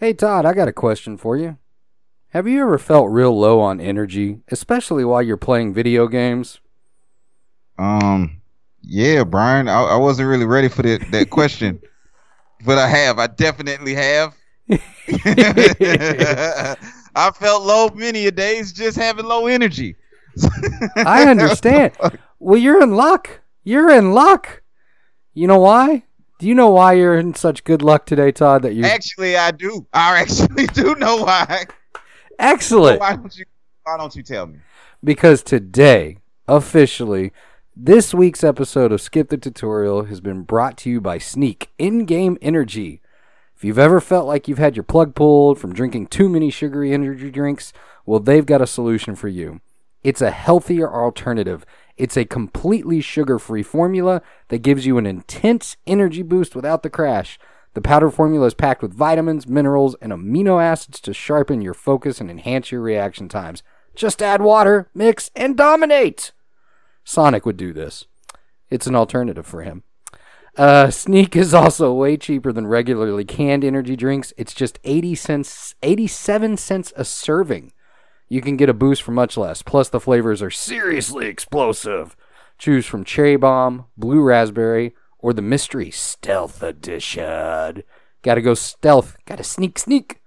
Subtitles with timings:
[0.00, 1.58] Hey, Todd, I got a question for you.
[2.28, 6.60] Have you ever felt real low on energy, especially while you're playing video games?
[7.78, 8.40] Um,
[8.80, 11.80] yeah, Brian, I, I wasn't really ready for that, that question,
[12.64, 13.18] but I have.
[13.18, 14.36] I definitely have.
[17.16, 19.96] I felt low many a days just having low energy.
[20.94, 21.96] I understand.
[22.38, 23.40] Well, you're in luck.
[23.64, 24.62] You're in luck.
[25.34, 26.04] You know why?
[26.38, 28.62] Do you know why you're in such good luck today, Todd?
[28.62, 29.86] That you Actually, I do.
[29.92, 31.64] I actually do know why.
[32.38, 33.00] excellent.
[33.00, 33.44] Why don't you?
[33.84, 34.58] Why don't you tell me?
[35.02, 37.32] because today, officially,
[37.76, 42.04] this week's episode of Skip the Tutorial has been brought to you by Sneak In
[42.04, 43.00] Game Energy.
[43.56, 46.92] If you've ever felt like you've had your plug pulled from drinking too many sugary
[46.92, 47.72] energy drinks,
[48.06, 49.60] well, they've got a solution for you.
[50.04, 51.64] It's a healthier alternative.
[51.98, 56.90] It's a completely sugar free formula that gives you an intense energy boost without the
[56.90, 57.38] crash.
[57.74, 62.20] The powder formula is packed with vitamins, minerals, and amino acids to sharpen your focus
[62.20, 63.62] and enhance your reaction times.
[63.96, 66.30] Just add water, mix, and dominate.
[67.04, 68.06] Sonic would do this.
[68.70, 69.82] It's an alternative for him.
[70.56, 74.32] Uh, Sneak is also way cheaper than regularly canned energy drinks.
[74.36, 77.72] It's just 80 cents, 87 cents a serving.
[78.28, 79.62] You can get a boost for much less.
[79.62, 82.16] Plus, the flavors are seriously explosive.
[82.58, 87.82] Choose from Cherry Bomb, Blue Raspberry, or the Mystery Stealth Edition.
[88.22, 89.16] Gotta go stealth.
[89.24, 90.20] Gotta sneak, sneak.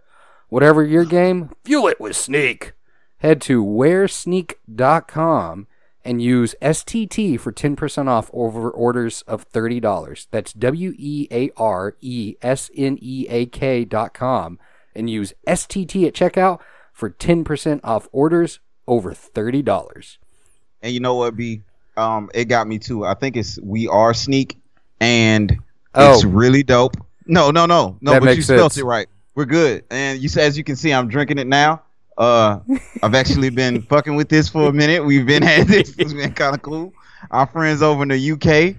[0.50, 2.74] Whatever your game, fuel it with Sneak.
[3.20, 5.68] Head to wearsneak.com
[6.04, 10.28] and use STT for 10% off over orders of $30.
[10.32, 14.60] That's W E A R E S N E A K dot com
[14.96, 16.60] and use STT at checkout
[17.02, 20.18] for 10% off orders over $30.
[20.84, 21.64] And you know what, B?
[21.98, 23.04] Um, it got me too.
[23.04, 24.60] I think it's we are sneak,
[25.00, 26.28] and it's Oh.
[26.28, 26.96] really dope.
[27.26, 28.12] No, no, no, no.
[28.14, 29.08] That but you spelled it right.
[29.34, 29.84] We're good.
[29.90, 31.82] And you, as you can see, I'm drinking it now.
[32.20, 32.60] Uh,
[33.02, 35.04] I've actually been fucking with this for a minute.
[35.04, 35.96] We've been at this.
[35.98, 36.94] It's been kind of cool.
[37.32, 38.76] Our friends over in the UK,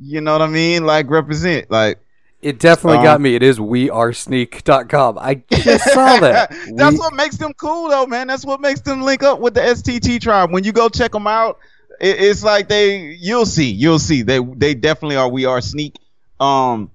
[0.00, 0.86] you know what I mean?
[0.86, 1.70] Like represent.
[1.70, 1.98] Like
[2.40, 3.34] It definitely Um, got me.
[3.34, 5.18] It is wearesneak.com.
[5.18, 6.50] I just saw that.
[6.76, 8.26] That's We- what makes them cool, though, man.
[8.28, 10.52] That's what makes them link up with the STT tribe.
[10.52, 11.58] When you go check them out,
[12.00, 14.22] it, it's like they, you'll see, you'll see.
[14.22, 15.28] They, they definitely are.
[15.28, 15.96] We are sneak.
[16.38, 16.90] Um,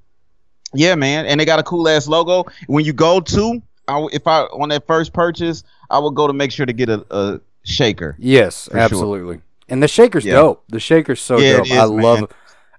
[0.74, 2.46] yeah, man, and they got a cool ass logo.
[2.68, 6.34] When you go to, I, if I on that first purchase, I would go to
[6.34, 8.16] make sure to get a, a shaker.
[8.18, 8.80] Yes, sure.
[8.80, 9.42] absolutely.
[9.70, 10.36] And the shaker's Yeah.
[10.36, 10.64] dope.
[10.70, 11.66] The shaker's so Yeah, dope.
[11.66, 12.24] is, I love man.
[12.24, 12.32] it.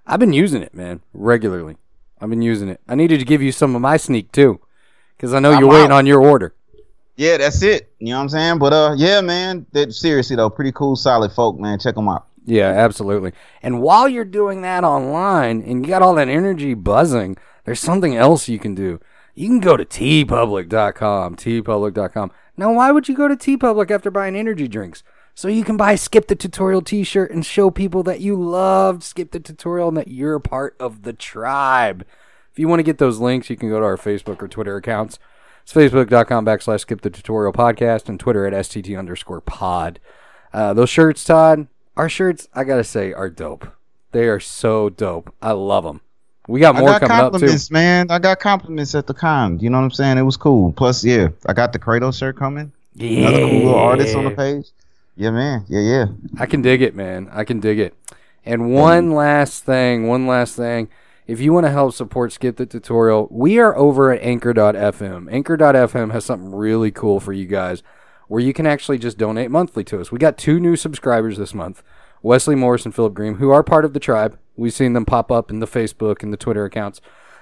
[0.07, 1.77] I've been using it, man, regularly.
[2.19, 2.79] I've been using it.
[2.87, 4.59] I needed to give you some of my sneak too,
[5.15, 5.97] because I know I'm you're waiting out.
[5.97, 6.53] on your order.
[7.17, 7.93] Yeah, that's it.
[7.99, 8.59] You know what I'm saying?
[8.59, 9.65] But uh, yeah, man.
[9.71, 11.79] That seriously though, pretty cool, solid folk, man.
[11.79, 12.27] Check them out.
[12.45, 13.33] Yeah, absolutely.
[13.63, 18.15] And while you're doing that online and you got all that energy buzzing, there's something
[18.15, 18.99] else you can do.
[19.33, 22.31] You can go to teepublic.com, teepublic.com.
[22.57, 25.03] Now, why would you go to TeePublic after buying energy drinks?
[25.37, 29.31] So you can buy Skip the Tutorial t-shirt and show people that you loved Skip
[29.31, 32.05] the Tutorial and that you're a part of the tribe.
[32.53, 34.77] If you want to get those links, you can go to our Facebook or Twitter
[34.77, 35.19] accounts.
[35.63, 39.99] It's facebook.com backslash skip the tutorial podcast and Twitter at STT underscore pod.
[40.53, 41.67] Uh, those shirts, Todd,
[41.97, 43.67] our shirts, I gotta say, are dope.
[44.11, 45.33] They are so dope.
[45.41, 46.01] I love them.
[46.47, 47.73] We got more I got coming up too.
[47.73, 48.11] man.
[48.11, 49.59] I got compliments at the con.
[49.59, 50.19] You know what I'm saying?
[50.19, 50.71] It was cool.
[50.71, 52.71] Plus, yeah, I got the Kratos shirt coming.
[52.93, 54.67] Yeah, Another cool little artist on the page.
[55.15, 55.65] Yeah, man.
[55.67, 56.05] Yeah, yeah.
[56.39, 57.29] I can dig it, man.
[57.31, 57.95] I can dig it.
[58.45, 60.89] And one last thing, one last thing.
[61.25, 65.31] If you want to help support Skip the Tutorial, we are over at Anchor.fm.
[65.31, 67.81] Anchor.fm has something really cool for you guys
[68.27, 70.11] where you can actually just donate monthly to us.
[70.11, 71.81] We got two new subscribers this month
[72.21, 74.37] Wesley Morris and Philip Green, who are part of the tribe.
[74.55, 77.01] We've seen them pop up in the Facebook and the Twitter accounts.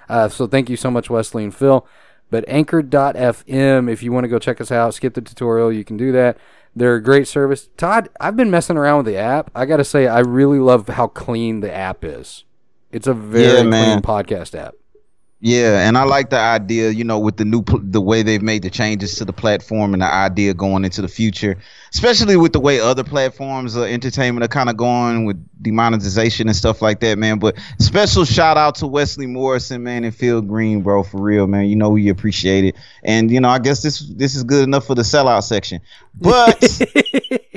[0.09, 1.87] Uh, so thank you so much, Wesley and Phil.
[2.29, 5.97] But Anchor.fm, if you want to go check us out, skip the tutorial, you can
[5.97, 6.37] do that.
[6.75, 7.69] They're a great service.
[7.77, 9.51] Todd, I've been messing around with the app.
[9.53, 12.45] I got to say, I really love how clean the app is.
[12.91, 14.75] It's a very Yeah, clean podcast app.
[15.45, 18.41] Yeah, and I like the idea, you know, with the new pl- the way they've
[18.41, 21.57] made the changes to the platform and the idea going into the future,
[21.93, 26.55] especially with the way other platforms of entertainment are kind of going with demonetization and
[26.55, 27.39] stuff like that, man.
[27.39, 31.65] But special shout out to Wesley Morrison, man, and Phil Green, bro, for real, man.
[31.65, 34.87] You know we appreciate it, and you know I guess this this is good enough
[34.87, 35.81] for the sellout section,
[36.21, 36.57] but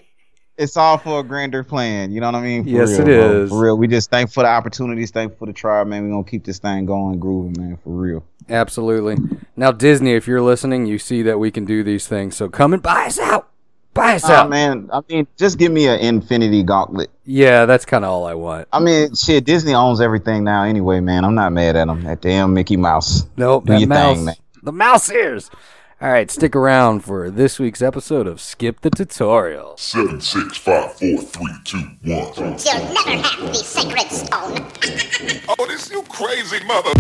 [0.59, 2.11] it's all for a grander plan.
[2.11, 2.65] You know what I mean?
[2.65, 3.43] For Yes, real, it bro.
[3.43, 3.51] is.
[3.51, 6.05] For real, we just thank for the opportunities, thank for the tribe, man.
[6.05, 8.25] We're gonna keep this thing going, grooving, man, for real.
[8.49, 9.17] Absolutely.
[9.57, 12.37] Now, Disney, if you're listening, you see that we can do these things.
[12.37, 13.49] So come and buy us out.
[13.93, 14.51] Buy us out.
[14.51, 17.11] man, I mean, just give me an Infinity Gauntlet.
[17.25, 18.69] Yeah, that's kind of all I want.
[18.71, 21.25] I mean, shit, Disney owns everything now, anyway, man.
[21.25, 22.03] I'm not mad at them.
[22.05, 23.27] That damn Mickey Mouse.
[23.39, 24.17] Nope, Do that mouse.
[24.17, 24.35] thing, man.
[24.63, 25.51] the mouse ears.
[25.99, 29.79] All right, stick around for this week's episode of Skip the Tutorial.
[29.79, 32.35] Seven, six, five, four, three, two, one.
[32.37, 34.67] You'll never have the sacred stone.
[35.59, 36.93] Oh, this you crazy mother.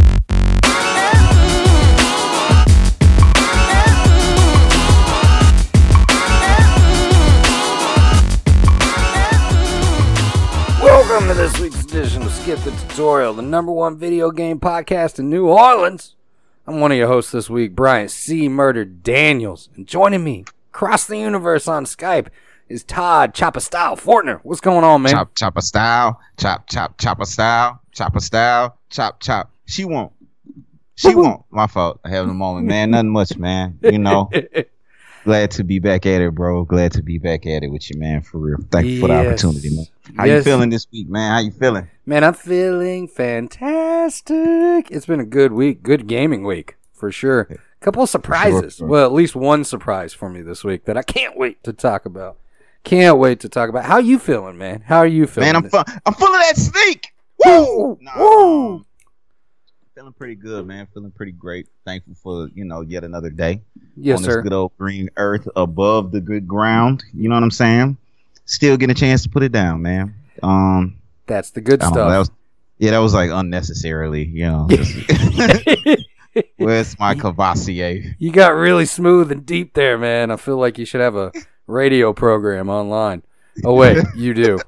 [10.83, 15.19] Welcome to this week's edition of Skip the Tutorial, the number one video game podcast
[15.19, 16.16] in New Orleans.
[16.67, 18.49] I'm one of your hosts this week, Brian C.
[18.49, 22.29] Murder Daniels, and joining me across the universe on Skype
[22.69, 24.41] is Todd Chopper Style Fortner.
[24.43, 25.13] What's going on, man?
[25.13, 29.53] Chop chopper style, chop chop chopper style, chopper style, chop chop.
[29.67, 30.13] She won't.
[30.97, 31.43] She won't.
[31.51, 32.01] My fault.
[32.05, 32.91] I having a moment, man.
[32.91, 33.79] Nothing much, man.
[33.83, 34.31] You know.
[35.25, 36.65] Glad to be back at it, bro.
[36.65, 38.23] Glad to be back at it with you, man.
[38.23, 38.59] For real.
[38.71, 39.87] Thank you for the opportunity, man.
[40.17, 40.39] How Yes.
[40.39, 41.33] you feeling this week, man?
[41.33, 41.89] How you feeling?
[42.09, 44.93] Man, I'm feeling fantastic.
[44.93, 47.49] It's been a good week, good gaming week for sure.
[47.51, 48.77] A couple of surprises.
[48.77, 48.87] sure.
[48.87, 52.07] Well, at least one surprise for me this week that I can't wait to talk
[52.07, 52.37] about.
[52.85, 53.87] Can't wait to talk about.
[53.87, 54.83] How you feeling, man?
[54.83, 55.49] How are you feeling?
[55.49, 57.13] Man, I'm fu- I'm full of that sneak.
[57.45, 57.99] Woo!
[58.01, 58.75] Nah, Woo!
[58.75, 58.87] um,
[59.97, 60.87] feeling pretty good, man.
[60.95, 61.67] Feeling pretty great.
[61.85, 63.63] Thankful for you know yet another day
[63.97, 64.35] yes, on sir.
[64.37, 67.03] this good old green earth above the good ground.
[67.13, 67.97] You know what I'm saying?
[68.45, 70.15] Still getting a chance to put it down, man.
[70.41, 72.11] Um, That's the good don't know, stuff.
[72.11, 72.31] that was,
[72.79, 74.69] yeah, that was like unnecessarily, you know.
[76.57, 78.15] Where's my Courvoisier?
[78.19, 80.31] you got really smooth and deep there, man.
[80.31, 81.33] I feel like you should have a
[81.67, 83.23] radio program online.
[83.65, 84.59] Oh wait, you do.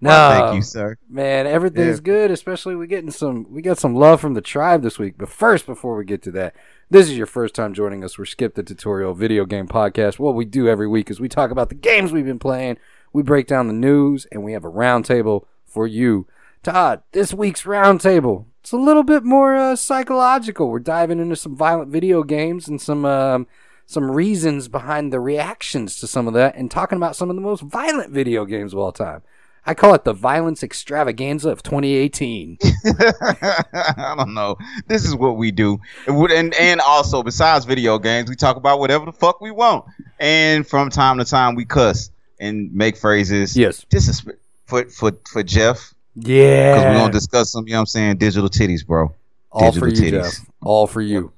[0.00, 0.96] no, Thank you, sir.
[1.08, 2.02] Man, everything's Yeah.
[2.02, 5.14] good, especially we getting some we got some love from the tribe this week.
[5.18, 6.54] But first, before we get to that,
[6.90, 8.18] this is your first time joining us.
[8.18, 10.18] We're Skip the Tutorial Video Game Podcast.
[10.18, 12.76] What we do every week is we talk about the games we've been playing,
[13.16, 16.26] we break down the news, and we have a roundtable for you.
[16.62, 20.68] Todd, this week's roundtable, it's a little bit more uh, psychological.
[20.68, 23.46] We're diving into some violent video games and some um,
[23.86, 27.42] some reasons behind the reactions to some of that, and talking about some of the
[27.42, 29.22] most violent video games of all time.
[29.64, 32.58] I call it the violence extravaganza of 2018.
[32.84, 34.58] I don't know.
[34.88, 38.78] This is what we do, and and and also besides video games, we talk about
[38.78, 39.86] whatever the fuck we want,
[40.18, 42.10] and from time to time we cuss
[42.40, 43.56] and make phrases.
[43.56, 43.84] Yes.
[43.90, 44.24] This is
[44.66, 46.74] for for for Jeff Yeah.
[46.74, 47.66] because we're gonna discuss some.
[47.66, 48.16] You know what I'm saying?
[48.18, 49.14] Digital titties, bro.
[49.52, 50.38] All for digital you, titties.
[50.40, 50.46] Jeff.
[50.62, 51.32] All for you.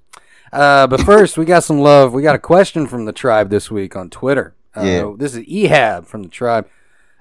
[0.53, 2.12] Uh, but first, we got some love.
[2.15, 4.55] We got a question from the tribe this week on Twitter.
[4.75, 5.12] Uh, Yeah.
[5.17, 6.67] This is Ehab from the tribe.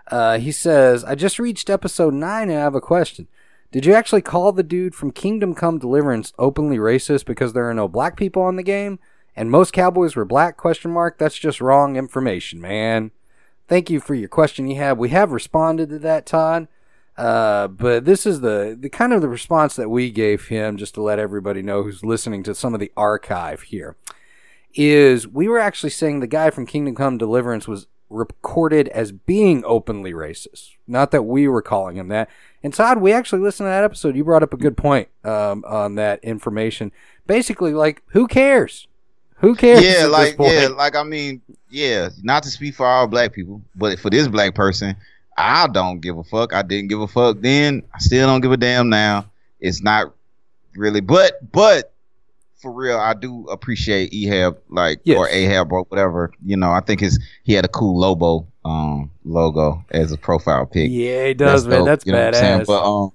[0.10, 3.28] Uh, he says, I just reached episode 9 and I have a question.
[3.74, 7.74] Did you actually call the dude from Kingdom Come Deliverance openly racist because there are
[7.74, 8.98] no black people on the game?
[9.36, 10.56] And most cowboys were black?
[10.56, 11.18] Question mark.
[11.18, 13.12] That's just wrong information, man.
[13.68, 14.98] Thank you for your question, you have.
[14.98, 16.68] We have responded to that, Todd.
[17.18, 20.94] Uh, but this is the, the kind of the response that we gave him, just
[20.94, 23.96] to let everybody know who's listening to some of the archive here,
[24.74, 29.64] is we were actually saying the guy from Kingdom Come Deliverance was recorded as being
[29.66, 30.76] openly racist.
[30.88, 32.30] Not that we were calling him that.
[32.64, 34.16] And Todd, we actually listened to that episode.
[34.16, 36.92] You brought up a good point um, on that information.
[37.26, 38.87] Basically, like, who cares?
[39.40, 39.84] Who cares?
[39.84, 42.10] yeah, like yeah, like I mean, yeah.
[42.24, 44.96] Not to speak for all black people, but for this black person,
[45.38, 46.54] I don't give a fuck.
[46.54, 47.84] I didn't give a fuck then.
[47.94, 49.30] I still don't give a damn now.
[49.60, 50.14] It's not
[50.76, 51.94] really, but but
[52.58, 55.18] for real, I do appreciate Ehab, like Yes.
[55.18, 56.32] or Ahab or whatever.
[56.44, 60.66] You know, I think his he had a cool Lobo um logo as a profile
[60.66, 60.90] pic.
[60.92, 61.80] Yeah, he does, man.
[61.80, 62.66] dope, That's you know badass.
[62.66, 63.12] But um,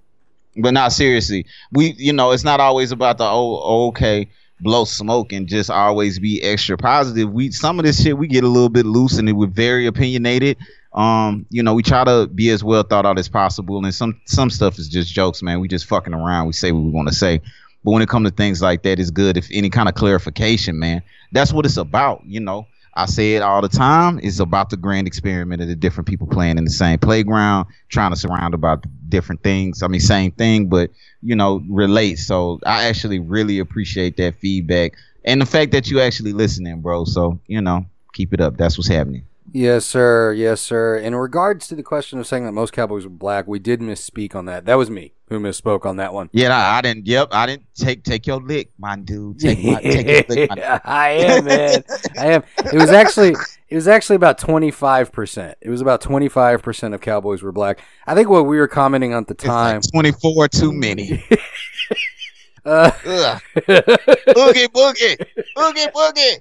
[0.57, 1.47] but not seriously.
[1.73, 4.29] We you know it's not always about the oh okay
[4.62, 7.31] blow smoke and just always be extra positive.
[7.31, 10.57] We some of this shit we get a little bit loose and we're very opinionated.
[10.92, 14.21] Um, you know, we try to be as well thought out as possible, and some
[14.26, 15.61] some stuff is just jokes, man.
[15.61, 16.47] We just fucking around.
[16.47, 17.40] We say what we want to say.
[17.85, 20.78] But when it comes to things like that, it's good if any kind of clarification,
[20.78, 21.02] man.
[21.33, 22.66] That's what it's about, you know.
[22.95, 24.21] I say it all the time.
[24.23, 28.11] It's about the grand experiment of the different people playing in the same playground, trying
[28.13, 29.83] to surround about different things.
[29.83, 30.91] I mean, same thing, but
[31.23, 32.17] you know, relate.
[32.19, 34.93] So I actually really appreciate that feedback
[35.25, 37.05] and the fact that you actually listening, bro.
[37.05, 38.57] So you know, keep it up.
[38.57, 39.25] That's what's happening.
[39.55, 40.33] Yes, sir.
[40.33, 40.97] Yes, sir.
[40.97, 44.35] In regards to the question of saying that most cowboys were black, we did misspeak
[44.35, 44.65] on that.
[44.65, 46.31] That was me who misspoke on that one.
[46.33, 47.07] Yeah, I, I didn't.
[47.07, 49.41] Yep, I didn't take take your lick, my dude.
[49.41, 50.65] Take my take your lick, my dude.
[50.85, 51.85] I am, man.
[52.19, 52.43] I am.
[52.59, 53.35] It was actually
[53.69, 55.59] it was actually about twenty five percent.
[55.61, 57.81] It was about twenty five percent of cowboys were black.
[58.07, 59.81] I think what we were commenting on at the It's like time.
[59.93, 61.23] Twenty four too many.
[62.65, 62.91] uh,
[63.57, 66.41] Boogie, boogie, boogie,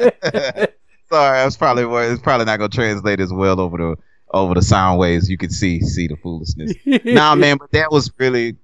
[0.00, 0.68] boogie.
[1.10, 3.96] Sorry, that's probably where it's probably not gonna translate as well over the
[4.32, 5.28] over the sound waves.
[5.30, 6.72] You can see see the foolishness.
[7.04, 8.56] nah, man, but that was really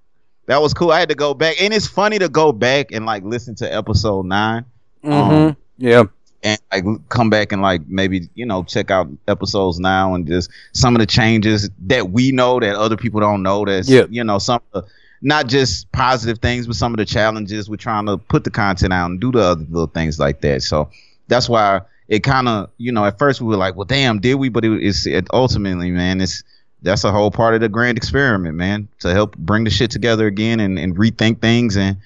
[0.46, 0.90] that was cool.
[0.92, 3.74] I had to go back, and it's funny to go back and like listen to
[3.74, 4.64] episode nine.
[5.02, 5.58] Mm-hmm.
[5.76, 6.04] yeah.
[6.42, 10.50] and like come back and like maybe you know check out episodes now and just
[10.72, 14.04] some of the changes that we know that other people don't know that's Yeah.
[14.08, 17.76] you know some of the, not just positive things but some of the challenges we're
[17.76, 20.88] trying to put the content out and do the other little things like that so
[21.28, 24.34] that's why it kind of you know at first we were like well damn did
[24.34, 26.42] we but it, it's it ultimately man it's
[26.82, 30.26] that's a whole part of the grand experiment man to help bring the shit together
[30.26, 31.96] again and, and rethink things and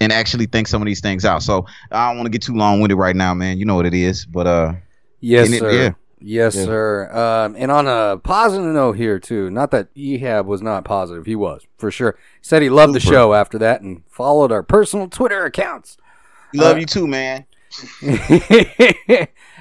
[0.00, 1.42] and actually think some of these things out.
[1.42, 3.56] So I don't want to get too long winded right now, man.
[3.56, 4.74] You know what it is, but uh,
[5.20, 5.70] Yes, And it- sir.
[5.72, 5.90] yeah.
[6.20, 6.64] Yes, Yeah.
[6.64, 7.16] sir.
[7.46, 11.34] Um, and on a positive note here too, not that Ehab was not positive, he
[11.34, 12.14] was for sure.
[12.42, 15.96] Said he loved the show after that and followed our personal Twitter accounts.
[16.52, 17.46] love Uh, you too, man.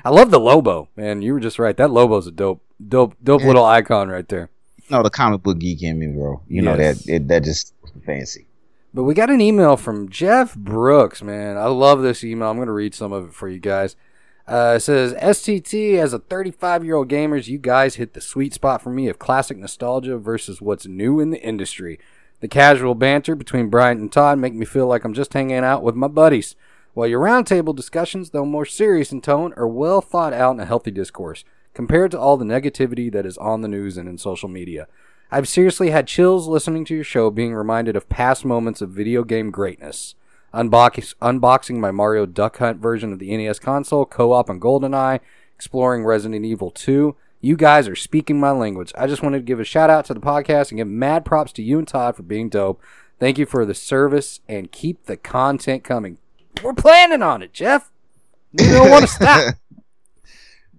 [0.05, 1.21] I love the Lobo, man.
[1.21, 1.75] You were just right.
[1.75, 3.47] That Lobo's a dope, dope, dope Yeah.
[3.47, 4.49] little icon right there.
[4.89, 6.41] No, the comic book geek in me, bro.
[6.47, 7.73] You know that it, that just
[8.05, 8.45] fancy.
[8.93, 11.57] But we got an email from Jeff Brooks, man.
[11.57, 12.49] I love this email.
[12.49, 13.95] I'm going to read some of it for you guys.
[14.47, 18.53] Uh, it says, STT, as a 35 year old gamers, you guys hit the sweet
[18.53, 21.99] spot for me of classic nostalgia versus what's new in the industry.
[22.41, 25.81] The casual banter between Bryant and Todd make me feel like I'm just hanging out
[25.81, 26.55] with my buddies,
[26.95, 30.65] while your roundtable discussions, though more serious in tone, are well thought out in a
[30.65, 34.47] healthy discourse, compared to all the negativity that is on the news and in social
[34.49, 34.87] media.
[35.29, 39.25] I've seriously had chills listening to your show, being reminded of past moments of video
[39.25, 40.15] game greatness.
[40.53, 45.19] Unbox- unboxing my Mario Duck Hunt version of the NES console, co op on GoldenEye,
[45.53, 47.13] exploring Resident Evil 2.
[47.41, 48.93] You guys are speaking my language.
[48.97, 51.51] I just wanted to give a shout out to the podcast and give mad props
[51.53, 52.81] to you and Todd for being dope.
[53.19, 56.19] Thank you for the service and keep the content coming.
[56.63, 57.91] We're planning on it, Jeff.
[58.53, 59.55] We don't want to stop.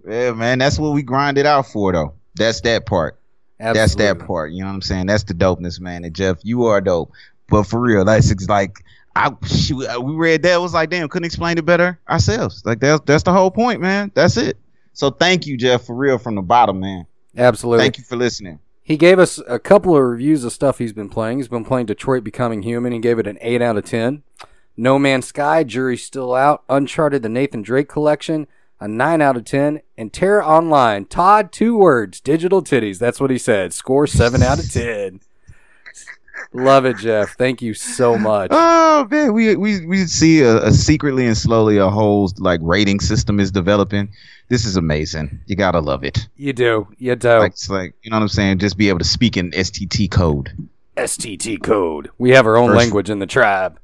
[0.09, 0.61] Yeah, man.
[0.61, 2.14] That's what we grind it out for, though.
[2.37, 3.18] That's that part.
[3.59, 4.52] That's that part.
[4.52, 5.06] You know what I'm saying?
[5.06, 6.04] That's the dopeness, man.
[6.04, 7.11] And Jeff, you are dope.
[7.49, 8.85] But for real, that's like
[9.16, 12.62] I shoot, uh, we read that was like, damn, couldn't explain it better ourselves.
[12.64, 14.12] Like that's that's the whole point, man.
[14.14, 14.59] That's it.
[14.92, 17.06] So thank you, Jeff, for real, from the bottom, man.
[17.37, 17.83] Absolutely.
[17.83, 18.59] Thank you for listening.
[18.83, 21.38] He gave us a couple of reviews of stuff he's been playing.
[21.38, 22.92] He's been playing Detroit Becoming Human.
[22.92, 24.23] He gave it an 8 out of 10.
[24.76, 28.47] No Man's Sky, Jury's Still Out, Uncharted, the Nathan Drake Collection,
[28.78, 29.80] a 9 out of 10.
[29.97, 32.99] And TERA Online, Todd, two words, digital titties.
[32.99, 33.73] That's what he said.
[33.73, 35.21] Score 7 out of 10.
[36.52, 37.37] Love it, Jeff.
[37.37, 38.49] Thank you so much.
[38.52, 43.00] Oh man, we we we see a, a secretly and slowly a whole like rating
[43.00, 44.09] system is developing.
[44.49, 45.40] This is amazing.
[45.47, 46.28] You gotta love it.
[46.37, 46.87] You do.
[46.99, 47.38] You do.
[47.38, 48.59] Like it's like you know what I'm saying.
[48.59, 50.50] Just be able to speak in STT code.
[50.97, 52.11] STT code.
[52.16, 53.78] We have our own First- language in the tribe.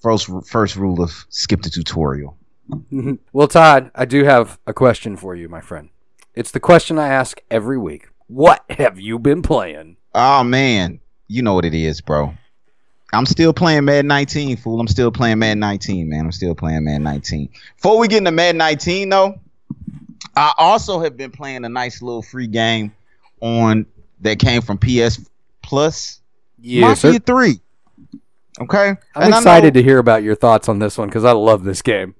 [0.00, 2.36] First first rule of skip the tutorial.
[2.70, 3.14] Mm-hmm.
[3.32, 5.88] Well, Todd, I do have a question for you, my friend.
[6.34, 8.08] It's the question I ask every week.
[8.28, 9.96] What have you been playing?
[10.14, 12.34] Oh man, you know what it is, bro.
[13.12, 14.80] I'm still playing Madden 19, fool.
[14.80, 16.26] I'm still playing Madden 19, man.
[16.26, 17.48] I'm still playing Madden 19.
[17.76, 19.40] Before we get into Madden 19, though,
[20.36, 22.92] I also have been playing a nice little free game
[23.40, 23.86] on
[24.20, 25.26] that came from PS
[25.62, 26.20] Plus.
[26.60, 27.60] Yes, Mafia 3.
[28.60, 31.24] Okay, I'm And I know- excited to hear about your thoughts on this one because
[31.24, 32.14] I love this game.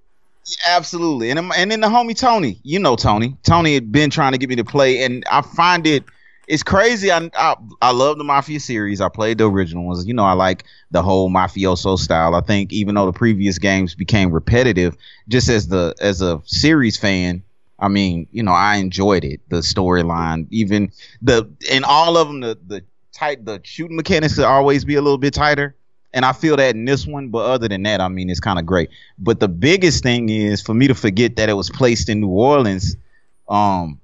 [0.66, 3.36] Absolutely, and um, and then the homie Tony, you know Tony.
[3.42, 6.04] Tony had been trying to get me to play, and I find it
[6.46, 7.10] it's crazy.
[7.12, 9.02] I I, I love the Mafia series.
[9.02, 10.06] I played the original ones.
[10.06, 12.34] You know, I like the whole mafioso style.
[12.34, 14.96] I think even though the previous games became repetitive,
[15.28, 17.42] just as the as a series fan,
[17.78, 19.40] I mean, you know, I enjoyed it.
[19.50, 24.44] The storyline, even the in all of them, the the tight the shooting mechanics could
[24.44, 25.74] always be a little bit tighter.
[26.12, 28.58] And I feel that in this one, but other than that, I mean, it's kind
[28.58, 28.90] of great.
[29.18, 32.28] But the biggest thing is for me to forget that it was placed in New
[32.28, 32.96] Orleans.
[33.48, 34.00] Um,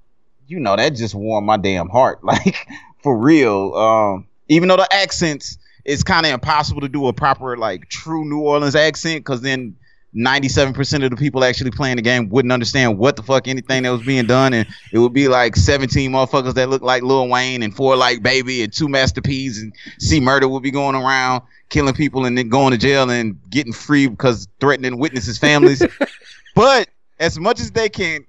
[0.47, 2.19] you know, that just warmed my damn heart.
[2.23, 2.67] Like
[3.01, 3.73] for real.
[3.75, 8.25] Um, even though the accents, it's kind of impossible to do a proper like true
[8.25, 9.75] New Orleans accent because then
[10.15, 13.89] 97% of the people actually playing the game wouldn't understand what the fuck anything that
[13.89, 17.61] was being done and it would be like 17 motherfuckers that look like Lil Wayne
[17.61, 21.43] and four like Baby and two Master P's and C Murder would be going around
[21.69, 25.83] killing people and then going to jail and getting free because threatening witnesses' families.
[26.55, 26.87] but
[27.19, 28.25] as much as they can,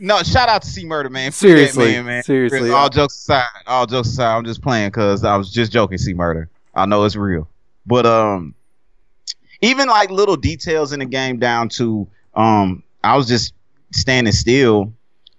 [0.00, 1.30] no, shout out to C Murder, man.
[1.32, 2.22] Seriously, man, man.
[2.22, 2.70] seriously.
[2.70, 5.98] All jokes aside, all jokes aside, I'm just playing because I was just joking.
[5.98, 7.48] C Murder, I know it's real,
[7.84, 8.54] but um,
[9.60, 13.52] even like little details in the game down to um, I was just
[13.92, 14.92] standing still,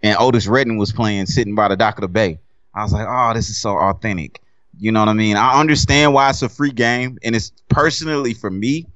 [0.03, 2.39] and Otis Redding was playing, sitting by the dock of the bay.
[2.73, 4.41] I was like, oh, this is so authentic.
[4.79, 5.37] You know what I mean?
[5.37, 8.87] I understand why it's a free game, and it's personally for me,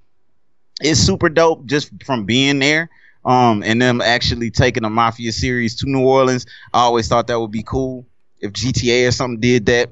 [0.82, 2.90] it's super dope just from being there.
[3.24, 6.46] Um, and them actually taking a Mafia series to New Orleans.
[6.74, 8.06] I always thought that would be cool
[8.40, 9.90] if GTA or something did that.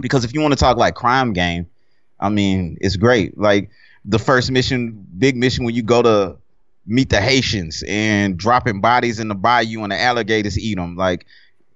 [0.00, 1.66] Because if you want to talk like crime game,
[2.20, 3.36] I mean, it's great.
[3.36, 3.70] Like
[4.04, 6.36] the first mission, big mission when you go to
[6.86, 10.96] meet the Haitians and dropping bodies in the bayou and the alligators eat them.
[10.96, 11.26] Like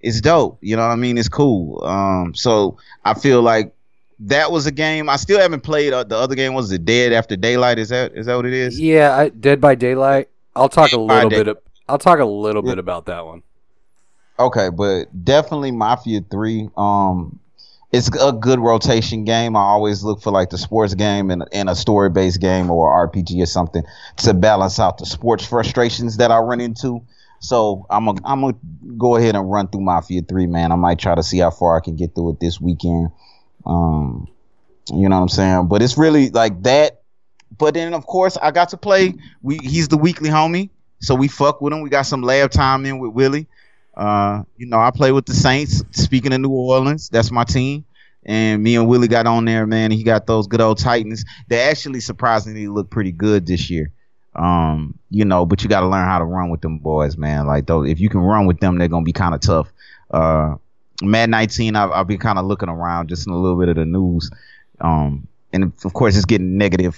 [0.00, 0.59] it's dope.
[0.61, 1.19] You know what I mean?
[1.19, 1.83] It's cool.
[1.85, 3.75] Um, so I feel like
[4.21, 5.09] that was a game.
[5.09, 5.92] I still haven't played.
[5.92, 7.78] Uh, the other game was it Dead After Daylight.
[7.78, 8.78] Is that is that what it is?
[8.78, 10.28] Yeah, I, Dead by Daylight.
[10.57, 11.49] I'll talk Dead a little bit.
[11.49, 12.73] Of, I'll talk a little Yeah.
[12.73, 13.42] bit about that one.
[14.38, 16.69] Okay, but definitely Mafia Three.
[16.76, 17.38] Um,
[17.92, 19.57] it's a good rotation game.
[19.57, 23.09] I always look for like the sports game and, and a story based game or
[23.09, 23.83] RPG or something
[24.19, 27.02] to balance out the sports frustrations that I run into.
[27.40, 28.56] So I'm a, I'm gonna
[28.97, 30.73] go ahead and run through Mafia Three, man.
[30.73, 33.11] I might try to see how far I can get through it this weekend.
[33.66, 34.28] Um,
[34.92, 35.68] you know what I'm saying?
[35.68, 37.02] But it's really like that.
[37.59, 39.14] But then of course I got to play.
[39.42, 40.70] We he's the weekly homie,
[41.00, 41.80] so we fuck with him.
[41.80, 43.49] We got some lab time in with Willie.
[43.97, 45.82] Uh, you know, I play with the Saints.
[45.92, 47.85] Speaking of New Orleans, that's my team.
[48.25, 49.90] And me and Willie got on there, man.
[49.90, 51.25] He got those good old Titans.
[51.49, 53.92] They actually surprisingly look pretty good this year.
[54.34, 57.46] Um, you know, but you got to learn how to run with them boys, man.
[57.46, 59.72] Like, though, if you can run with them, they're gonna be kind of tough.
[60.10, 60.56] Uh,
[61.02, 63.76] Madden 19, I've, I've been kind of looking around just in a little bit of
[63.76, 64.30] the news.
[64.80, 66.96] Um, and of course, it's getting negative,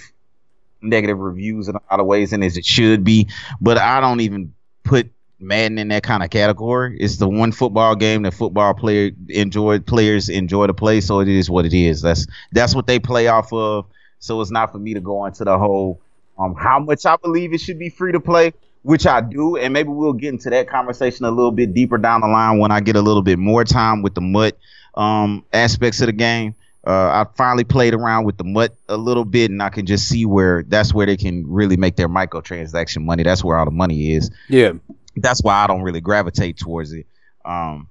[0.81, 3.29] negative reviews in a lot of ways, and as it should be.
[3.59, 5.09] But I don't even put
[5.39, 6.97] Madden in that kind of category.
[6.99, 11.27] It's the one football game that football player enjoy players enjoy to play, so it
[11.27, 12.01] is what it is.
[12.01, 13.85] That's that's what they play off of.
[14.19, 15.99] So it's not for me to go into the whole
[16.37, 19.73] um how much I believe it should be free to play, which I do, and
[19.73, 22.79] maybe we'll get into that conversation a little bit deeper down the line when I
[22.79, 24.57] get a little bit more time with the MUT
[24.95, 26.55] um aspects of the game.
[26.85, 30.09] Uh, I finally played around with the MUT a little bit, and I can just
[30.09, 33.23] see where that's where they can really make their microtransaction money.
[33.23, 34.73] That's where all the money is Yeah,
[35.15, 37.05] that's why I don't really gravitate towards it.
[37.45, 37.89] Um,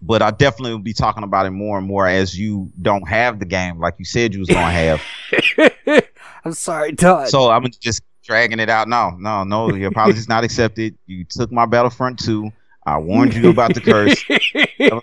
[0.00, 3.38] but I definitely will be talking about it more and more as you don't have
[3.38, 5.02] the game like you said you was gonna have.
[6.44, 7.28] I'm sorry, Todd.
[7.28, 8.88] so I'm just dragging it out.
[8.88, 9.74] No, no, no.
[9.74, 10.96] Your apology is not accepted.
[11.06, 12.50] You took my Battlefront 2.
[12.86, 14.22] I warned you about the curse.
[14.78, 15.00] Never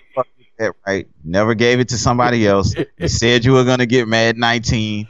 [0.58, 1.08] that, right?
[1.24, 2.74] Never gave it to somebody else.
[2.98, 5.08] You said you were gonna get Madden 19.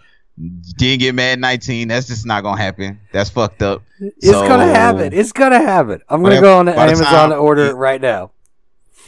[0.78, 1.88] Didn't get Madden 19.
[1.88, 2.98] That's just not gonna happen.
[3.12, 3.82] That's fucked up.
[4.00, 5.12] it's gonna happen.
[5.12, 6.00] It's gonna happen.
[6.08, 8.30] I'm gonna go on the Amazon time- and order it right now.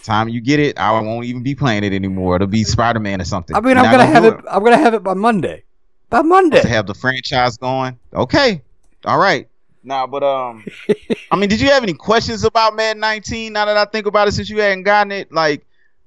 [0.03, 2.37] time you get it, I won't even be playing it anymore.
[2.37, 3.57] It'll be Spider Man or something.
[3.57, 4.45] I mean, You're I'm not gonna have do it.
[4.51, 5.65] I'm gonna have it by Monday.
[6.15, 6.69] By to Monday.
[6.69, 7.99] have the franchise going.
[8.15, 8.63] Okay,
[9.05, 9.49] all right.
[9.83, 10.65] Nah, but um,
[11.33, 13.53] I mean, did you have any questions about Madden 19?
[13.53, 15.67] Now that I think about it, since you hadn't gotten it, like,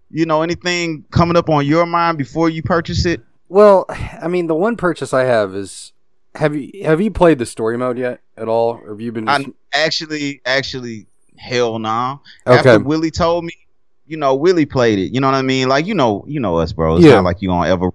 [0.09, 3.19] you know, anything coming up on your mind before you purchase it?
[3.49, 5.91] Well, I mean, the one purchase I have is
[6.35, 8.79] have you have you played the story mode yet at all?
[8.85, 9.27] Or have you been?
[9.27, 12.21] I Just, actually, actually, hell no.
[12.45, 12.57] Okay.
[12.57, 13.51] After Willie told me,
[14.05, 15.13] you know, Willie played it.
[15.13, 15.67] You know what I mean?
[15.67, 16.95] Like, you know, you know us, bro.
[16.95, 17.15] It's Yeah.
[17.15, 17.91] not like you gonna ever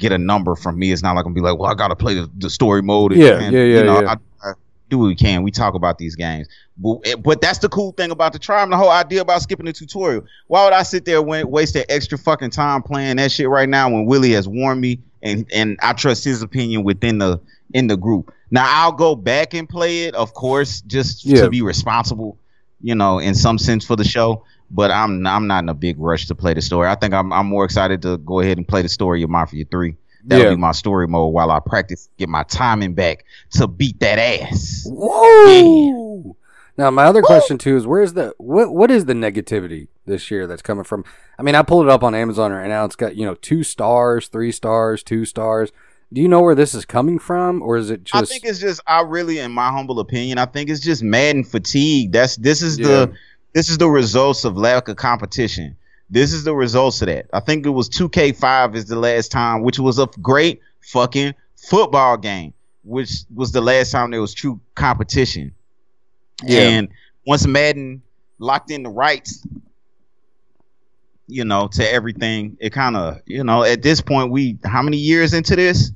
[0.00, 0.90] get a number from me.
[0.90, 3.12] It's not like I'm gonna be like, well, I gotta play the, the story mode.
[3.14, 4.14] Yeah, and, yeah, yeah, You know, yeah.
[4.42, 4.52] I, I
[4.88, 5.42] do what we can.
[5.44, 8.70] We talk about these games, but eh, but that's the cool thing about the tribe.
[8.70, 10.24] The whole idea about skipping the tutorial.
[10.48, 13.68] Why would I sit there and waste that extra fucking time playing that shit right
[13.68, 17.40] now when Willie has warned me and and I trust his opinion within the
[17.72, 18.32] in the group.
[18.50, 21.42] Now I'll go back and play it, of course, just Yeah.
[21.42, 22.36] to be responsible,
[22.80, 24.44] you know, in some sense for the show.
[24.70, 26.88] But I'm I'm not in a big rush to play the story.
[26.88, 29.64] I think I'm I'm more excited to go ahead and play the story of Mafia
[29.70, 29.96] Three.
[30.24, 30.50] That'll Yeah.
[30.50, 34.86] be my story mode while I practice, get my timing back to beat that ass.
[34.86, 36.36] Whoa!
[36.76, 38.72] Now, my other question too is, where's the what?
[38.72, 41.04] What is the negativity this year that's coming from?
[41.38, 42.84] I mean, I pulled it up on Amazon right now.
[42.84, 45.72] It's got you know two stars, three stars, two stars.
[46.12, 48.32] Do you know where this is coming from, or is it I just?
[48.32, 52.12] think it's just I really, in my humble opinion, I think it's just Madden fatigue.
[52.12, 52.86] That's this is Yeah.
[52.88, 53.12] the
[53.52, 55.76] this is the results of lack of competition.
[56.08, 57.26] This is the results of that.
[57.32, 62.16] I think it was 2K5 is the last time, which was a great fucking football
[62.16, 65.54] game, which was the last time there was true competition.
[66.44, 66.60] Yeah.
[66.60, 66.88] And
[67.26, 68.02] once Madden
[68.38, 69.46] locked in the rights,
[71.28, 74.96] you know, to everything, it kind of, you know, at this point, we how many
[74.96, 75.92] years into this?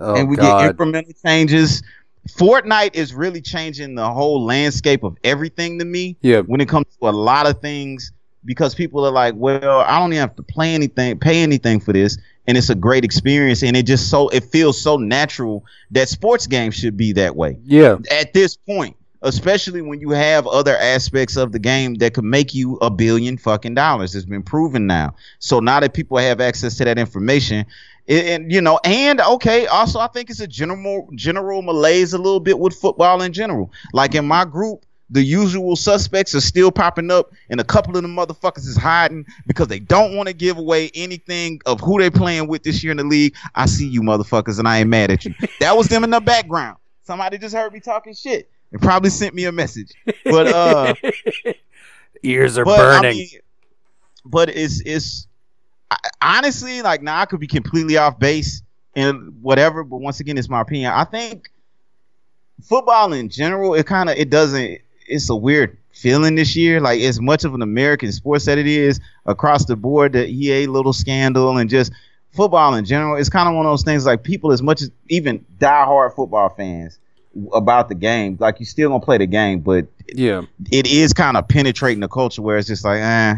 [0.00, 0.66] oh and we God!
[0.66, 1.82] get incremental changes.
[2.28, 6.86] Fortnite is really changing the whole landscape of everything to me yeah, when it comes
[7.00, 8.12] to a lot of things
[8.44, 11.92] because people are like, well, I don't even have to play anything, pay anything for
[11.92, 16.08] this, and it's a great experience, and it just so it feels so natural that
[16.08, 17.56] sports games should be that way.
[17.64, 22.24] Yeah, at this point, especially when you have other aspects of the game that could
[22.24, 24.14] make you a billion fucking dollars.
[24.14, 25.14] It's been proven now.
[25.38, 27.66] So now that people have access to that information,
[28.10, 32.18] it, and you know, and okay, also I think it's a general general malaise a
[32.18, 33.70] little bit with football in general.
[33.92, 38.02] Like in my group, the usual suspects are still popping up, and a couple of
[38.02, 42.10] the motherfuckers is hiding because they don't want to give away anything of who they're
[42.10, 43.36] playing with this year in the league.
[43.54, 45.32] I see you motherfuckers, and I ain't mad at you.
[45.60, 46.78] That was them in the background.
[47.04, 49.92] Somebody just heard me talking shit and probably sent me a message.
[50.24, 50.94] But uh,
[52.24, 53.10] Ears are but burning.
[53.10, 53.28] I mean,
[54.24, 55.28] but it's it's
[55.90, 58.62] I, honestly like now I could be completely off base
[58.94, 59.84] and whatever.
[59.84, 60.92] But once again, it's my opinion.
[60.92, 61.50] I think
[62.62, 64.80] football in general, it kind of it doesn't.
[65.06, 66.80] It's a weird feeling this year.
[66.80, 70.66] Like as much of an American sports that it is across the board, the EA
[70.66, 71.92] little scandal and just
[72.32, 73.16] football in general.
[73.16, 76.48] It's kind of one of those things like people as much as even diehard football
[76.50, 76.98] fans
[77.52, 78.36] about the game.
[78.40, 80.42] Like you still gonna play the game, but yeah.
[80.70, 83.34] it is kind of penetrating the culture where it's just like, eh,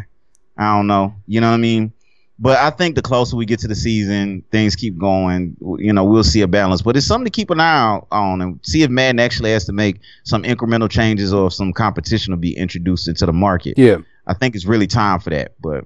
[0.59, 1.15] I don't know.
[1.27, 1.93] You know what I mean?
[2.43, 5.57] But I think the closer we get to the season, things keep going.
[5.79, 6.83] You know, we'll see a balance.
[6.83, 9.73] But it's something to keep an eye on and see if Madden actually has to
[9.73, 13.79] make some incremental changes or if some competition will be introduced into the market.
[13.79, 13.99] Yeah.
[14.27, 15.53] I think it's really time for that.
[15.61, 15.85] But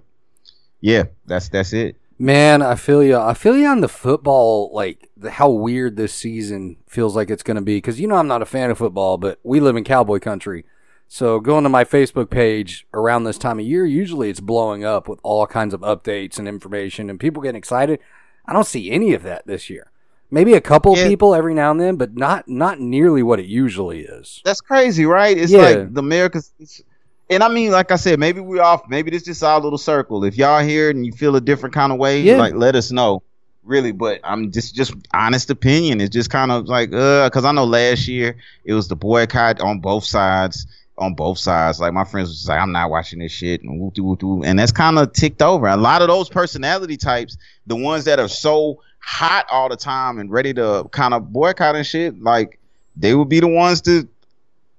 [0.80, 1.96] yeah, that's that's it.
[2.18, 3.18] Man, I feel you.
[3.18, 7.42] I feel you on the football, like the, how weird this season feels like it's
[7.42, 7.76] going to be.
[7.76, 10.64] Because you know I'm not a fan of football, but we live in cowboy country.
[11.08, 15.08] So going to my Facebook page around this time of year, usually it's blowing up
[15.08, 18.00] with all kinds of updates and information, and people getting excited.
[18.44, 19.90] I don't see any of that this year.
[20.30, 21.06] Maybe a couple Yeah.
[21.06, 24.40] people every now and then, but not not nearly what it usually is.
[24.44, 25.36] That's crazy, right?
[25.36, 25.60] It's Yeah.
[25.62, 26.52] like the Americans.
[26.58, 26.82] it's-
[27.28, 28.82] And I mean, like I said, maybe we're off.
[28.88, 30.24] Maybe this is just our little circle.
[30.24, 32.36] If y'all here and you feel a different kind of way, Yeah.
[32.38, 33.22] like let us know.
[33.64, 36.00] Really, but I'm just just honest opinion.
[36.00, 39.60] It's just kind of like uh, because I know last year it was the boycott
[39.60, 40.66] on both sides.
[40.98, 43.98] On both sides, like my friends was like, I'm not watching this shit, and whoop
[43.98, 45.66] whoop whoop, and that's kind of ticked over.
[45.66, 50.18] A lot of those personality types, the ones that are so hot all the time
[50.18, 52.58] and ready to kind of boycott and shit, like
[52.96, 54.08] they would be the ones to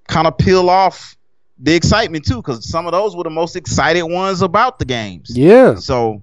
[0.08, 1.16] kind of peel off
[1.60, 5.38] the excitement too, because some of those were the most excited ones about the games.
[5.38, 5.76] Yeah.
[5.76, 6.22] So,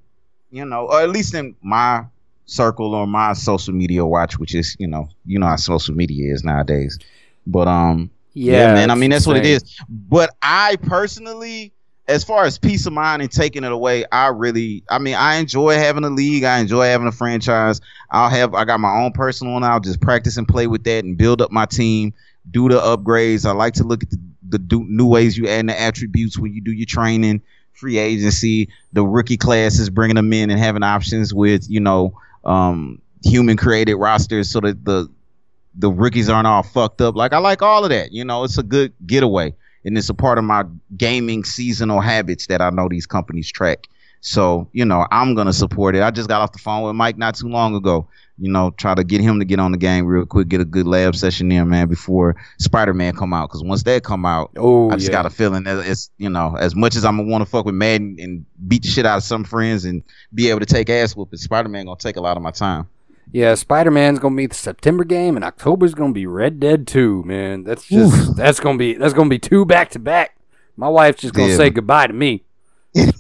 [0.51, 2.05] you know, or at least in my
[2.47, 6.33] circle or my social media watch, which is, you know, you know how social media
[6.33, 6.99] is nowadays.
[7.47, 8.91] But um, yeah, man.
[8.91, 9.81] I mean, that's what it is.
[9.89, 11.73] But I personally,
[12.07, 15.37] as far as peace of mind and taking it away, I really, I mean, I
[15.37, 16.45] enjoy having a league.
[16.45, 17.81] I enjoy having a franchise.
[18.11, 19.65] I'll have, I got my own personal one.
[19.65, 22.13] I'll just practice and play with that and build up my team,
[22.51, 23.47] do the upgrades.
[23.47, 24.21] I like to look at the,
[24.51, 27.41] the do, new ways you add the attributes when you do your training,
[27.73, 33.01] free agency, the rookie classes, bringing them in and having options with, you know, um,
[33.25, 35.09] human created rosters so that the
[35.77, 37.17] the rookies aren't all fucked up.
[37.17, 38.13] Like I like all of that.
[38.13, 40.65] You know, it's a good getaway, and it's a part of my
[40.97, 43.89] gaming seasonal habits that I know these companies track.
[44.21, 46.03] So you know, I'm gonna support it.
[46.03, 48.09] I just got off the phone with Mike not too long ago.
[48.37, 50.65] You know, try to get him to get on the game real quick, get a
[50.65, 53.49] good lab session in, man, before Spider Man come out.
[53.49, 55.13] Because once that come out, Oh, I just yeah.
[55.13, 57.65] got a feeling that it's you know, as much as I'm gonna want to fuck
[57.65, 60.89] with Madden and beat the shit out of some friends and be able to take
[60.91, 62.89] ass whooping, Spider Man gonna take a lot of my time.
[63.33, 67.23] Yeah, Spider Man's gonna be the September game, and October's gonna be Red Dead Two.
[67.25, 70.37] Man, that's just that's gonna be that's gonna be two back to back.
[70.77, 71.57] My wife's just gonna Yeah.
[71.57, 72.45] say goodbye to me.
[72.97, 73.11] I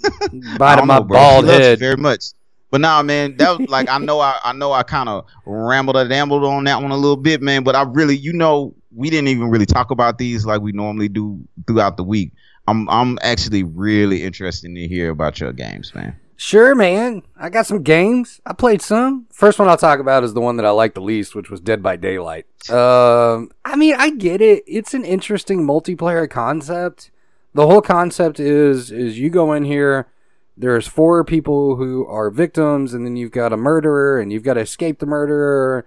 [0.58, 1.78] Bye to my know, bald head.
[1.78, 2.26] very much.
[2.70, 5.96] But nah, man, that was like I know I I know I kind of rambled
[5.96, 7.62] and rambled on that one a little bit, man.
[7.64, 11.08] But I really, you know, we didn't even really talk about these like we normally
[11.08, 12.32] do throughout the week.
[12.66, 16.16] I'm I'm actually really interested to hear about your games, man.
[16.36, 17.22] Sure, man.
[17.36, 18.40] I got some games.
[18.44, 19.26] I played some.
[19.32, 21.60] First one I'll talk about is the one that I liked the least, which was
[21.60, 22.46] Dead by Daylight.
[22.70, 24.64] Um, I mean, I get it.
[24.66, 27.10] It's an interesting multiplayer concept.
[27.54, 30.08] The whole concept is is you go in here.
[30.56, 34.54] There's four people who are victims, and then you've got a murderer, and you've got
[34.54, 35.84] to escape the murderer.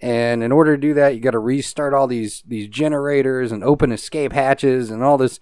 [0.00, 3.62] And in order to do that, you got to restart all these these generators and
[3.62, 5.40] open escape hatches and all this.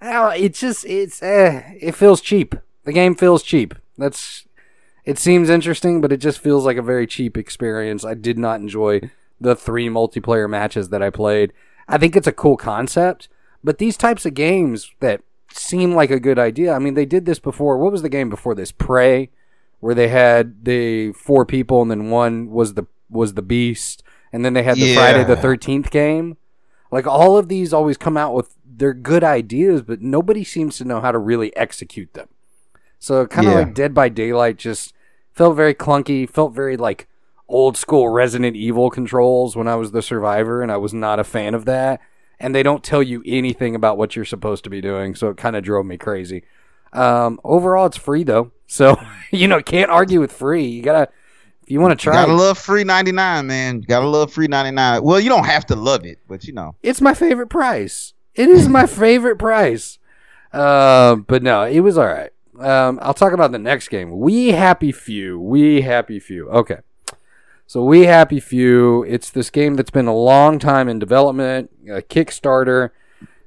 [0.00, 2.54] Oh, it's just it's eh, it feels cheap.
[2.84, 3.74] The game feels cheap.
[3.98, 4.46] That's
[5.04, 8.04] it seems interesting, but it just feels like a very cheap experience.
[8.04, 9.00] I did not enjoy
[9.40, 11.52] the three multiplayer matches that I played.
[11.88, 13.28] I think it's a cool concept,
[13.64, 16.74] but these types of games that seem like a good idea.
[16.74, 17.78] I mean, they did this before.
[17.78, 18.70] What was the game before this?
[18.70, 19.30] Prey,
[19.80, 24.44] where they had the four people and then one was the was the beast, and
[24.44, 24.94] then they had the Yeah.
[24.94, 26.36] Friday the Thirteenth game.
[26.90, 30.84] Like all of these always come out with their good ideas, but nobody seems to
[30.84, 32.28] know how to really execute them.
[32.98, 33.58] So kind of Yeah.
[33.60, 34.92] like Dead by Daylight just
[35.32, 37.06] felt very clunky, felt very like
[37.48, 41.24] old school Resident Evil controls when I was the survivor, and I was not a
[41.24, 42.00] fan of that.
[42.40, 45.36] And they don't tell you anything about what you're supposed to be doing, so it
[45.36, 46.44] kind of drove me crazy.
[46.92, 48.96] Um, overall, it's free though, so
[49.30, 50.64] you know can't argue with free.
[50.66, 51.08] You gotta
[51.62, 52.14] if you want to try.
[52.14, 52.36] Gotta it.
[52.36, 53.80] love free ninety nine, man.
[53.80, 55.02] You Gotta love free ninety nine.
[55.02, 56.74] Well, you don't have to love it, but you know.
[56.82, 58.14] it's my favorite price.
[58.34, 59.98] It is my favorite price.
[60.52, 62.30] Uh, but no, it was all right.
[62.58, 64.18] Um, I'll talk about the next game.
[64.18, 65.38] We Happy Few.
[65.38, 66.48] We Happy Few.
[66.50, 66.78] Okay.
[67.66, 69.04] So We Happy Few.
[69.04, 72.90] It's this game that's been a long time in development, a Kickstarter.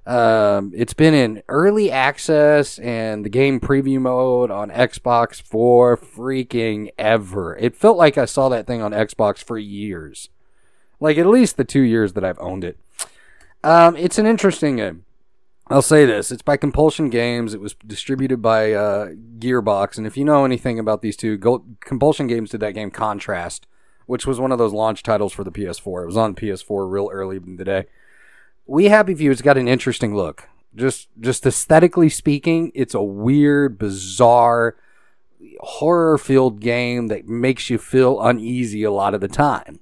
[0.06, 6.90] Um, it's been in early access and the game preview mode on Xbox for freaking
[6.98, 7.56] ever.
[7.58, 10.30] It felt like I saw that thing on Xbox for years,
[11.00, 12.80] like at least the two years that I've owned it.
[13.64, 15.06] Um, it's an interesting game.
[15.72, 17.54] I'll say this: it's by Compulsion Games.
[17.54, 21.38] It was distributed by uh, Gearbox, and if you know anything about these two,
[21.80, 23.68] Compulsion Games did that game Contrast,
[24.06, 26.04] which was one of those launch titles for the PS4.
[26.04, 27.86] It was on PS4 real early in the day.
[28.66, 30.50] We Happy Few has got an interesting look.
[30.76, 34.76] Just just aesthetically speaking, it's a weird, bizarre,
[35.60, 39.80] horror-filled game that makes you feel uneasy a lot of the time.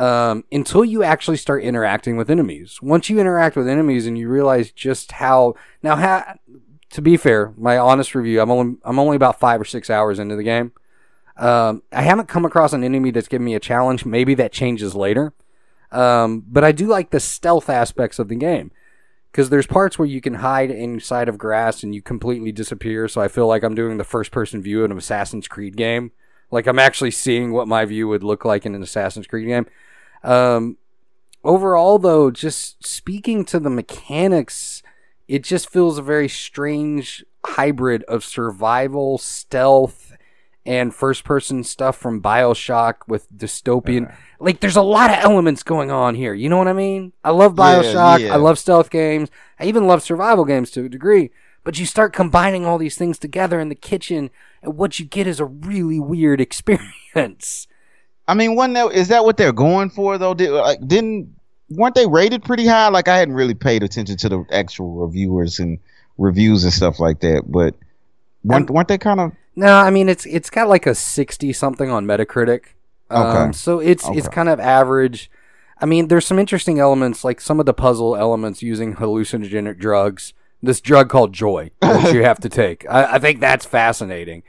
[0.00, 2.80] Um, until you actually start interacting with enemies.
[2.80, 6.36] Once you interact with enemies and you realize just how now,
[6.90, 10.18] to be fair, my honest review, I'm only I'm only about five or six hours
[10.18, 10.72] into the game.
[11.36, 14.06] Um, I haven't come across an enemy that's given me a challenge.
[14.06, 15.34] Maybe that changes later.
[15.92, 18.70] Um, but I do like the stealth aspects of the game
[19.30, 23.06] because there's parts where you can hide inside of grass and you completely disappear.
[23.08, 26.12] So I feel like I'm doing the first person view in an Assassin's Creed game.
[26.50, 29.66] Like I'm actually seeing what my view would look like in an Assassin's Creed game.
[30.22, 30.76] Um,
[31.44, 34.82] overall, though, just speaking to the mechanics,
[35.28, 40.12] it just feels a very strange hybrid of survival, stealth,
[40.66, 44.14] and first person stuff from Bioshock with dystopian.
[44.38, 46.34] Like, there's a lot of elements going on here.
[46.34, 47.12] You know what I mean?
[47.24, 48.20] I love Yeah, Bioshock.
[48.20, 48.34] yeah.
[48.34, 49.30] I love stealth games.
[49.58, 51.30] I even love survival games to a degree.
[51.70, 54.30] But you start combining all these things together in the kitchen,
[54.60, 57.68] and what you get is a really weird experience.
[58.26, 60.34] I mean, that is that what they're going for though?
[60.34, 61.32] Did, like, didn't
[61.68, 62.88] weren't they rated pretty high?
[62.88, 65.78] Like I hadn't really paid attention to the actual reviewers and
[66.18, 67.76] reviews and stuff like that, but
[68.42, 71.88] weren't, weren't they kind of No, I mean it's it's got like a sixty something
[71.88, 72.62] on Metacritic.
[73.10, 73.52] Um, Okay.
[73.52, 75.30] so it's it's kind of average.
[75.80, 80.34] I mean, there's some interesting elements, like some of the puzzle elements using hallucinogenic drugs.
[80.62, 82.84] This drug called joy that you have to take.
[82.88, 84.42] I, I think that's fascinating.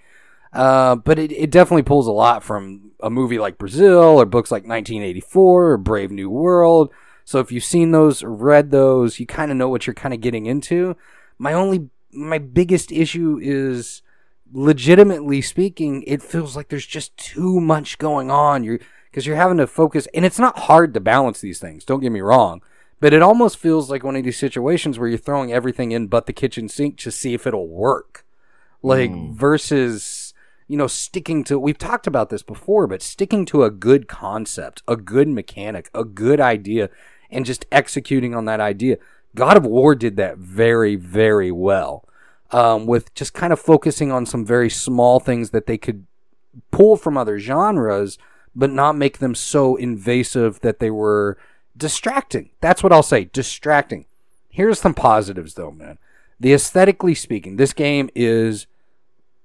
[0.53, 4.51] Uh, but it, it definitely pulls a lot from a movie like Brazil or books
[4.51, 6.91] like 1984 or Brave New World.
[7.23, 10.13] So if you've seen those or read those, you kind of know what you're kind
[10.13, 10.97] of getting into.
[11.37, 14.01] My only, my biggest issue is
[14.53, 18.63] legitimately speaking, it feels like there's just too much going on.
[18.63, 21.83] You're because you're having to focus, and it's not hard to balance these things.
[21.83, 22.61] Don't get me wrong,
[23.01, 26.27] but it almost feels like one of these situations where you're throwing everything in but
[26.27, 28.25] the kitchen sink to see if it'll work,
[28.81, 30.33] like versus
[30.67, 31.59] you know sticking to.
[31.59, 36.05] We've talked about this before, but sticking to a good concept, a good mechanic, a
[36.05, 36.89] good idea,
[37.29, 38.97] and just executing on that idea.
[39.33, 42.07] God of War did that very, very well
[42.51, 46.05] um, with just kind of focusing on some very small things that they could
[46.69, 48.17] pull from other genres,
[48.55, 51.37] but not make them so invasive that they were
[51.81, 52.51] distracting.
[52.61, 54.05] That's what I'll say distracting.
[54.49, 55.97] Here's some positives, though, man.
[56.39, 58.67] The aesthetically speaking, this game is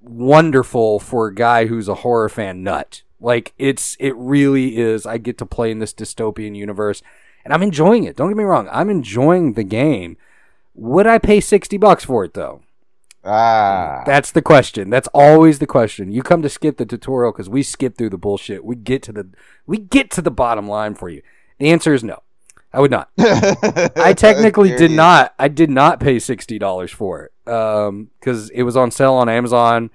[0.01, 3.03] wonderful for a guy who's a horror fan nut.
[3.21, 5.07] Like it's it really is.
[5.07, 7.03] I get to play in this dystopian universe
[7.45, 8.17] and I'm enjoying it.
[8.17, 8.69] Don't get me wrong.
[8.71, 10.17] I'm enjoying the game.
[10.75, 12.63] Would I pay 60 bucks for it though?
[13.25, 14.91] ah That's the question.
[14.91, 16.13] That's always the question.
[16.13, 18.65] You come to skip the tutorial cuz we skip through the bullshit.
[18.65, 19.29] We get to the
[19.67, 21.23] we get to the bottom line for you.
[21.59, 22.23] The answer is no.
[22.77, 23.09] I would not.
[23.19, 25.35] I technically did not.
[25.39, 29.89] I did not pay sixty dollars for it because it was on sale on Amazon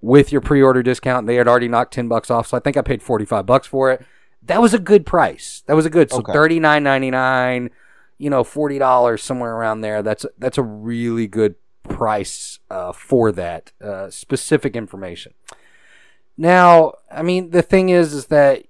[0.00, 1.26] with your pre-order discount.
[1.26, 3.90] They had already knocked ten bucks off, so I think I paid forty-five bucks for
[3.90, 4.06] it.
[4.44, 5.64] That was a good price.
[5.66, 6.10] That was a good.
[6.10, 6.32] So Okay.
[6.32, 7.70] thirty-nine ninety-nine,
[8.18, 10.00] you know, forty dollars somewhere around there.
[10.04, 15.34] That's that's a really good price uh, for that uh, specific information.
[16.36, 18.64] Now, I mean, the thing is, is that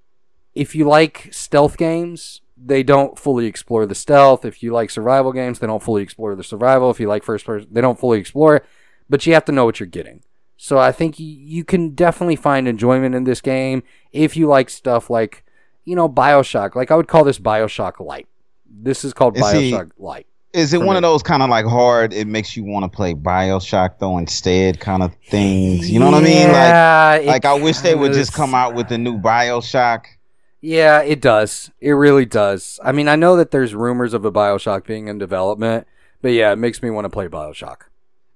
[0.54, 4.44] if you like stealth games, they don't fully explore the stealth.
[4.44, 6.90] If you like survival games, they don't fully explore the survival.
[6.90, 8.66] If you like first person, they don't fully explore it.
[9.08, 10.22] But you have to know what you're getting.
[10.56, 15.08] So I think you can definitely find enjoyment in this game if you like stuff
[15.08, 15.44] like,
[15.84, 16.74] you know, Bioshock.
[16.74, 18.26] Like I would call this Bioshock Light.
[18.68, 20.26] This is called see, Bioshock Light.
[20.52, 20.96] Is it one me.
[20.96, 22.12] of those kind of like hard?
[22.12, 25.88] It makes you want to play Bioshock though instead, kind of things.
[25.88, 26.48] You know what I mean?
[26.48, 30.06] Like, Yeah, like I wish they would just come out with a new Bioshock.
[30.60, 31.70] Yeah, it does.
[31.80, 32.80] It really does.
[32.82, 35.86] I mean, I know that there's rumors of a Bioshock being in development,
[36.20, 37.82] but yeah, it makes me want to play Bioshock.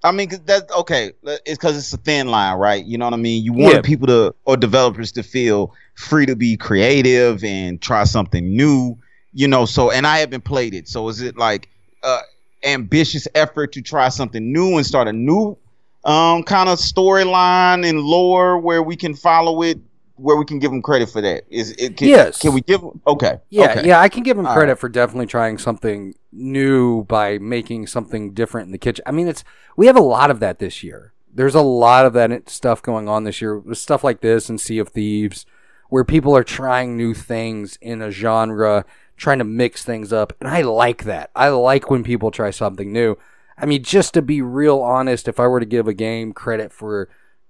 [0.04, 1.12] I mean, 'cause that's okay.
[1.24, 2.84] It's because it's a thin line, right?
[2.84, 3.44] You know what I mean.
[3.44, 3.80] You want Yeah.
[3.82, 8.96] people to or developers to feel free to be creative and try something new.
[9.32, 10.88] You know, so and I haven't played it.
[10.88, 11.68] So is it like,
[12.02, 12.20] uh,
[12.64, 15.56] ambitious effort to try something new and start a new
[16.04, 19.78] um kind of storyline and lore where we can follow it
[20.22, 22.38] where we can give them credit for that is it can, Yes.
[22.40, 23.86] can we give 'em- okay Yeah, okay.
[23.88, 24.78] yeah, I can give him All credit right.
[24.78, 29.02] for definitely trying something new by making something different in the kitchen.
[29.06, 29.44] I mean, it's
[29.76, 31.12] we have a lot of that this year.
[31.34, 34.60] There's a lot of that stuff going on this year with stuff like this and
[34.60, 35.46] Sea of Thieves,
[35.88, 38.84] where people are trying new things in a genre,
[39.16, 41.30] trying to mix things up, and I like that.
[41.34, 43.16] I like when people try something new.
[43.58, 46.72] I mean, just to be real honest, if I were to give a game credit
[46.72, 47.08] for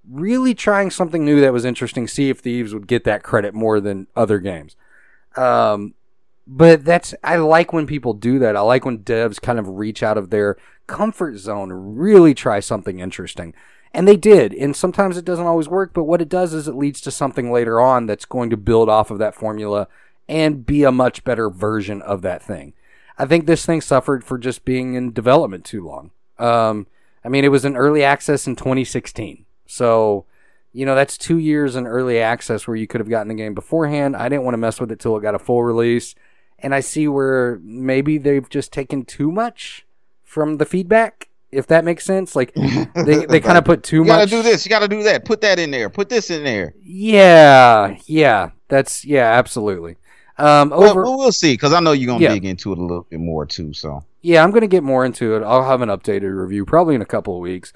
[0.08, 3.80] really trying something new that was interesting, Sea of Thieves would get that credit more
[3.80, 4.76] than other games.
[5.36, 5.94] Um,
[6.46, 8.56] but that's I like when people do that.
[8.56, 12.98] I like when devs kind of reach out of their comfort zone really try something
[12.98, 13.54] interesting.
[13.94, 14.52] And they did.
[14.54, 17.52] And sometimes it doesn't always work, but what it does is it leads to something
[17.52, 19.86] later on that's going to build off of that formula
[20.28, 22.72] and be a much better version of that thing.
[23.18, 26.10] I think this thing suffered for just being in development too long.
[26.38, 26.86] Um,
[27.24, 29.44] I mean, it was in early access in 2016.
[29.66, 30.24] So,
[30.72, 33.54] you know, that's two years in early access where you could have gotten the game
[33.54, 34.16] beforehand.
[34.16, 36.14] I didn't want to mess with it till it got a full release.
[36.58, 39.84] And I see where maybe they've just taken too much
[40.22, 42.36] from the feedback, if that makes sense.
[42.36, 42.54] Like,
[42.94, 45.24] they, they kind of put too much- you gotta do this you gotta do that
[45.24, 49.96] put that in there put this in there Yeah, yeah, that's, yeah, absolutely.
[50.38, 52.32] Um, well, over, well, we'll see because i know you're gonna Yeah.
[52.32, 55.04] dig into it a little bit more too so Yeah, I'm going to get more
[55.04, 55.42] into it.
[55.42, 57.72] I'll have an updated review probably in a couple of weeks.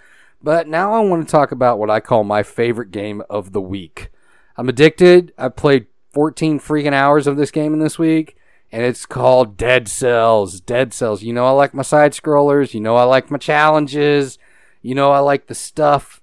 [0.47, 3.61] But now I want to talk about what I call my favorite game of the
[3.61, 4.13] week.
[4.57, 5.33] I'm addicted.
[5.37, 8.37] I played 14 freaking hours of this game in this week,
[8.71, 10.61] and it's called Dead Cells.
[10.61, 11.25] Dead Cells.
[11.25, 12.75] You know, I like my side scrollers.
[12.75, 14.39] You know, I like my challenges.
[14.83, 16.23] You know, I like the stuff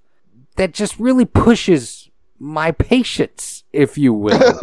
[0.56, 2.10] that just really pushes
[2.40, 4.58] my patience, if you will.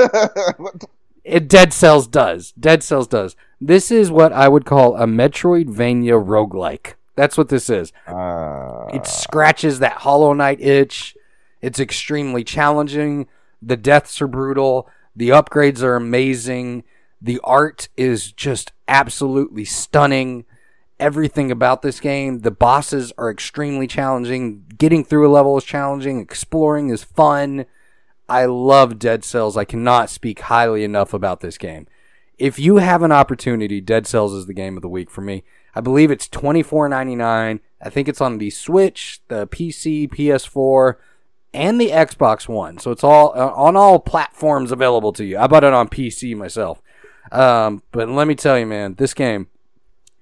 [1.22, 2.52] it Dead Cells does.
[2.52, 3.36] Dead Cells does.
[3.60, 6.94] This is what I would call a Metroidvania roguelike.
[7.16, 7.92] That's what this is.
[8.06, 11.16] uh, It scratches that Hollow Knight itch.
[11.60, 13.26] It's extremely challenging.
[13.60, 14.88] The deaths are brutal.
[15.14, 16.84] The upgrades are amazing.
[17.20, 20.44] The art is just absolutely stunning.
[20.98, 24.64] Everything about this game, the bosses are extremely challenging.
[24.78, 26.20] Getting through a level is challenging.
[26.20, 27.66] Exploring is fun.
[28.28, 29.56] I love Dead Cells.
[29.56, 31.86] I cannot speak highly enough about this game.
[32.38, 35.42] If you have an opportunity, Dead Cells is the game of the week for me.
[35.74, 37.60] I believe it's twenty four ninety nine.
[37.80, 40.96] I think it's on the Switch, the PC, PS4,
[41.54, 42.78] and the Xbox One.
[42.78, 45.38] So it's all uh, on all platforms available to you.
[45.38, 46.82] I bought it on PC myself.
[47.32, 49.48] Um, but let me tell you, man, this game,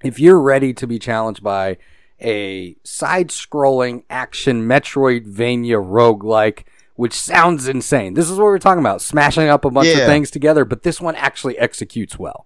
[0.03, 1.77] if you're ready to be challenged by
[2.21, 8.13] a side-scrolling action Metroidvania roguelike, which sounds insane.
[8.13, 10.99] This is what we're talking about, smashing up a bunch of things together, but this
[10.99, 12.45] one actually executes well.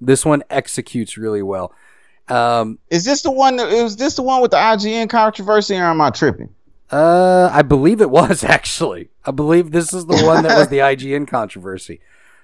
[0.00, 1.74] This one executes really well.
[2.30, 5.84] Um, is this the one that, is this the one with the ign controversy or
[5.84, 6.48] am i tripping
[6.90, 9.08] Uh, I believe it was actually.
[9.24, 12.00] I believe this is the one that was the IGN controversy.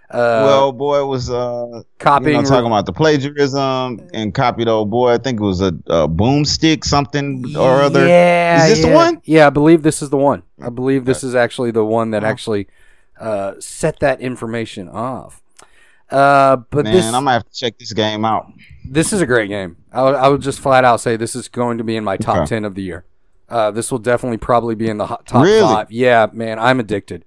[0.09, 2.37] Uh, well, boy, it was uh, copying.
[2.37, 5.13] you know, talking about the plagiarism and copied old boy.
[5.13, 8.07] I think it was a, a boomstick something or other.
[8.07, 9.21] Yeah, Is this the one?
[9.25, 10.45] Yeah, I believe this is the one.
[10.63, 12.69] I believe this is actually the one that actually
[13.19, 15.43] uh, set that information off.
[16.09, 18.47] Uh, but Man, this I'm gonna have to check this game out.
[18.89, 19.77] This is a great game.
[19.93, 22.17] I would, I would just flat out say this is going to be in my
[22.17, 22.47] top Okay.
[22.47, 23.05] ten of the year.
[23.49, 25.61] Uh, this will definitely probably be in the hot, top Really?
[25.61, 25.91] five.
[25.93, 27.25] Yeah, man, I'm addicted.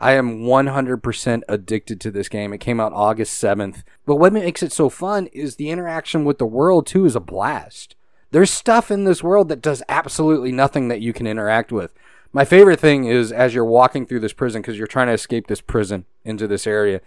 [0.00, 2.52] I am 100% addicted to this game.
[2.52, 3.82] It came out August 7th.
[4.06, 7.20] But what makes it so fun is the interaction with the world too is a
[7.20, 7.94] blast.
[8.30, 11.92] There's stuff in this world that does absolutely nothing that you can interact with.
[12.32, 15.48] My favorite thing is as you're walking through this prison because you're trying to escape
[15.48, 17.00] this prison into this area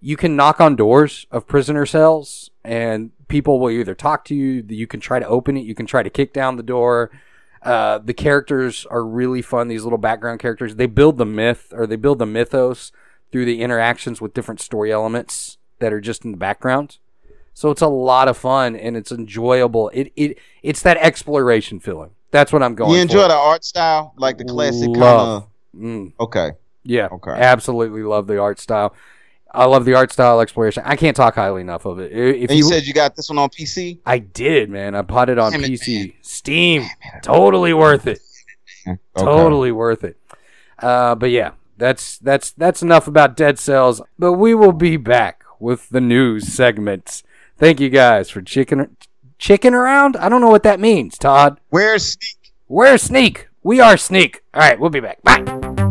[0.00, 4.64] you can knock on doors of prisoner cells and people will either talk to you
[4.68, 7.10] you can try to open it you can try to kick down the door
[7.62, 11.86] uh, the characters are really fun these little background characters they build the myth or
[11.86, 12.92] they build the mythos
[13.30, 16.98] through the interactions with different story elements that are just in the background
[17.52, 22.10] so it's a lot of fun and it's enjoyable it, it it's that exploration feeling
[22.30, 22.96] that's what i'm going for.
[22.96, 23.28] You enjoy for.
[23.28, 25.46] the art style, like the classic kind of.
[25.76, 26.12] Mm.
[26.18, 26.52] Okay.
[26.84, 27.08] Yeah.
[27.12, 27.32] Okay.
[27.32, 28.94] Absolutely love the art style.
[29.52, 30.82] I love the art style exploration.
[30.86, 32.12] I can't talk highly enough of it.
[32.12, 33.98] If And you you, said you got this one on PC.
[34.06, 34.94] I did, man.
[34.94, 36.86] I bought it on Damn it, PC, Steam.
[37.22, 38.20] Totally worth it.
[38.86, 38.98] Okay.
[39.16, 40.16] Totally worth it.
[40.78, 44.00] Uh, but yeah, that's that's that's enough about Dead Cells.
[44.18, 47.22] But we will be back with the news segments.
[47.58, 48.96] Thank you guys for chicken
[49.38, 50.16] chicken around.
[50.16, 51.60] I don't know what that means, Todd.
[51.70, 52.52] Where's Sneak?
[52.68, 53.48] We're Sneak.
[53.62, 54.42] We are Sneak.
[54.54, 55.22] All right, we'll be back.
[55.22, 55.89] Bye.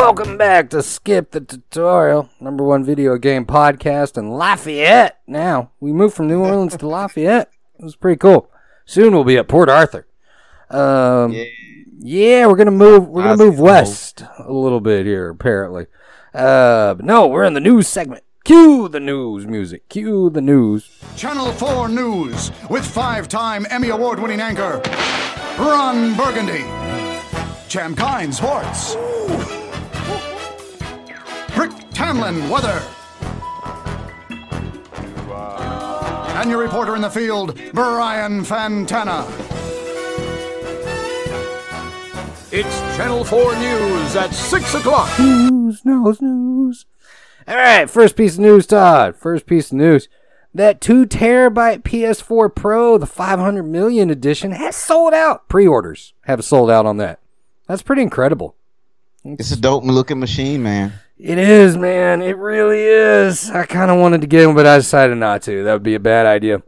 [0.00, 5.18] Welcome back to Skip the Tutorial, number one video game podcast in Lafayette.
[5.26, 7.50] Now, we moved from New Orleans to Lafayette.
[7.78, 8.48] It was pretty cool.
[8.86, 10.06] Soon we'll be at Port Arthur.
[10.70, 11.44] Um, Yeah.
[11.98, 13.08] yeah, we're gonna move.
[13.08, 15.86] We're gonna move west a little bit here, apparently.
[16.34, 18.22] Uh, but no, we're in the news segment.
[18.44, 19.88] Cue the news music.
[19.88, 20.88] Cue the news.
[21.16, 24.80] Channel 4 News with five time Emmy Award winning anchor
[25.58, 26.64] Ron Burgundy.
[27.68, 28.96] Champ Kind Sports.
[31.58, 32.80] Brick Tamland Weather.
[36.38, 39.26] And your reporter in the field, Brian Fantana.
[42.52, 45.18] It's Channel 4 News at 6 o'clock.
[45.18, 46.86] News, news, news.
[47.48, 49.16] All right, first piece of news, Todd.
[49.16, 50.08] First piece of news.
[50.54, 55.48] That two terabyte PS4 Pro, the 500 million edition, has sold out.
[55.48, 57.18] Pre-orders have sold out on that.
[57.66, 58.54] That's pretty incredible.
[59.24, 60.92] It's a dope looking machine, man.
[61.18, 62.22] It is, man.
[62.22, 63.50] It really is.
[63.50, 65.64] I kind of wanted to get one, but I decided not to.
[65.64, 66.62] That would be a bad idea.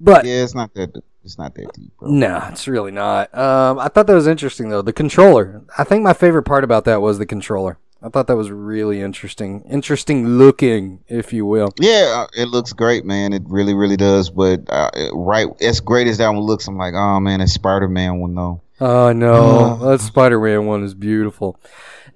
[0.00, 0.90] But Yeah, it's not that.
[1.24, 2.10] It's not that deep, bro.
[2.10, 3.32] no, it's really not.
[3.36, 4.82] Um, I thought that was interesting though.
[4.82, 5.62] The controller.
[5.78, 7.78] I think my favorite part about that was the controller.
[8.04, 9.62] I thought that was really interesting.
[9.70, 11.68] Interesting looking, if you will.
[11.78, 13.32] Yeah, uh, it looks great, man.
[13.32, 14.30] It really, really does.
[14.30, 17.86] But uh, right, as great as that one looks, I'm like, oh man, that Spider
[17.86, 18.60] Man one though.
[18.80, 21.56] Oh no, that Spider-Man one is beautiful.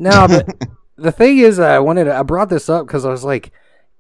[0.01, 0.49] Now, but
[0.97, 3.53] the thing is, I wanted I brought this up because I was like,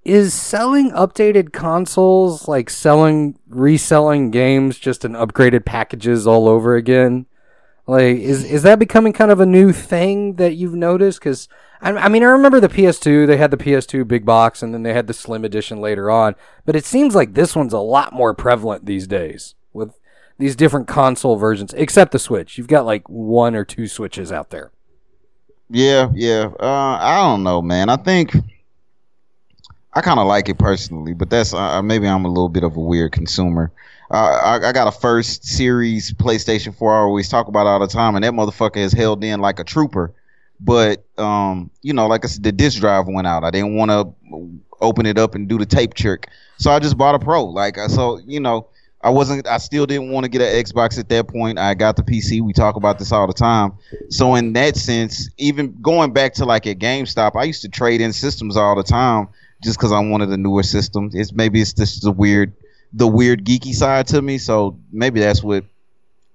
[0.04, 7.26] is selling updated consoles like selling reselling games just in upgraded packages all over again?
[7.86, 11.20] Like, is is that becoming kind of a new thing that you've noticed?
[11.20, 11.48] Because
[11.80, 13.26] I, I mean, I remember the PS2.
[13.26, 16.34] They had the PS2 big box, and then they had the Slim edition later on.
[16.64, 19.98] But it seems like this one's a lot more prevalent these days with
[20.38, 22.58] these different console versions, except the Switch.
[22.58, 24.72] You've got like one or two Switches out there.
[25.68, 26.50] Yeah, yeah.
[26.60, 27.88] Uh, I don't know, man.
[27.88, 28.34] I think
[29.94, 32.76] I kind of like it personally, but that's uh, maybe I'm a little bit of
[32.76, 33.72] a weird consumer.
[34.10, 37.86] Uh, I, I got a first series PlayStation 4 I always talk about all the
[37.86, 40.12] time, and that motherfucker is held in like a trooper.
[40.60, 43.42] But um, you know, like I said, the disc drive went out.
[43.44, 46.96] I didn't want to open it up and do the tape trick, so I just
[46.98, 47.44] bought a Pro.
[47.44, 48.68] Like, uh, so you know,
[49.02, 49.46] I wasn't.
[49.46, 51.58] I still didn't want to get an Xbox at that point.
[51.58, 52.40] I got the PC.
[52.40, 53.74] We talk about this all the time.
[54.08, 58.00] So in that sense, even going back to like at GameStop, I used to trade
[58.00, 59.28] in systems all the time
[59.62, 61.10] just because I wanted a newer system.
[61.12, 62.52] It's maybe it's just the weird,
[62.92, 64.38] the weird geeky side to me.
[64.38, 65.64] So maybe that's what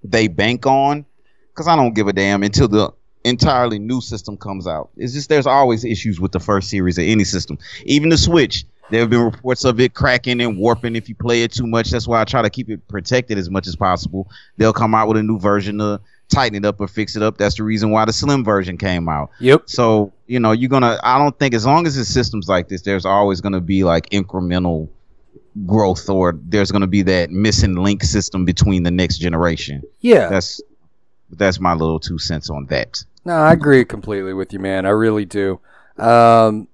[0.04, 1.04] they bank on.
[1.48, 2.92] Because I don't give a damn until the
[3.24, 4.90] entirely new system comes out.
[4.96, 8.64] It's just there's always issues with the first series of any system, even the Switch.
[8.90, 11.90] There have been reports of it cracking and warping if you play it too much.
[11.90, 14.30] That's why I try to keep it protected as much as possible.
[14.56, 17.38] They'll come out with a new version to tighten it up or fix it up.
[17.38, 19.30] That's the reason why the slim version came out.
[19.40, 19.64] Yep.
[19.66, 22.82] So, you know, you're gonna I don't think as long as it's systems like this,
[22.82, 24.88] there's always gonna be like incremental
[25.66, 29.82] growth or there's gonna be that missing link system between the next generation.
[30.00, 30.28] Yeah.
[30.28, 30.60] That's
[31.30, 33.04] that's my little two cents on that.
[33.24, 34.84] No, I agree completely with you, man.
[34.84, 35.60] I really do.
[35.96, 36.68] Um,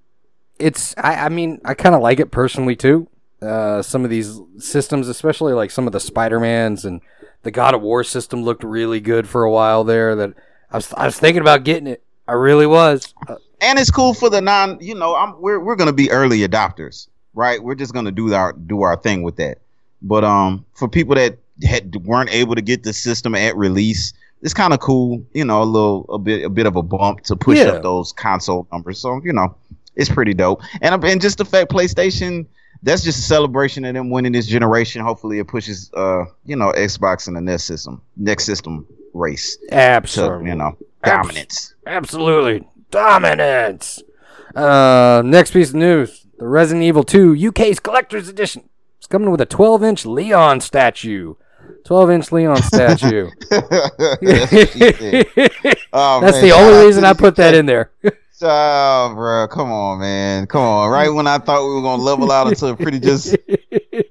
[0.59, 3.09] it's, I, I mean, I kind of like it personally too.
[3.41, 7.01] Uh, some of these systems, especially like some of the Spider Mans and
[7.45, 10.17] the God of War system, looked really good for a while there.
[10.17, 10.35] That
[10.73, 12.03] I was, I was thinking about getting it.
[12.27, 13.15] I really was.
[13.29, 16.41] Uh, And it's cool for the non, you know, I'm we're we're gonna be early
[16.41, 17.63] adopters, right?
[17.63, 19.59] We're just gonna do our do our thing with that.
[20.03, 24.55] But um, for people that had weren't able to get the system at release, it's
[24.55, 27.37] kind of cool, you know, a little a bit a bit of a bump to
[27.37, 27.69] push Yeah.
[27.69, 28.99] up those console numbers.
[29.01, 29.55] So you know,
[29.99, 30.63] it's pretty dope.
[30.81, 32.47] And and just the fact PlayStation,
[32.83, 35.03] that's just a celebration of them winning this generation.
[35.03, 39.75] Hopefully, it pushes uh you know Xbox and the next system next system race to
[39.75, 40.49] absolutely.
[40.49, 41.75] you know dominance.
[41.87, 42.67] Absolutely.
[42.91, 44.03] Dominance.
[44.55, 48.69] Uh, next piece of news the Resident Evil 2 UK's Collector's Edition.
[48.99, 51.35] It's coming with a 12 inch Leon statue.
[51.85, 53.31] 12 inch Leon statue.
[55.91, 57.91] Oh, That's man, the only reason I put that in there.
[58.43, 60.91] Oh, bro, come on, man, come on.
[60.91, 63.37] Right when I thought we were gonna level out into a pretty just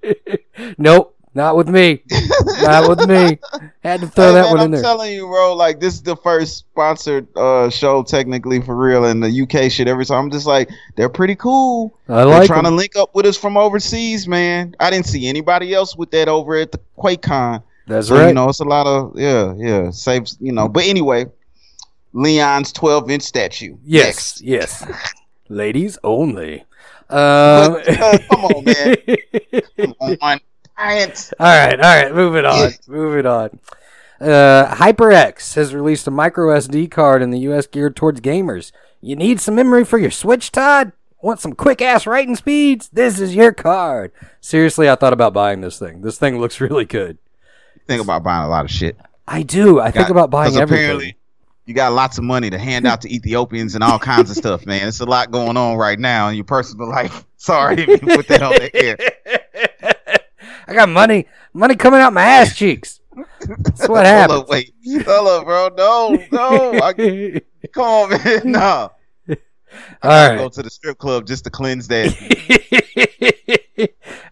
[0.78, 2.04] nope, not with me.
[2.62, 3.40] not with me.
[3.84, 4.82] Had to throw Hey, that man, one in I'm there.
[4.82, 5.56] telling you, bro.
[5.56, 9.88] Like this is the first sponsored uh, show, technically for real, and the UK shit.
[9.88, 11.98] Every time I'm just like, they're pretty cool.
[12.10, 14.76] I They're like trying to link up with us from overseas, man.
[14.80, 17.64] I didn't see anybody else with that over at the QuakeCon.
[17.88, 18.28] That's So right.
[18.28, 20.38] you know, it's a lot of yeah, yeah, saves.
[20.42, 21.28] You know, but anyway,
[22.18, 23.78] Leon's 12 inch statue.
[23.84, 24.84] yes, yes.
[25.50, 26.62] Ladies only.
[27.10, 28.96] Um, But, uh, come on, man.
[29.78, 30.40] Come on.
[30.78, 31.34] Science.
[31.40, 33.60] All right, all right, moving on, moving on.
[34.20, 38.72] Uh, HyperX has released a micro SD card in the US geared towards gamers.
[39.00, 40.92] You need some memory for your Switch, Todd?
[41.22, 42.90] Want some quick ass writing speeds?
[42.90, 44.12] This is your card.
[44.42, 46.02] Seriously, I thought about buying this thing.
[46.02, 47.20] This thing looks really good.
[47.88, 48.98] Think about buying a lot of shit.
[49.28, 49.80] I do.
[49.80, 51.14] I think about buying everything.
[51.68, 54.66] You got lots of money to hand out to Ethiopians and all kinds of stuff,
[54.66, 54.88] man.
[54.88, 57.26] It's a lot going on right now in your personal life.
[57.36, 58.98] Sorry if you put that on the air.
[60.68, 63.02] I got money, money coming out my ass cheeks.
[63.42, 64.40] That's what Hold happens.
[64.40, 64.74] up, wait.
[65.06, 65.70] Hold up, bro.
[65.78, 66.80] No, no.
[66.82, 66.94] I,
[67.74, 68.42] come on, man.
[68.46, 68.92] No.
[70.02, 72.16] All I go to the strip club just to cleanse that.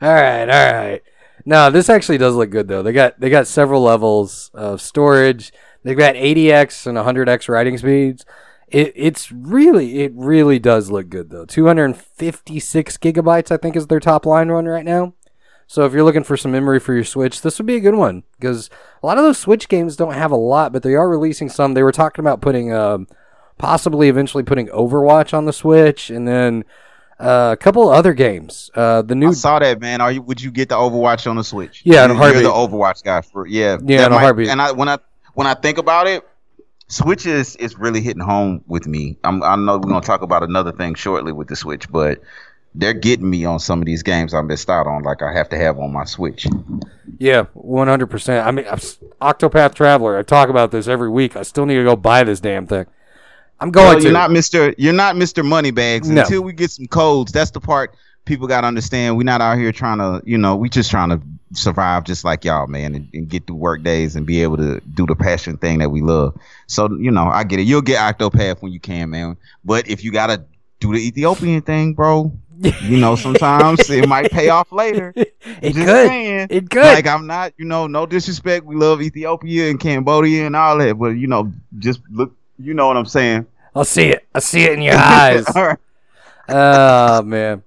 [0.01, 1.01] all right, all right.
[1.45, 2.81] Now this actually does look good though.
[2.81, 5.51] They got they got several levels of storage.
[5.85, 8.25] They've got 80x and 100x writing speeds.
[8.67, 11.45] It it's really it really does look good though.
[11.45, 15.13] 256 gigabytes I think is their top line one right now.
[15.67, 17.95] So if you're looking for some memory for your Switch, this would be a good
[17.95, 18.69] one because
[19.01, 21.73] a lot of those Switch games don't have a lot, but they are releasing some.
[21.73, 23.07] They were talking about putting um,
[23.57, 26.65] possibly eventually putting Overwatch on the Switch, and then
[27.19, 28.69] uh, a couple other games.
[28.75, 30.01] Uh, the new I saw that, man.
[30.01, 30.21] Are you?
[30.23, 31.81] Would you get the Overwatch on the Switch?
[31.83, 32.49] Yeah, in a You- you're the.
[32.49, 33.77] Overwatch guy for yeah.
[33.83, 34.49] Yeah, in a heartbeat.
[34.49, 34.97] And I when I
[35.35, 36.27] when I think about it,
[36.87, 39.17] Switch is is really hitting home with me.
[39.23, 42.21] I'm, I know we're gonna talk about another thing shortly with the Switch, but
[42.75, 45.03] they're getting me on some of these games I missed out on.
[45.03, 46.45] Like I have to have on my Switch.
[47.17, 48.45] Yeah, one hundred percent.
[48.45, 48.77] I mean, I'm
[49.21, 50.17] Octopath Traveler.
[50.17, 51.35] I talk about this every week.
[51.35, 52.85] I still need to go buy this damn thing.
[53.59, 54.03] I'm going Well, to.
[54.03, 54.75] you're not Mr.
[54.77, 55.43] You're not Mr.
[55.43, 56.21] Moneybags No.
[56.21, 57.31] until we get some codes.
[57.31, 59.15] That's the part people got to understand.
[59.17, 61.21] We're not out here trying to, you know, we just trying to
[61.55, 64.79] survive just like y'all, man, and, and get through work days and be able to
[64.93, 66.37] do the passion thing that we love.
[66.67, 67.63] So, you know, I get it.
[67.63, 69.37] You'll get Octopath when you can, man.
[69.63, 70.43] But if you gotta
[70.79, 72.31] do the Ethiopian thing, bro,
[72.83, 75.13] you know, sometimes it might pay off later.
[75.15, 75.29] it
[75.61, 76.07] Just could.
[76.07, 76.47] saying.
[76.49, 76.83] It could.
[76.83, 78.65] Like I'm not, you know, no disrespect.
[78.65, 82.33] We love Ethiopia and Cambodia and all that, but you know, just look.
[82.57, 83.45] You know what I'm saying?
[83.75, 84.25] I'll see it.
[84.33, 85.45] I see it in your eyes.
[85.53, 85.77] all right.
[86.47, 87.63] oh man.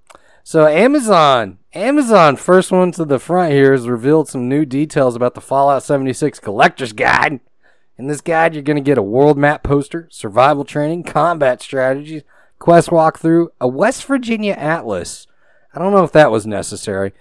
[0.48, 5.34] So Amazon, Amazon, first one to the front here has revealed some new details about
[5.34, 7.40] the Fallout 76 collector's guide.
[7.98, 12.22] In this guide, you're going to get a world map poster, survival training, combat strategies,
[12.58, 15.26] quest walkthrough, a West Virginia atlas.
[15.74, 17.12] I don't know if that was necessary.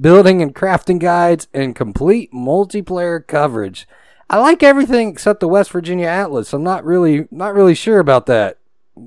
[0.00, 3.86] Building and crafting guides and complete multiplayer coverage.
[4.28, 6.52] I like everything except the West Virginia atlas.
[6.52, 8.58] I'm not really not really sure about that.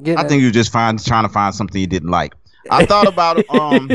[0.01, 2.35] Getting I think you just find trying to find something you didn't like.
[2.69, 3.91] I thought about it um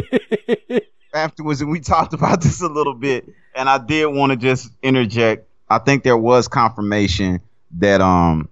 [1.15, 4.71] afterwards, and we talked about this a little bit, and I did want to just
[4.83, 5.47] interject.
[5.69, 7.41] I think there was confirmation
[7.79, 8.49] that um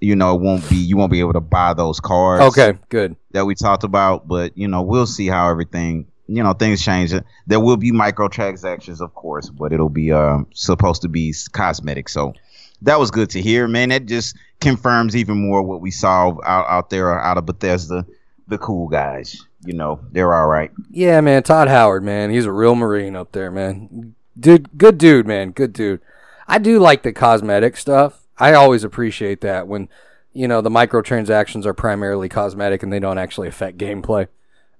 [0.00, 3.16] you know it won't be you won't be able to buy those cards Okay, good.
[3.32, 7.12] that we talked about, but you know we'll see how everything you know things change.
[7.46, 12.08] There will be microtransactions, of course, but it'll be um supposed to be cosmetic.
[12.08, 12.34] So
[12.82, 13.88] that was good to hear, man.
[13.88, 18.06] That just confirms even more what we saw out, out there out of Bethesda.
[18.46, 20.70] The cool guys, you know, they're all right.
[20.90, 24.14] Yeah, man, Todd Howard, man, he's a real Marine up there, man.
[24.38, 26.00] Dude, good dude, man, good dude.
[26.46, 28.22] I do like the cosmetic stuff.
[28.38, 29.88] I always appreciate that when,
[30.32, 34.28] you know, the microtransactions are primarily cosmetic and they don't actually affect gameplay.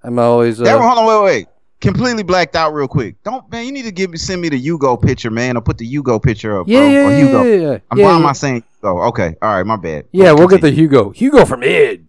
[0.01, 1.47] I'm always, Yeah, uh, hold on, wait, wait.
[1.81, 3.21] Completely blacked out real quick.
[3.23, 5.77] Don't man, you need to give me send me the Hugo picture, man, or put
[5.77, 6.67] the Hugo picture up.
[6.67, 7.43] yeah, bro, yeah, or yeah, Hugo.
[7.43, 8.25] yeah, yeah, I'm, yeah, why am.
[8.25, 8.99] I saying Hugo?
[9.03, 10.05] Okay, all right, my bad.
[10.11, 10.71] Yeah, Go we'll get the.
[10.71, 11.11] Hugo.
[11.11, 12.05] Hugo from id.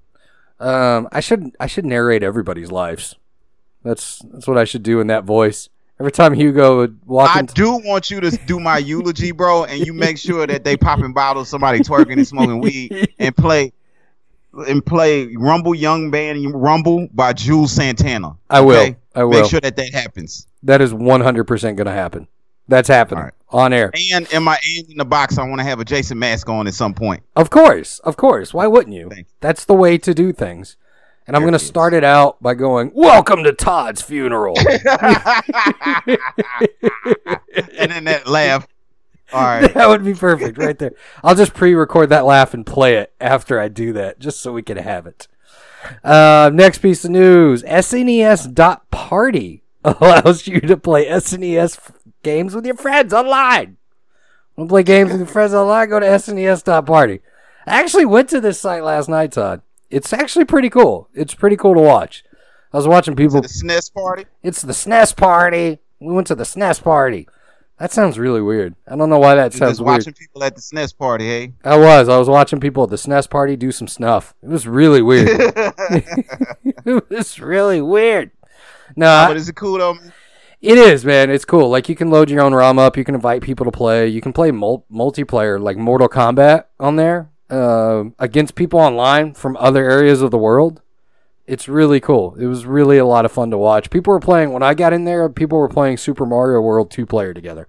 [0.60, 3.16] Um, I should I should narrate everybody's lives.
[3.82, 5.68] That's that's what I should do in that voice.
[5.98, 9.64] Every time Hugo would walk I into do want you to do my eulogy, bro,
[9.64, 13.72] and you make sure that they popping bottles, somebody twerking and smoking weed, and play
[14.68, 18.36] and play Rumble Young Band Rumble by Juelz Santana.
[18.48, 18.76] I will.
[18.76, 18.96] okay?
[19.14, 19.40] I will.
[19.40, 20.46] Make sure that that happens.
[20.62, 22.28] that is 100% going to happen.
[22.70, 23.34] That's happening All right.
[23.50, 23.90] on air.
[24.12, 26.68] And in my and in the box, I want to have a Jason mask on
[26.68, 27.24] at some point.
[27.34, 28.54] Of course, of course.
[28.54, 29.10] Why wouldn't you?
[29.10, 29.32] Thanks.
[29.40, 30.76] That's the way to do things.
[31.26, 34.80] And I'm going to start it out by going, "Welcome to Todd's funeral." and
[37.90, 38.66] then that laugh.
[39.32, 39.72] All right.
[39.74, 40.92] that would be perfect right there.
[41.22, 44.62] I'll just pre-record that laugh and play it after I do that, just so we
[44.62, 45.26] can have it.
[46.04, 51.92] Uh, next piece of news: SNES dot Party allows you to play SNES f-
[52.22, 53.76] games with your friends online.
[54.56, 55.88] Want to play games with your friends online?
[55.88, 57.20] Go to SNES dot Party.
[57.66, 59.62] I actually went to this site last night, Todd.
[59.90, 61.08] It's actually pretty cool.
[61.14, 62.24] It's pretty cool to watch.
[62.72, 63.40] I was watching people.
[63.40, 64.26] The SNES party.
[64.42, 65.78] It's the SNES party.
[65.98, 67.28] We went to the SNES party.
[67.78, 68.74] That sounds really weird.
[68.86, 69.98] I don't know why that Just sounds weird.
[70.00, 71.52] watching people at the SNES party, hey.
[71.64, 72.08] I was.
[72.08, 74.34] I was watching people at the SNES party do some snuff.
[74.42, 75.28] It was really weird.
[75.54, 78.30] it was really weird.
[78.96, 79.94] No, but is it cool though?
[79.94, 80.12] man?
[80.60, 81.30] It is, man.
[81.30, 81.70] It's cool.
[81.70, 82.96] Like you can load your own ROM up.
[82.96, 84.08] You can invite people to play.
[84.08, 89.56] You can play mul- multiplayer, like Mortal Kombat, on there uh, against people online from
[89.56, 90.82] other areas of the world.
[91.46, 92.36] It's really cool.
[92.36, 93.90] It was really a lot of fun to watch.
[93.90, 95.28] People were playing when I got in there.
[95.30, 97.66] People were playing Super Mario World two player together.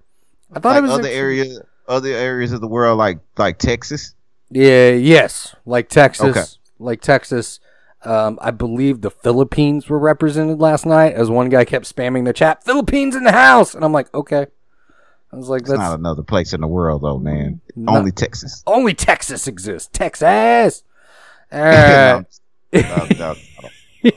[0.52, 4.14] I thought Like it was other areas, other areas of the world, like like Texas.
[4.50, 6.44] Yeah, yes, like Texas, Okay.
[6.78, 7.58] like Texas.
[8.04, 12.32] Um, I believe the Philippines were represented last night, as one guy kept spamming the
[12.32, 14.46] chat, "Philippines in the house," and I'm like, okay.
[15.32, 17.60] I was like, It's that's not another place in the world, though, man.
[17.74, 17.96] No.
[17.96, 18.62] Only Texas.
[18.66, 19.88] only Texas exists.
[19.92, 20.82] Texas.
[21.52, 22.24] No,
[22.72, 23.34] no,
[24.02, 24.10] no.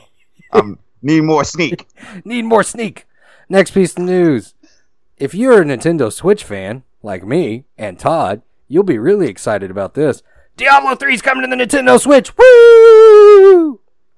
[0.52, 1.86] I'm need more sneak.
[2.24, 3.06] Need more sneak.
[3.50, 4.54] Next piece of news.
[5.18, 9.92] If you're a Nintendo Switch fan, like me and Todd, you'll be really excited about
[9.94, 10.22] this.
[10.56, 12.36] Diablo 3 is coming to the Nintendo Switch.
[12.38, 12.44] Woo!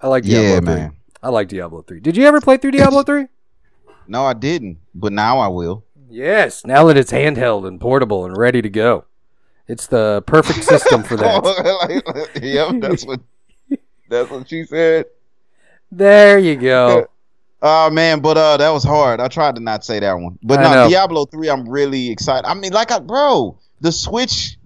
[0.01, 0.67] I like Diablo Yeah, 3.
[0.67, 0.97] man.
[1.23, 2.01] I like Diablo 3.
[2.01, 3.27] Did you ever play through Diablo 3?
[4.07, 5.85] No, I didn't, but now I will.
[6.09, 9.05] yes, now that it's handheld and portable and ready to go.
[9.67, 12.31] It's the perfect system for that.
[12.43, 13.21] yep, that's what
[14.09, 15.07] that's what she said.
[15.93, 17.07] There you go.
[17.61, 19.19] Oh man, but uh, that was hard.
[19.19, 20.89] I tried to not say that one, but I no, know.
[20.89, 21.51] Diablo three.
[21.51, 22.47] I'm really excited.
[22.47, 24.57] I mean, like, I, bro, the Switch.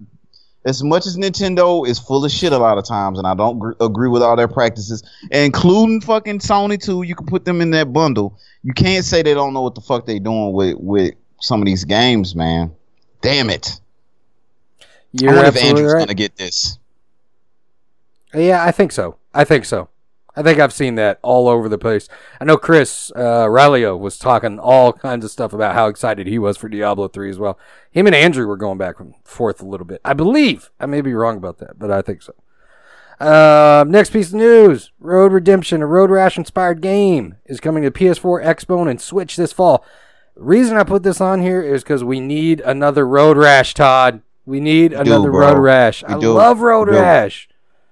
[0.65, 3.59] As much as Nintendo is full of shit a lot of times, and I don't
[3.59, 7.03] gr- agree with all their practices, including fucking Sony too.
[7.03, 8.39] You can put them in that bundle.
[8.63, 11.65] You can't say they don't know what the fuck they doing with with some of
[11.65, 12.71] these games, man.
[13.21, 13.79] Damn it!
[15.11, 15.99] You're I wonder if Andrew's right.
[15.99, 16.79] gonna get this.
[18.33, 19.17] Yeah, I think so.
[19.33, 19.89] I think so.
[20.35, 22.09] I think I've seen that all over the place.
[22.41, 26.57] I know Chris uh, was talking all kinds of stuff about how excited he was
[26.57, 27.59] for Diablo 3 as well.
[27.91, 30.01] Him and Andrew were going back and forth a little bit.
[30.03, 30.71] I believe.
[30.79, 32.33] I may be wrong about that, but I think so.
[33.19, 37.91] Uh, next piece of news Road Redemption, a Road Rash inspired game, is coming to
[37.91, 39.85] PS4, Xbone, and Switch this fall.
[40.35, 44.23] reason I put this on here is because we need another Road Rash, Todd.
[44.45, 45.51] We need do, another bro.
[45.53, 46.03] Road Rash.
[46.03, 46.33] We I do.
[46.33, 46.89] love Road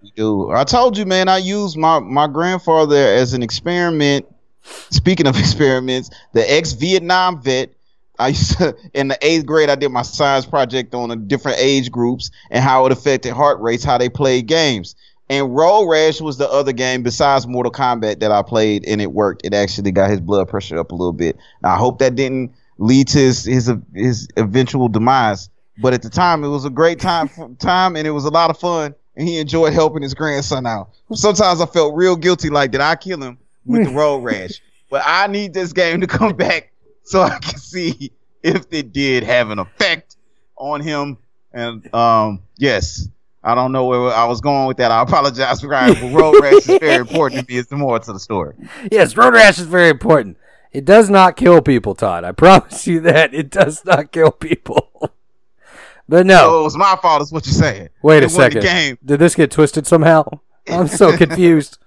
[0.01, 0.51] We do.
[0.51, 1.27] I told you, man.
[1.27, 4.25] I used my my grandfather as an experiment.
[4.63, 7.71] Speaking of experiments, the ex Vietnam vet.
[8.19, 9.69] I used to in the eighth grade.
[9.69, 13.59] I did my science project on the different age groups and how it affected heart
[13.61, 14.95] rates, how they played games.
[15.29, 19.13] And Road Rash was the other game besides Mortal Kombat that I played, and it
[19.13, 19.45] worked.
[19.45, 21.37] It actually got his blood pressure up a little bit.
[21.63, 25.49] Now, I hope that didn't lead to his his, his eventual demise.
[25.81, 27.29] But at the time, it was a great time
[27.59, 28.93] time, and it was a lot of fun.
[29.21, 30.89] And he enjoyed helping his grandson out.
[31.13, 34.59] Sometimes I felt real guilty, like did I kill him with the road rash?
[34.89, 36.71] But I need this game to come back
[37.03, 40.15] so I can see if it did have an effect
[40.55, 41.19] on him.
[41.53, 43.09] And um, yes,
[43.43, 44.89] I don't know where I was going with that.
[44.89, 45.93] I apologize, Ryan.
[45.93, 47.59] But road rash is very important to me.
[47.59, 48.55] It's the more to the story.
[48.91, 50.39] Yes, road rash is very important.
[50.71, 52.23] It does not kill people, Todd.
[52.23, 54.89] I promise you that it does not kill people.
[56.11, 57.89] but no, So it was my fault, is what you're saying.
[58.03, 58.61] wait It a second.
[58.61, 58.97] The game.
[59.03, 60.27] Did this get twisted somehow?
[60.69, 61.79] I'm so confused.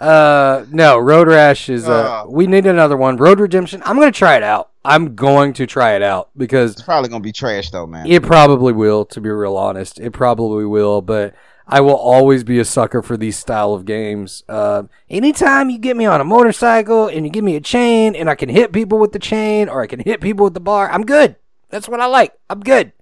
[0.00, 1.88] Uh, no, road rash is.
[1.88, 2.24] Uh, Uh.
[2.28, 3.16] we need another one.
[3.16, 3.82] Road redemption.
[3.84, 4.70] I'm gonna try it out.
[4.84, 8.06] I'm going to try it out because It's probably gonna be trash though, man.
[8.06, 10.00] It probably will, to be real honest.
[10.00, 11.34] It probably will, but
[11.68, 14.42] I will always be a sucker for these style of games.
[14.48, 18.28] Uh, anytime you get me on a motorcycle and you give me a chain and
[18.28, 20.90] I can hit people with the chain or I can hit people with the bar,
[20.90, 21.36] I'm good.
[21.70, 22.32] That's what I like.
[22.50, 22.92] I'm good.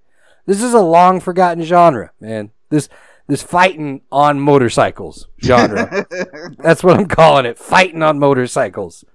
[0.45, 2.51] This is a long forgotten genre, man.
[2.69, 2.89] This
[3.27, 6.05] this fighting on motorcycles genre.
[6.59, 7.57] That's what I'm calling it.
[7.57, 9.05] Fighting on motorcycles.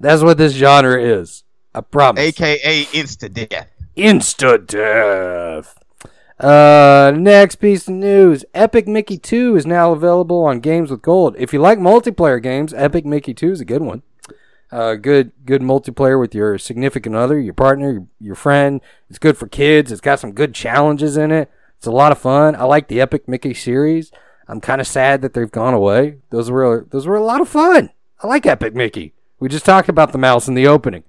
[0.00, 1.44] That's what this genre is.
[1.74, 2.22] I promise.
[2.22, 3.68] AKA insta death.
[3.96, 5.78] Insta death.
[6.38, 11.34] Uh, next piece of news: Epic Mickey 2 is now available on Games with Gold.
[11.38, 14.02] If you like multiplayer games, Epic Mickey 2 is a good one.
[14.70, 18.80] Uh, good, good multiplayer with your significant other, your partner, your, your friend.
[19.08, 19.92] It's good for kids.
[19.92, 21.50] It's got some good challenges in it.
[21.78, 22.56] It's a lot of fun.
[22.56, 24.10] I like the Epic Mickey series.
[24.48, 26.18] I'm kind of sad that they've gone away.
[26.30, 27.90] Those were those were a lot of fun.
[28.22, 29.12] I like Epic Mickey.
[29.38, 31.04] We just talked about the mouse in the opening.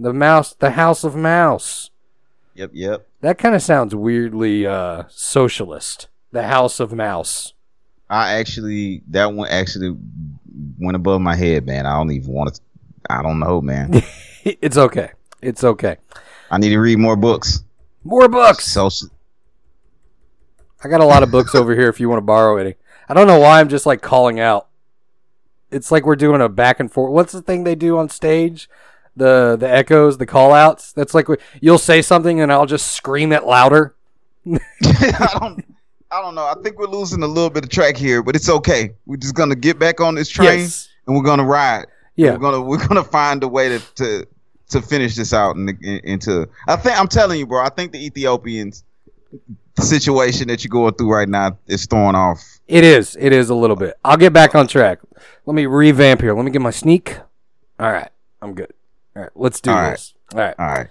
[0.00, 1.90] The mouse, the House of Mouse.
[2.54, 3.06] Yep, yep.
[3.20, 6.08] That kind of sounds weirdly uh, socialist.
[6.32, 7.54] The House of Mouse.
[8.10, 9.96] I actually that one actually
[10.78, 11.86] went above my head, man.
[11.86, 12.60] I don't even want to.
[13.08, 14.02] I don't know, man.
[14.44, 15.10] It's okay.
[15.42, 15.96] It's okay.
[16.50, 17.64] I need to read more books.
[18.04, 18.64] More books.
[18.64, 18.88] So
[20.82, 22.76] I got a lot of books over here if you want to borrow any.
[23.08, 24.68] I don't know why I'm just like calling out.
[25.70, 27.12] It's like we're doing a back and forth.
[27.12, 28.70] What's the thing they do on stage?
[29.16, 30.92] The the echoes, the call outs.
[30.92, 33.94] That's like we- you'll say something and I'll just scream it louder.
[34.46, 35.64] I don't.
[36.10, 36.44] I don't know.
[36.46, 38.94] I think we're losing a little bit of track here, but it's okay.
[39.04, 40.88] We're just gonna get back on this train Yes.
[41.06, 41.86] and we're gonna ride.
[42.18, 42.32] Yeah.
[42.32, 44.26] We're gonna we're gonna find a way to to,
[44.70, 46.48] to finish this out and in, into.
[46.66, 47.62] I think I'm telling you, bro.
[47.64, 48.82] I think the Ethiopians
[49.78, 52.42] situation that you're going through right now is throwing off.
[52.66, 53.16] It is.
[53.20, 53.96] It is a little bit.
[54.04, 54.98] I'll get back on track.
[55.46, 56.34] Let me revamp here.
[56.34, 57.18] Let me get my sneak.
[57.78, 58.10] All right.
[58.42, 58.72] I'm good.
[59.14, 59.30] All right.
[59.36, 59.90] Let's do All right.
[59.92, 60.14] this.
[60.34, 60.54] All right.
[60.58, 60.88] All right.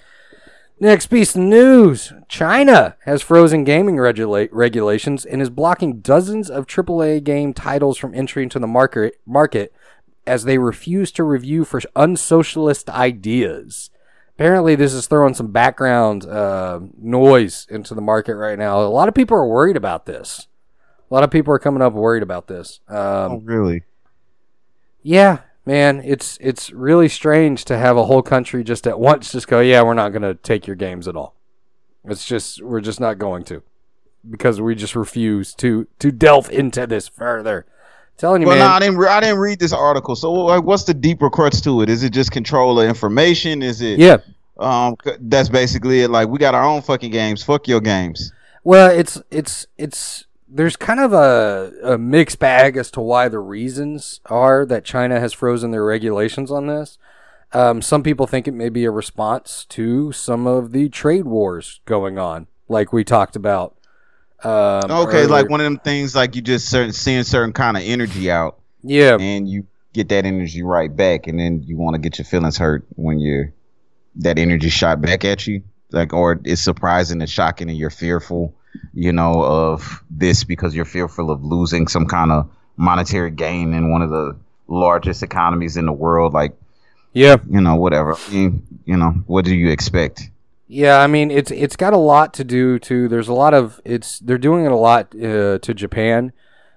[0.80, 6.68] Next piece of news China has frozen gaming regula- regulations and is blocking dozens of
[6.68, 9.74] AAA game titles from entry into the market, market
[10.28, 13.90] as they refuse to review for unsocialist ideas.
[14.36, 18.80] Apparently, this is throwing some background uh, noise into the market right now.
[18.82, 20.48] A lot of people are worried about this.
[21.10, 22.80] A lot of people are coming up worried about this.
[22.88, 23.84] Um, Oh, really?
[25.02, 29.48] yeah, man, it's it's really strange to have a whole country just at once just
[29.48, 31.34] go, yeah, we're not going to take your games at all.
[32.06, 33.64] It's just we're just not going to
[34.30, 37.66] because we just refuse to to delve into this further.
[38.18, 38.66] Telling you, Well, no.
[38.68, 38.98] I didn't.
[38.98, 40.16] Re- I didn't read this article.
[40.16, 41.90] So, like, what's the deeper crux to it?
[41.90, 43.62] Is it just control of information?
[43.62, 44.00] Is it?
[44.00, 44.18] yeah.
[44.60, 46.10] Um, that's basically it.
[46.10, 47.44] Like, we got our own fucking games.
[47.44, 48.34] Fuck your games.
[48.64, 53.40] Well, it's it's it's there's kind of a, a mixed bag as to why the
[53.40, 56.98] reasons are that China has frozen their regulations on this.
[57.54, 61.80] Um, some people think it may be a response to some of the trade wars
[61.86, 63.77] going on, like we talked about.
[64.44, 65.28] Um, Okay, earlier.
[65.28, 66.16] like one of them things.
[66.16, 70.26] Like you just certain seeing certain kind of energy out, yeah, and you get that
[70.26, 73.52] energy right back, and then you want to get your feelings hurt when you're
[74.18, 75.64] that energy shot back at you.
[75.92, 78.54] Like, or it's surprising and shocking, and you're fearful,
[78.94, 83.90] you know, of this because you're fearful of losing some kind of monetary gain in
[83.92, 84.36] one of the
[84.68, 86.34] largest economies in the world.
[86.34, 86.54] Like,
[87.14, 88.16] yeah, you know, whatever.
[88.30, 90.30] You know, what do you expect?
[90.68, 93.08] Yeah, I mean it's it's got a lot to do to.
[93.08, 96.34] There's a lot of it's they're doing it a lot uh, to Japan,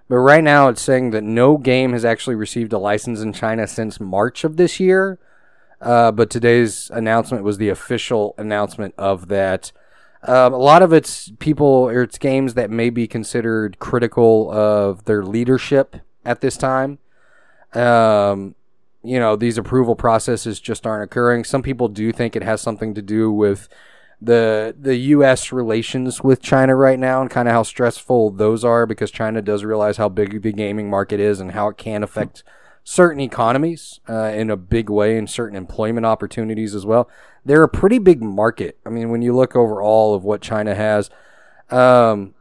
[0.08, 3.66] but right now it's saying that no game has actually received a license in China
[3.66, 5.18] since March of this year.
[5.80, 9.72] Uh, but today's announcement was the official announcement of that.
[10.22, 15.06] Um, a lot of it's people or it's games that may be considered critical of
[15.06, 16.98] their leadership at this time.
[17.72, 18.54] Um,
[19.02, 21.44] you know, these approval processes just aren't occurring.
[21.44, 23.68] Some people do think it has something to do with
[24.20, 25.50] the the U.S.
[25.50, 29.64] relations with China right now and kind of how stressful those are because China does
[29.64, 32.42] realize how big the gaming market is and how it can affect
[32.84, 37.08] certain economies uh, in a big way and certain employment opportunities as well.
[37.44, 38.78] They're a pretty big market.
[38.84, 41.08] I mean, when you look over all of what China has,
[41.70, 42.34] um,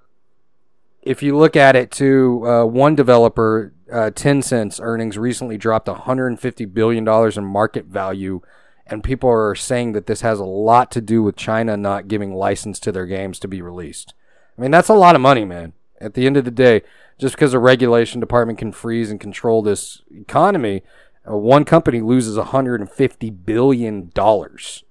[1.02, 6.66] if you look at it to uh, one developer, uh, Tencent's earnings recently dropped 150
[6.66, 8.42] billion dollars in market value,
[8.88, 12.34] and people are saying that this has a lot to do with China not giving
[12.34, 14.14] license to their games to be released.
[14.58, 15.74] I mean, that's a lot of money, man.
[16.02, 16.82] At the end of the day,
[17.18, 20.84] just because a regulation department can freeze and control this economy,
[21.30, 24.84] uh, one company loses 150 billion dollars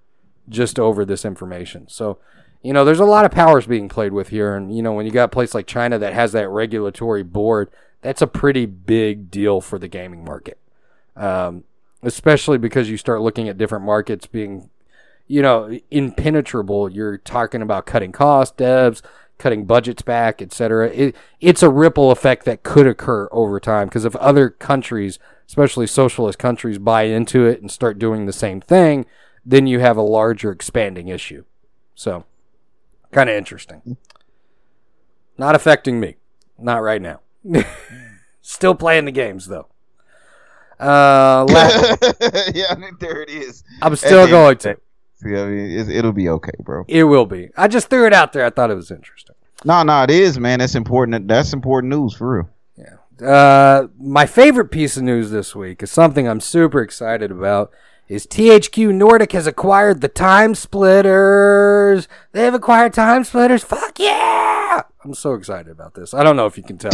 [0.48, 1.86] just over this information.
[1.88, 2.18] So,
[2.62, 4.54] you know, there's a lot of powers being played with here.
[4.54, 7.70] And, you know, when you got a place like China that has that regulatory board,
[8.00, 10.58] that's a pretty big deal for the gaming market.
[11.16, 11.64] Um,
[12.02, 14.70] especially because you start looking at different markets being,
[15.26, 16.90] you know, impenetrable.
[16.90, 19.02] You're talking about cutting costs, devs,
[19.38, 20.90] cutting budgets back, etc.
[20.90, 25.18] It, it's a ripple effect that could occur over time because if other countries,
[25.48, 29.06] especially socialist countries, buy into it and start doing the same thing,
[29.44, 31.44] then you have a larger expanding issue.
[31.94, 32.24] So,
[33.10, 33.96] kind of interesting.
[35.36, 36.16] Not affecting me.
[36.58, 37.20] Not right now.
[38.42, 39.68] Still playing the games though.
[40.80, 41.96] Uh, la-
[42.54, 43.64] yeah, I mean, there it is.
[43.82, 44.76] I'm still the- going to.
[45.16, 46.84] See, I mean, it'll be okay, bro.
[46.86, 47.50] It will be.
[47.56, 48.44] I just threw it out there.
[48.44, 49.34] I thought it was interesting.
[49.64, 50.60] No, no, it is, man.
[50.60, 51.26] That's important.
[51.26, 52.48] That's important news for real.
[53.20, 57.72] Uh, my favorite piece of news this week is something I'm super excited about.
[58.06, 62.06] Is THQ Nordic has acquired the Time Splitters?
[62.30, 63.64] They've acquired Time Splitters.
[63.64, 64.57] Fuck yeah!
[65.04, 66.12] I'm so excited about this.
[66.12, 66.90] I don't know if you can tell.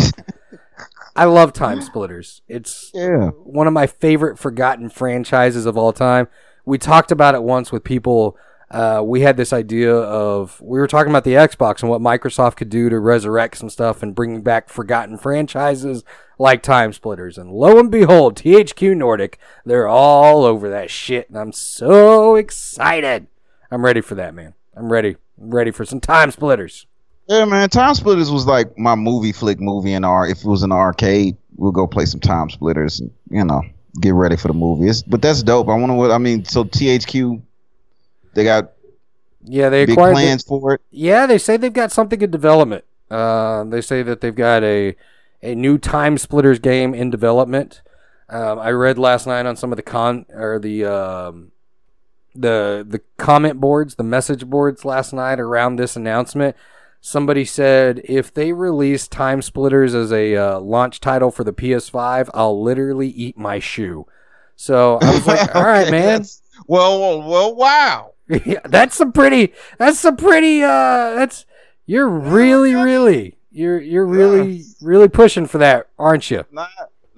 [1.17, 2.43] I love Time Splitters.
[2.49, 3.29] It's Yeah.
[3.31, 6.29] one of my favorite forgotten franchises of all time.
[6.65, 8.37] We talked about it once with people.
[8.71, 12.57] Uh, we had this idea of we were talking about the Xbox and what Microsoft
[12.57, 16.03] could do to resurrect some stuff and bring back forgotten franchises
[16.39, 17.39] like Time Splitters.
[17.39, 23.29] And lo and behold, THQ Nordic, they're all over that shit, and I'm so excited.
[23.71, 24.55] I'm ready for that, man.
[24.77, 25.17] I'm ready.
[25.41, 26.87] I'm ready for some Time Splitters.
[27.27, 27.69] Yeah, man.
[27.71, 30.27] Time Splitters was like my movie flick movie in our.
[30.27, 33.63] If it was in the arcade, we'll go play some Time Splitters and you know
[34.01, 34.89] get ready for the movie.
[34.89, 35.69] It's, but that's dope.
[35.69, 36.45] I wonder what I mean.
[36.45, 37.41] So THQ,
[38.35, 38.73] they got
[39.45, 40.11] Yeah, they big acquired.
[40.11, 40.81] the- plans for it.
[40.91, 42.85] Yeah, they say they've got something in development.
[43.11, 44.95] Uh, they say that they've got a
[45.43, 47.81] a new Time Splitters game in development.
[48.29, 51.53] Um, I read last night on some of the con or the um,
[52.35, 56.57] the the comment boards, the message boards last night around this announcement.
[57.07, 62.31] Somebody said if they release Time Splitters as a uh, launch title for the PS5,
[62.33, 64.07] I'll literally eat my shoe.
[64.57, 66.25] So I was like, all right, Okay, man.
[66.67, 68.13] Well, well, well, wow.
[68.47, 69.53] Yeah, that's some pretty.
[69.77, 70.63] That's some pretty.
[70.63, 71.45] Uh, that's
[71.85, 76.47] you're really, really, you're you're really, really pushing for that, aren't you?
[76.51, 76.69] Nah,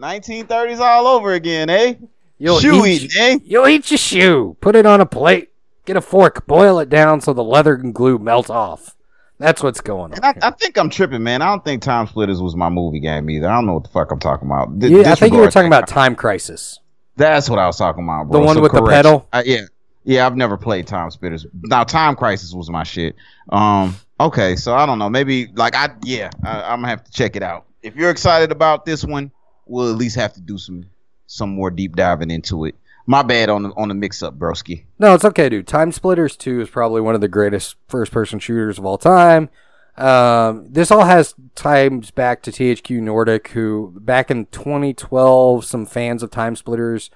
[0.00, 1.94] 1930s all over again, eh?
[2.38, 3.38] You'll Shoe eat, eating, eh?
[3.44, 4.56] You'll eat your shoe.
[4.60, 5.50] Put it on a plate.
[5.84, 6.44] Get a fork.
[6.48, 8.95] Boil it down so the leather and glue melt off.
[9.38, 10.20] That's what's going on.
[10.22, 10.34] I.
[10.42, 11.42] I think I'm tripping, man.
[11.42, 13.48] I don't think Time Splitters was my movie game either.
[13.48, 14.78] I don't know what the fuck I'm talking about.
[14.78, 16.80] Di- yeah, I think you were talking about Time Crisis.
[17.16, 18.40] That's what I was talking about, bro.
[18.40, 18.96] The one So with the correction.
[19.02, 19.28] pedal?
[19.32, 19.62] Uh, yeah,
[20.04, 20.26] yeah.
[20.26, 21.46] I've never played Time Splitters.
[21.64, 23.14] Now, Time Crisis was my shit.
[23.50, 25.10] Um, okay, so I don't know.
[25.10, 27.66] Maybe like I, yeah, I, I'm gonna have to check it out.
[27.82, 29.30] If you're excited about this one,
[29.66, 30.86] we'll at least have to do some
[31.26, 32.74] some more deep diving into it.
[33.06, 34.84] My bad on the on the mix up, broski.
[34.98, 35.66] No, it's okay, dude.
[35.66, 39.48] Time Splitters 2 is probably one of the greatest first person shooters of all time.
[39.96, 46.22] Um, this all has ties back to THQ Nordic, who back in 2012, some fans
[46.22, 47.10] of Time Splitters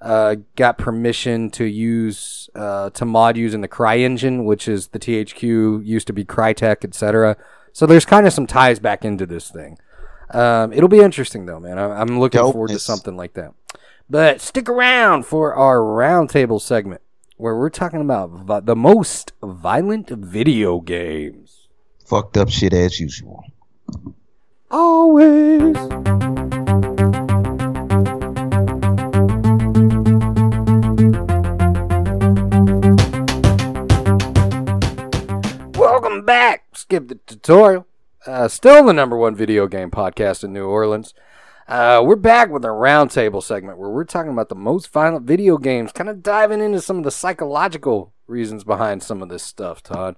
[0.00, 4.98] uh, got permission to use uh, to mod using the Cry engine, which is the
[4.98, 7.36] THQ used to be Crytek, etc.
[7.72, 9.78] So there's kind of some ties back into this thing.
[10.30, 11.78] Um, it'll be interesting though, man.
[11.78, 13.52] I- I'm looking forward to something like that.
[14.10, 17.00] But stick around for our roundtable segment
[17.38, 21.68] where we're talking about the most violent video games.
[22.04, 23.42] Fucked up shit as usual.
[24.70, 25.74] Always.
[35.78, 36.66] Welcome back.
[36.74, 37.86] Skip the tutorial.
[38.26, 41.14] Uh, still the number one video game podcast in New Orleans.
[41.66, 45.56] Uh, we're back with a roundtable segment where we're talking about the most violent video
[45.56, 49.82] games, kind of diving into some of the psychological reasons behind some of this stuff,
[49.82, 50.14] Todd.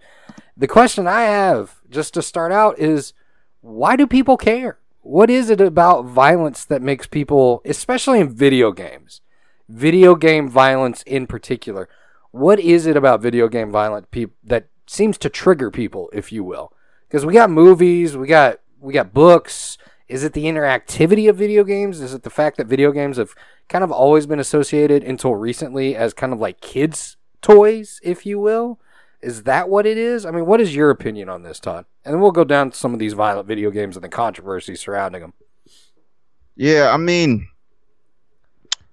[0.57, 3.13] The question I have, just to start out, is
[3.61, 4.79] why do people care?
[5.03, 9.21] What is it about violence that makes people, especially in video games,
[9.69, 11.89] video game violence in particular,
[12.33, 16.43] what is it about video game violent peop that seems to trigger people, if you
[16.43, 16.73] will?
[17.07, 19.79] Because we got movies, we got we got books.
[20.09, 22.01] Is it the interactivity of video games?
[22.01, 23.35] Is it the fact that video games have
[23.69, 28.39] kind of always been associated until recently as kind of like kids' toys, if you
[28.39, 28.79] will?
[29.21, 30.25] Is that what it is?
[30.25, 31.87] I mean, what is your opinion on this, Todd?
[32.05, 34.77] And then we'll go down to some of these violent video games and the controversy
[34.77, 35.33] surrounding them.
[36.55, 37.49] Yeah, I mean,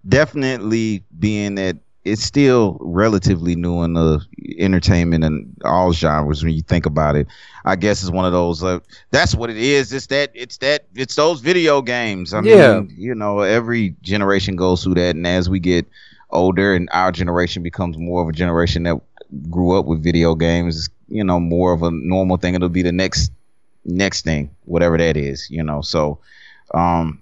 [0.08, 4.20] definitely being that it's still relatively new in the
[4.58, 7.28] entertainment and all genres when you think about it.
[7.66, 8.64] I guess it's one of those.
[8.64, 8.80] Uh,
[9.12, 9.92] that's what it is.
[9.94, 10.32] It's that.
[10.34, 10.86] It's that.
[10.96, 12.34] It's those video games.
[12.34, 12.82] I Yeah.
[12.82, 15.86] mean, you know, every generation goes through that, and as we get
[16.30, 19.00] older, and our generation becomes more of a generation that
[19.50, 22.56] grew up with video games, you know, more of a normal thing.
[22.56, 23.32] It'll be the next
[23.86, 25.50] next thing, whatever that is.
[25.50, 26.20] You know, so.
[26.74, 27.20] um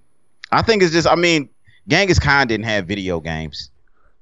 [0.51, 1.07] I think it's just.
[1.07, 1.49] I mean,
[1.88, 3.69] Genghis Khan didn't have video games,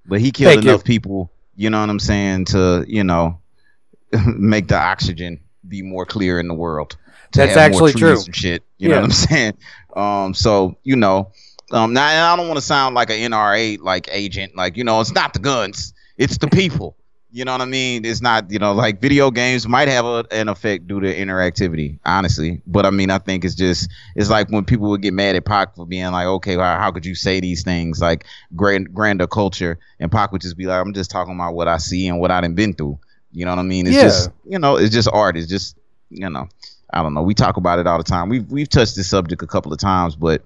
[0.09, 0.71] but he killed Thank you.
[0.71, 1.31] enough people.
[1.55, 2.45] You know what I'm saying?
[2.45, 3.39] To you know,
[4.25, 6.97] make the oxygen be more clear in the world.
[7.33, 8.21] That's actually true.
[8.31, 8.63] Shit.
[8.77, 8.95] You Yeah.
[8.95, 9.53] know what I'm saying?
[9.95, 10.33] Um.
[10.33, 11.31] So you know,
[11.71, 11.93] um.
[11.93, 14.55] Now I don't want to sound like an NRA like agent.
[14.55, 15.93] Like you know, it's not the guns.
[16.17, 16.97] It's the people.
[17.31, 18.05] You know what I mean?
[18.05, 21.99] It's not, you know, like video games might have a, an effect due to interactivity,
[22.03, 22.59] honestly.
[22.65, 25.45] But I mean, I think it's just, it's like when people would get mad at
[25.45, 28.25] Pac for being like, okay, how, how could you say these things like
[28.55, 29.77] grand, grander culture?
[29.99, 32.31] And Pac would just be like, I'm just talking about what I see and what
[32.31, 32.97] I done been through.
[33.31, 33.85] You know what I mean?
[33.85, 34.03] It's Yeah.
[34.03, 35.37] just, you know, it's just art.
[35.37, 35.77] It's just,
[36.09, 36.49] you know,
[36.91, 37.21] I don't know.
[37.21, 38.29] We talk about it all the time.
[38.29, 40.41] We've we've touched this subject a couple of times, but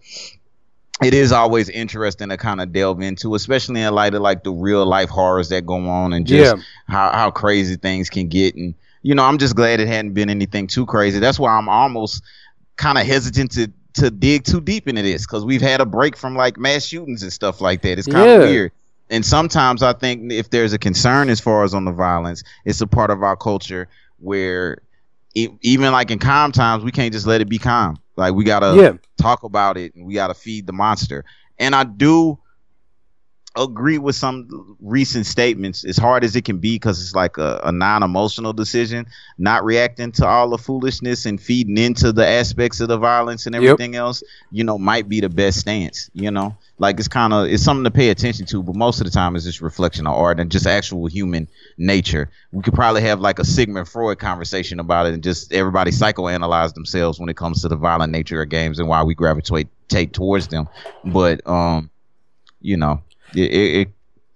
[1.02, 4.52] it is always interesting to kind of delve into, especially in light of like the
[4.52, 6.62] real life horrors that go on and just Yeah.
[6.88, 8.56] how, how crazy things can get.
[8.56, 11.20] And, you know, I'm just glad it hadn't been anything too crazy.
[11.20, 12.24] That's why I'm almost
[12.78, 16.16] kind of hesitant to, to dig too deep into this because we've had a break
[16.16, 17.98] from like mass shootings and stuff like that.
[17.98, 18.48] It's kind of Yeah.
[18.48, 18.72] weird.
[19.10, 22.82] And sometimes I think if there's a concern as far as on the violence, it's
[22.82, 23.88] a part of our culture
[24.20, 24.80] where
[25.34, 27.97] e- even like in calm times, we can't just let it be calm.
[28.15, 28.93] Like we gotta Yeah.
[29.17, 31.25] talk about it and we gotta feed the monster.
[31.59, 32.38] And I do
[33.56, 35.84] agree with some recent statements.
[35.86, 39.06] As hard as it can be because it's like a, a non-emotional decision
[39.38, 43.56] not reacting to all the foolishness and feeding into the aspects of the violence and
[43.60, 43.78] Yep.
[43.78, 46.56] everything else you know might be the best stance you know?
[46.80, 49.36] Like it's kind of it's something to pay attention to but most of the time
[49.36, 51.47] it's just reflection of art and just actual human
[51.78, 52.32] nature.
[52.51, 56.74] We could probably have like a sigmund freud conversation about it and just everybody psychoanalyze
[56.74, 60.12] themselves when it comes to the violent nature of games and why we gravitate take
[60.14, 60.68] towards them.
[61.04, 61.91] But um
[62.62, 63.01] you know
[63.36, 63.88] it it,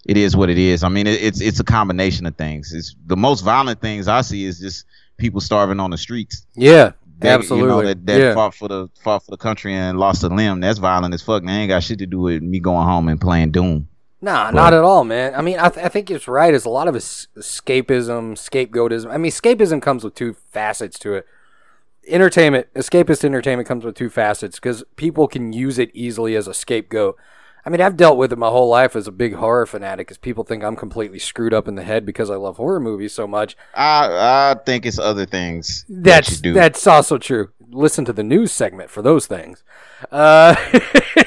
[0.06, 0.84] it, is what it is.
[0.84, 2.74] I mean, it, it's it's a combination of things.
[2.74, 4.86] It's the most violent things I see is just
[5.18, 6.46] people starving on the streets.
[6.56, 7.70] Yeah, They- absolutely.
[7.70, 8.34] You know, that, that yeah.
[8.34, 10.60] fought for the fought for the country and lost a limb.
[10.62, 11.44] That's violent as fuck.
[11.44, 13.88] That ain't got shit to do with me going home and playing Doom.
[14.20, 15.36] Nah, not at all, man.
[15.36, 16.52] I mean, I, th- I think it's right.
[16.52, 19.12] Is a lot of escapism, scapegoatism.
[19.12, 21.28] I mean, escapism comes with two facets to it.
[22.08, 26.54] Entertainment, escapist entertainment comes with two facets because people can use it easily as a
[26.54, 27.16] scapegoat.
[27.68, 30.18] I mean, I've dealt with it my whole life as a big horror fanatic because
[30.18, 33.28] people think I'm completely screwed up in the head because I love horror movies so
[33.28, 33.58] much.
[33.74, 36.54] I I think it's other things that That's do.
[36.54, 37.50] that's also true.
[37.70, 39.66] Listen to the news segment for those things.
[40.14, 40.56] Uh,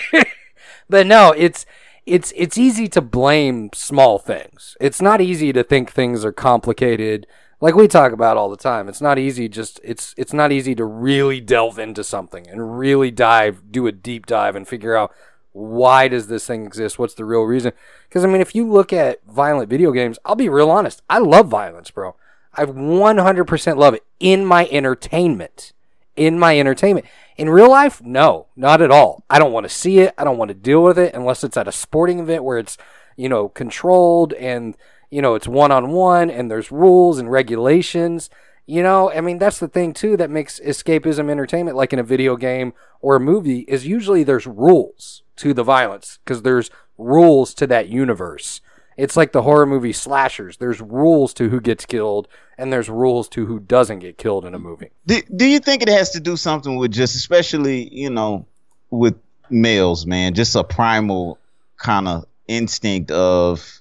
[0.88, 1.66] but no, it's
[2.06, 4.78] it's it's easy to blame small things.
[4.80, 7.26] It's not easy to think things are complicated.
[7.60, 8.88] Like we talk about all the time.
[8.88, 13.10] It's not easy just it's it's not easy to really delve into something and really
[13.10, 15.12] dive, do a deep dive and figure out
[15.52, 16.98] why does this thing exist?
[16.98, 17.72] What's the real reason?
[18.08, 21.02] Because I mean, if you look at violent video games, I'll be real honest.
[21.10, 22.16] I love violence, bro.
[22.54, 25.72] I 100% love it in my entertainment.
[26.16, 27.06] In my entertainment.
[27.36, 29.24] In real life, no, not at all.
[29.30, 30.14] I don't want to see it.
[30.18, 32.76] I don't want to deal with it unless it's at a sporting event where it's,
[33.16, 34.76] you know, controlled and,
[35.10, 38.30] you know, it's one on one and there's rules and regulations.
[38.66, 42.04] You know, I mean, that's the thing too that makes escapism entertainment, like in a
[42.04, 47.54] video game or a movie, is usually there's rules to the violence because there's rules
[47.54, 48.60] to that universe.
[48.96, 50.58] It's like the horror movie slashers.
[50.58, 52.28] There's rules to who gets killed,
[52.58, 54.90] and there's rules to who doesn't get killed in a movie.
[55.06, 58.44] do, do you think it has to do something with just especially you know
[58.90, 59.14] with
[59.48, 61.38] males man just a primal
[61.76, 63.80] kind of instinct of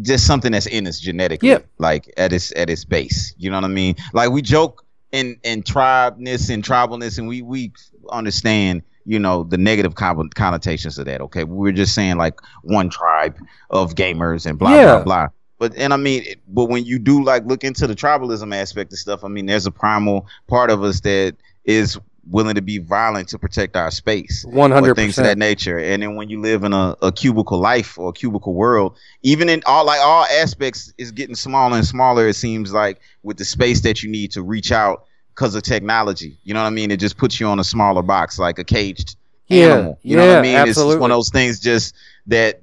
[0.00, 1.58] just something that's in us genetically Yeah.
[1.78, 5.36] like at its at its base you know what i mean like we joke in
[5.44, 7.72] in tribeness and tribalness and we we
[8.10, 13.36] understand you know the negative connotations of that okay we're just saying like one tribe
[13.70, 14.94] of gamers and blah Yeah.
[14.96, 15.28] blah blah
[15.58, 18.98] but and I mean, but when you do like look into the tribalism aspect of
[18.98, 23.28] stuff, I mean, there's a primal part of us that is willing to be violent
[23.28, 24.96] to protect our space, 100%.
[24.96, 25.78] things of that nature.
[25.78, 29.48] And then when you live in a, a cubicle life or a cubicle world, even
[29.48, 32.26] in all like all aspects is getting smaller and smaller.
[32.26, 36.36] It seems like with the space that you need to reach out because of technology.
[36.44, 36.90] You know what I mean?
[36.90, 39.16] It just puts you on a smaller box, like a caged
[39.48, 39.98] Yeah, animal.
[40.02, 40.56] You know what I mean?
[40.68, 41.94] It's just one of those things just
[42.26, 42.60] that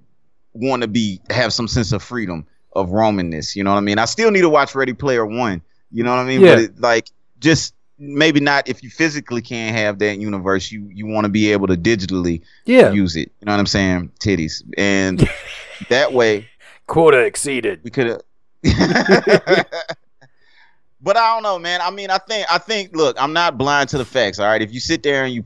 [0.54, 3.56] want to be have some sense of freedom of roamingness.
[3.56, 3.98] You know what I mean?
[3.98, 5.62] I still need to watch Ready Player One.
[5.92, 6.42] You know what I mean?
[6.42, 6.56] Yeah.
[6.56, 7.10] But it, like
[7.40, 11.52] just maybe not if you physically can't have that universe, you you want to be
[11.52, 12.92] able to digitally Yeah.
[12.92, 13.32] use it.
[13.42, 14.12] You know what I'm saying?
[14.20, 14.64] Titties.
[14.78, 15.28] And
[15.90, 16.48] that way
[16.88, 17.82] Quota exceeded.
[17.84, 18.22] we could have
[21.02, 21.80] But I don't know, man.
[21.82, 24.62] I mean, I think I think look, I'm not blind to the facts, all right?
[24.62, 25.44] If you sit there and you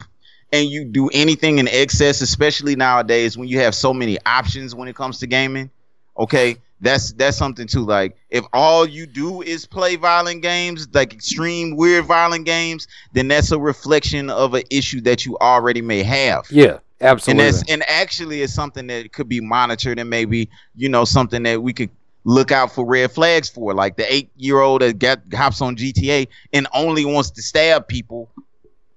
[0.52, 4.88] and you do anything in excess, especially nowadays when you have so many options when
[4.88, 5.70] it comes to gaming,
[6.18, 6.58] okay?
[6.82, 7.86] That's that's something too.
[7.86, 13.28] Like if all you do is play violent games, like extreme weird violent games, then
[13.30, 17.46] that's a reflection of an issue that you already may have Yeah, absolutely.
[17.46, 21.44] and that's and actually it's something that could be monitored and maybe you know something
[21.44, 21.90] that we could
[22.24, 23.74] look out for red flags for.
[23.74, 27.88] Like the eight year old that got hops on gta and only wants to stab
[27.88, 28.30] people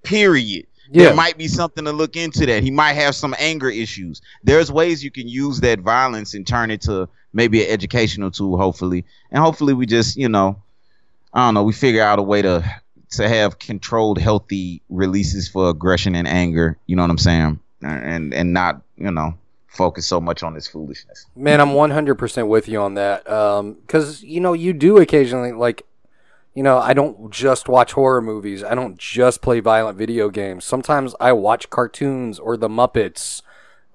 [0.03, 0.65] period.
[0.89, 1.05] Yeah.
[1.05, 2.63] there might be something to look into that.
[2.63, 4.21] He might have some anger issues.
[4.43, 8.57] There's ways you can use that violence and turn it to maybe an educational tool
[8.57, 9.03] hopefully.
[9.31, 10.61] And hopefully we just you know
[11.33, 12.63] i don't know we figure out a way to
[13.09, 16.77] to have controlled healthy releases for aggression and anger.
[16.87, 17.59] You know what i'm saying?
[17.81, 19.37] And and not you know
[19.77, 23.29] focus so much on this foolishness Man, I'm 100% with you on that.
[23.29, 25.85] Um, because, you know, you do occasionally, like,
[26.53, 28.63] you know, I don't just watch horror movies.
[28.63, 30.65] I don't just play violent video games.
[30.65, 33.43] Sometimes I watch cartoons or the Muppets.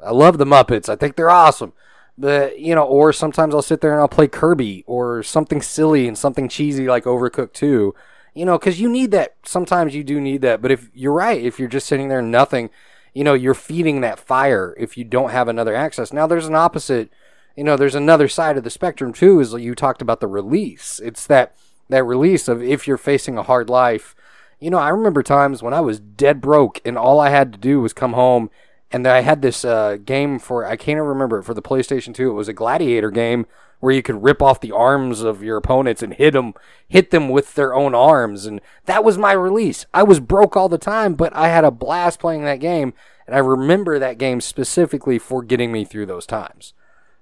[0.00, 0.88] I love the Muppets.
[0.88, 1.72] I think they're awesome.
[2.16, 6.06] But, you know, or sometimes I'll sit there and I'll play Kirby or something silly
[6.06, 7.94] and something cheesy like Overcooked 2.
[8.34, 9.34] You know, because you need that.
[9.44, 10.62] Sometimes you do need that.
[10.62, 12.70] But if you're right, if you're just sitting there nothing,
[13.14, 16.12] you know, you're feeding that fire if you don't have another access.
[16.12, 17.10] Now, there's an opposite
[17.56, 21.00] you know there's another side of the spectrum too is you talked about the release
[21.04, 21.54] it's that
[21.88, 24.14] that release of if you're facing a hard life
[24.60, 27.58] you know i remember times when i was dead broke and all i had to
[27.58, 28.50] do was come home
[28.92, 32.14] and i had this uh, game for i can't even remember it for the playstation
[32.14, 33.46] 2 it was a gladiator game
[33.82, 36.54] where you could rip off the arms of your opponents and hit them
[36.88, 38.46] hit them with their own arms.
[38.46, 39.86] And that was my release.
[39.92, 42.94] I was broke all the time but i had a blast playing that game.
[43.26, 46.74] And i remember that game specifically for getting me through those times.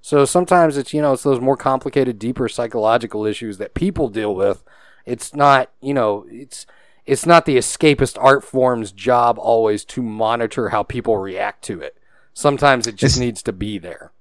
[0.02, 4.34] So sometimes it's you know it's those more complicated, deeper psychological issues that people deal
[4.34, 4.62] with.
[5.06, 6.66] It's not you know it's
[7.06, 11.96] it's not the escapist art form's job always to monitor how people react to it.
[12.34, 14.12] Sometimes it just It's- needs to be there.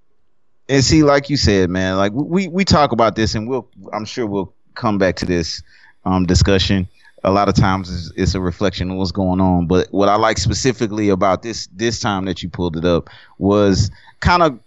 [0.68, 4.06] And see, like you said, man, like we we talk about this, and we'll I'm
[4.06, 5.64] sure we'll come back to this
[6.06, 6.88] um, discussion.
[7.24, 9.66] A lot of times, it's, it's a reflection of what's going on.
[9.66, 13.10] But what I like specifically about this this time that you pulled it up
[13.40, 14.60] was kind of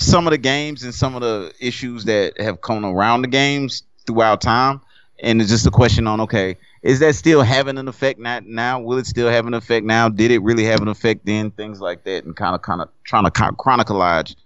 [0.00, 3.84] some of the games and some of the issues that have come around the games
[4.08, 4.80] throughout time,
[5.22, 8.78] and it's just a question on okay, is that still having an effect not now?
[8.78, 10.10] Will it still have an effect now?
[10.10, 11.50] Did it really have an effect then?
[11.50, 14.36] Things like that, and kind of kind of trying to chronicleize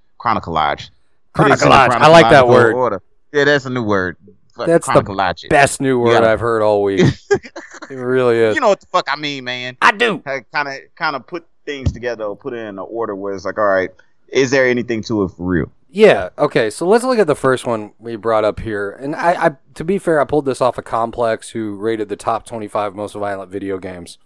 [1.35, 1.63] Put it.
[1.63, 2.75] I like that word.
[2.75, 3.03] Order.
[3.33, 4.17] Yeah, that's a new word.
[4.57, 5.49] That's the.
[5.51, 7.01] Best new word gotta- I've heard all week.
[7.31, 8.55] it really is.
[8.55, 9.77] You know what the fuck I mean, man.
[9.83, 10.21] I do.
[10.21, 13.45] Kind of kind of put things together, or put it in an order where it's
[13.45, 13.91] like, all right,
[14.29, 15.73] is there anything to it for real?
[15.91, 16.31] Yeah.
[16.37, 16.71] Okay.
[16.71, 18.91] So let's look at the first one we brought up here.
[18.91, 22.17] And I, I to be fair, I pulled this off of Complex, who rated the
[22.17, 24.19] top 25 most violent video games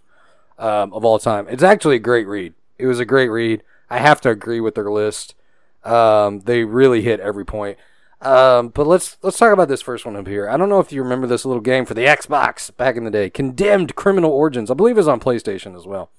[0.59, 1.47] um, of all time.
[1.49, 2.53] It's actually a great read.
[2.77, 3.63] It was a great read.
[3.89, 5.35] I have to agree with their list.
[5.83, 7.77] Um, they really hit every point.
[8.21, 10.47] Um, but let's let's talk about this first one up here.
[10.47, 13.11] I don't know if you remember this little game for the Xbox back in the
[13.11, 14.71] day, Condemned Criminal Origins.
[14.71, 16.09] I believe it was on PlayStation as well.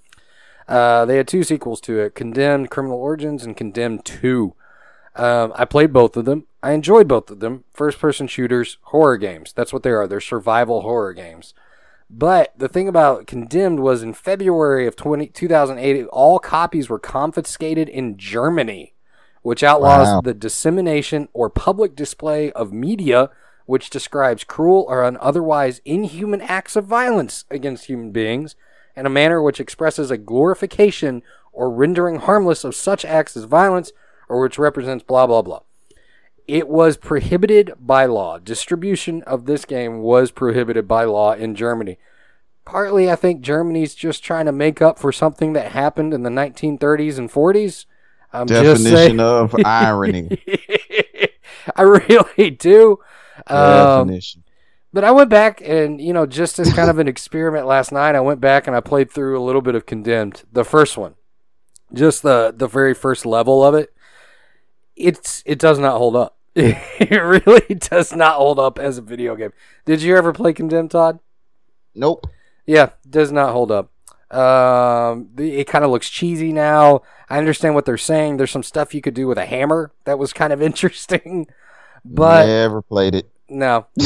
[0.68, 4.55] Uh, they had two sequels to it: Condemned Criminal Origins and Condemned Two.
[5.17, 6.47] Um, I played both of them.
[6.62, 7.65] I enjoyed both of them.
[7.73, 9.53] First person shooters, horror games.
[9.53, 10.07] That's what they are.
[10.07, 11.55] They're survival horror games.
[12.11, 17.89] But the thing about Condemned was in February of 20, 2008, all copies were confiscated
[17.89, 18.95] in Germany,
[19.43, 20.21] which outlaws Wow.
[20.23, 23.31] the dissemination or public display of media
[23.67, 28.55] which describes cruel or un- otherwise inhuman acts of violence against human beings
[28.95, 33.91] in a manner which expresses a glorification or rendering harmless of such acts as violence
[34.29, 35.61] or which represents blah blah blah.
[36.47, 38.39] It was prohibited by law.
[38.39, 41.99] Distribution of this game was prohibited by law in Germany.
[42.66, 46.31] Partly, I think Germany's just trying to make up for something that happened in the
[46.31, 47.87] 1930s and 40s.
[48.33, 48.47] I'm.
[48.47, 50.43] Definition of irony.
[51.77, 52.99] I really do.
[53.47, 54.45] Um, Definition.
[54.93, 58.14] but I went back and, you know, just as kind of an experiment last night,
[58.14, 61.14] I went back and I played through a little bit of Condemned, the first one,
[61.93, 63.93] just the the very first level of it.
[64.97, 66.36] It's it does not hold up.
[66.55, 69.53] it really does not hold up as a video game.
[69.84, 71.18] Did you ever play Condemned, Todd?
[71.95, 72.26] Nope.
[72.66, 73.90] Yeah, does not hold up.
[74.30, 77.03] Um, the, it kind of looks cheesy now.
[77.28, 78.36] I understand what they're saying.
[78.36, 81.47] There's some stuff you could do with a hammer that was kind of interesting,
[82.05, 83.28] but I Never played it.
[83.49, 83.86] no.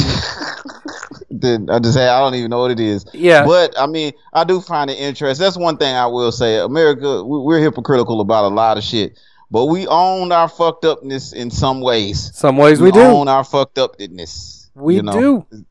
[1.37, 3.05] Did- I just say I don't even know what it is.
[3.13, 3.45] Yeah.
[3.45, 5.43] But I mean, I do find it interesting.
[5.43, 6.57] That's one thing I will say.
[6.57, 9.17] America, we're hypocritical about a lot of shit,
[9.51, 12.31] but we own our fucked upness in some ways.
[12.35, 12.99] Some ways we do.
[13.01, 14.69] own our fucked upness.
[14.75, 15.45] We you know?
[15.51, 15.65] do.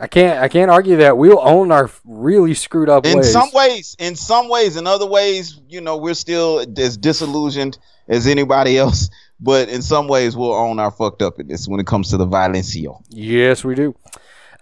[0.00, 0.38] I can't.
[0.38, 1.18] I can't argue that.
[1.18, 3.32] We'll own our really screwed up In ways.
[3.32, 7.78] some ways, in some ways, in other ways, you know, we're still as disillusioned
[8.08, 9.08] as anybody else.
[9.40, 13.00] But in some ways, we'll own our fucked upness when it comes to the violencio.
[13.08, 13.94] Yes, we do.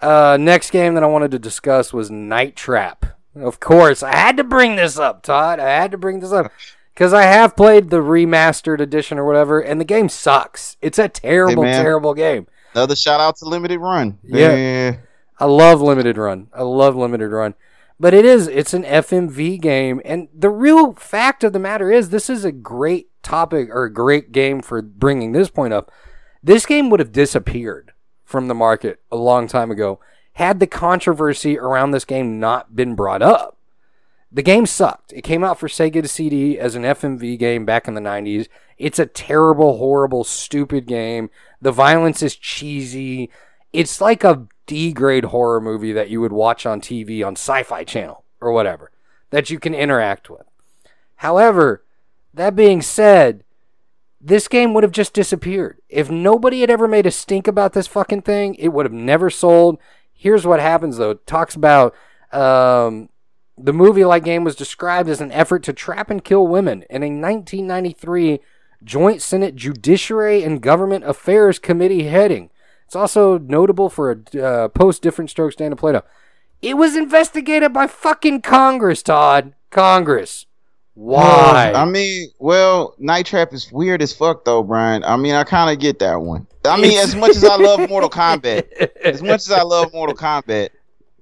[0.02, 3.06] Uh, next game that I wanted to discuss was Night Trap.
[3.34, 5.60] Of course, I had to bring this up, Todd.
[5.60, 6.52] I had to bring this up
[6.96, 10.78] because I have played the remastered edition or whatever, and the game sucks.
[10.80, 11.82] It's a terrible, man.
[11.82, 12.46] terrible game.
[12.72, 14.18] Another shout out to Limited Run.
[14.24, 14.96] Yeah.
[15.38, 16.48] I love Limited Run.
[16.54, 17.52] I love Limited Run.
[18.00, 20.00] But it is, it's an FMV game.
[20.06, 23.92] And the real fact of the matter is, this is a great topic or a
[23.92, 25.92] great game for bringing this point up.
[26.42, 27.92] This game would have disappeared
[28.24, 30.00] from the market a long time ago
[30.32, 33.55] had the controversy around this game not been brought up.
[34.36, 35.14] The game sucked.
[35.14, 38.48] It came out for Sega CD as an FMV game back in the 90s.
[38.76, 41.30] It's a terrible, horrible, stupid game.
[41.62, 43.30] The violence is cheesy.
[43.72, 47.62] It's like a D grade horror movie that you would watch on TV on Sci
[47.62, 48.90] Fi Channel or whatever
[49.30, 50.44] that you can interact with.
[51.16, 51.82] However,
[52.34, 53.42] that being said,
[54.20, 55.78] this game would have just disappeared.
[55.88, 59.30] If nobody had ever made a stink about this fucking thing, it would have never
[59.30, 59.78] sold.
[60.12, 61.12] Here's what happens though.
[61.12, 61.94] It talks about
[62.32, 63.08] um,
[63.58, 67.02] the movie like game was described as an effort to trap and kill women in
[67.02, 68.40] a 1993
[68.84, 72.50] Joint Senate Judiciary and Government Affairs Committee heading.
[72.84, 76.02] It's also notable for a uh, post Diff'rent Strokes stand of Plato.
[76.62, 79.54] It was investigated by fucking Congress, Todd.
[79.70, 80.46] Congress.
[80.94, 81.72] Why?
[81.74, 85.04] I mean, well, Night Trap is weird as fuck though, Brian.
[85.04, 86.46] I mean, I kind of get that one.
[86.64, 88.72] I mean, as much as I love Mortal Kombat,
[89.04, 90.70] as much as I love Mortal Kombat,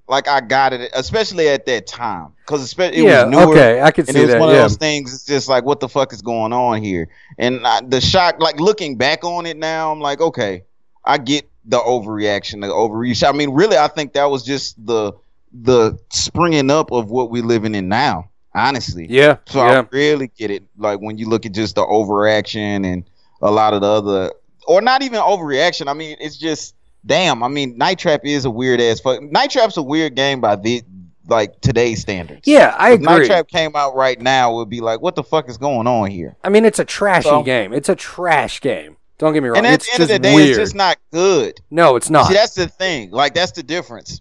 [0.08, 3.42] like I got it, especially at that time, because especially it yeah, was newer.
[3.50, 4.38] okay, I can And see it was that.
[4.38, 5.14] one of those things.
[5.14, 7.08] It's just like, what the fuck is going on here?
[7.38, 10.64] And I, the shock, like looking back on it now, I'm like, okay,
[11.04, 13.24] I get the overreaction, the overreach.
[13.24, 15.12] I mean, really, I think that was just the
[15.52, 18.30] the springing up of what we're living in now.
[18.56, 19.80] Honestly, Yeah, so yeah.
[19.80, 20.62] I really get it.
[20.76, 23.04] Like when you look at just the overaction and
[23.42, 24.32] a lot of the other,
[24.66, 25.88] or not even overreaction.
[25.88, 26.74] I mean, it's just
[27.06, 27.42] damn.
[27.42, 29.22] I mean, Night Trap is a weird ass fuck.
[29.22, 30.82] Night Trap's a weird game by the
[31.28, 32.42] like today's standards.
[32.44, 33.26] Yeah, I If Night.
[33.26, 36.36] Trap came out right now, would be like, what the fuck is going on here?
[36.44, 37.72] I mean, it's a trashy So- game.
[37.72, 38.96] It's a trash game.
[39.16, 39.58] Don't get me wrong.
[39.58, 40.48] And at it's the end of the day, weird.
[40.50, 41.60] it's just not good.
[41.70, 42.26] no, it's not.
[42.26, 43.10] See, that's the thing.
[43.12, 44.20] Like, that's the difference.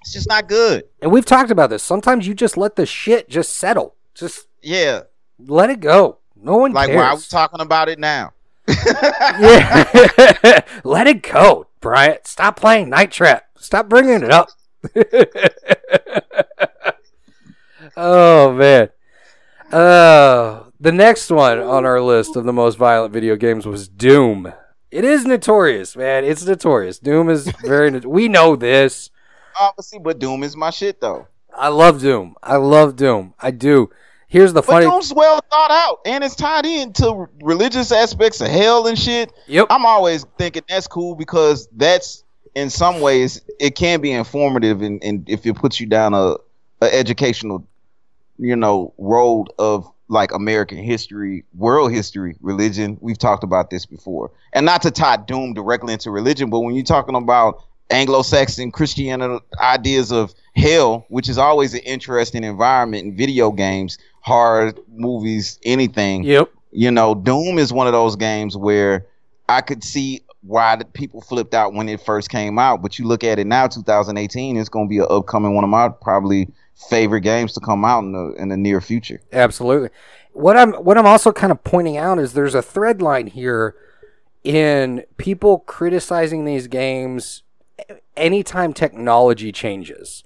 [0.00, 0.84] It's just not good.
[1.02, 1.82] and we've talked about this.
[1.82, 3.94] Sometimes you just let the shit just settle.
[4.14, 5.02] Just Yeah.
[5.38, 6.18] let it go.
[6.34, 6.96] No one Like, cares.
[6.96, 8.32] why are we talking about it now?
[8.68, 10.60] yeah.
[10.84, 12.26] let it go, Bryant.
[12.26, 13.44] Stop playing Night Trap.
[13.58, 14.48] Stop bringing it up.
[17.96, 18.88] oh man.
[19.70, 24.52] Uh, the next one on our list of the most violent video games was Doom.
[24.90, 26.24] It is notorious, man.
[26.24, 26.98] It's notorious.
[26.98, 27.92] Doom is very.
[27.92, 29.10] not- we know this.
[29.60, 31.28] Obviously, but Doom is my shit, though.
[31.54, 32.34] I love Doom.
[32.42, 33.34] I love Doom.
[33.38, 33.90] I do.
[34.28, 34.86] Here's the But funny.
[34.86, 39.32] Doom's well thought out, and it's tied into religious aspects of hell and shit.
[39.46, 39.68] Yep.
[39.70, 42.24] I'm always thinking that's cool because that's
[42.54, 46.36] in some ways it can be informative, and, and if it puts you down a,
[46.80, 47.66] a educational,
[48.38, 52.96] you know, road of like American history, world history, religion.
[53.00, 56.74] We've talked about this before, and not to tie Doom directly into religion, but when
[56.74, 63.16] you're talking about Anglo-Saxon Christianity ideas of hell, which is always an interesting environment in
[63.16, 66.50] video games, horror movies, anything Yep.
[66.72, 69.06] you know, Doom is one of those games where
[69.48, 72.82] I could see why the people flipped out when it first came out.
[72.82, 75.70] But you look at it now, 2018, it's going to be an upcoming one of
[75.70, 76.48] my probably
[76.90, 79.20] favorite games to come out in the in the near future.
[79.32, 79.90] Absolutely.
[80.32, 83.76] What I'm what I'm also kind of pointing out is there's a thread line here
[84.44, 87.42] in people criticizing these games
[88.16, 90.24] anytime technology changes.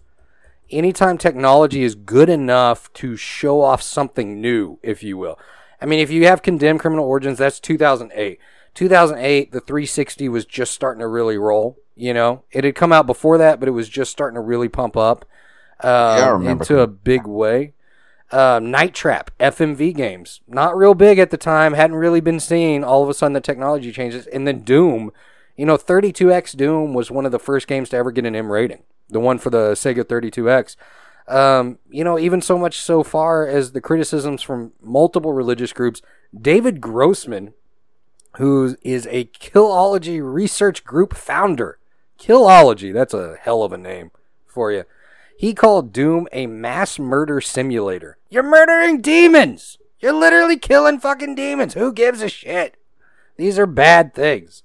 [0.71, 5.39] Anytime technology is good enough to show off something new, if you will.
[5.81, 8.39] I mean, if you have Condemned Criminal Origins, that's 2008.
[8.75, 11.79] 2008, the 360 was just starting to really roll.
[11.97, 14.69] You know, it had come out before that, but it was just starting to really
[14.69, 15.25] pump up
[15.81, 16.63] um, I remember.
[16.63, 17.75] into a big way.
[18.33, 22.85] Um, Night Trap, FMV games, not real big at the time, hadn't really been seen.
[22.85, 25.11] All of a sudden, the technology changes, and then Doom.
[25.57, 28.53] You know, 32x Doom was one of the first games to ever get an M
[28.53, 28.85] rating.
[29.11, 30.77] The one for the Sega 32x.
[31.29, 36.03] Um, you know, even so much so far as the criticisms from multiple religious groups,
[36.39, 37.55] David Grossman,
[38.37, 41.79] who is a Killology research group founder,
[42.19, 44.11] Killology, that's a hell of a name
[44.47, 44.85] for you.
[45.37, 48.19] He called Doom a mass murder simulator.
[48.29, 49.79] You're murdering demons.
[49.99, 51.75] You're literally killing fucking demons.
[51.75, 52.77] Who gives a shit?
[53.37, 54.63] These are bad things.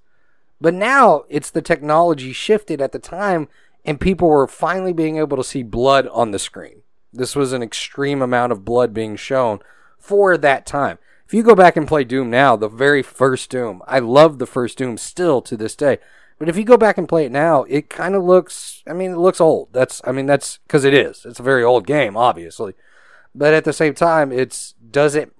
[0.59, 3.47] But now it's the technology shifted at the time,
[3.85, 6.81] and people were finally being able to see blood on the screen.
[7.13, 9.59] This was an extreme amount of blood being shown
[9.97, 10.97] for that time.
[11.25, 14.45] If you go back and play Doom now, the very first Doom, I love the
[14.45, 15.99] first Doom still to this day.
[16.37, 19.11] But if you go back and play it now, it kind of looks, I mean,
[19.11, 19.69] it looks old.
[19.71, 21.25] That's, I mean, that's because it is.
[21.25, 22.73] It's a very old game, obviously.
[23.33, 25.31] But at the same time, it's, does it,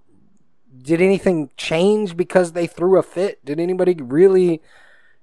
[0.82, 3.44] did anything change because they threw a fit?
[3.44, 4.62] Did anybody really,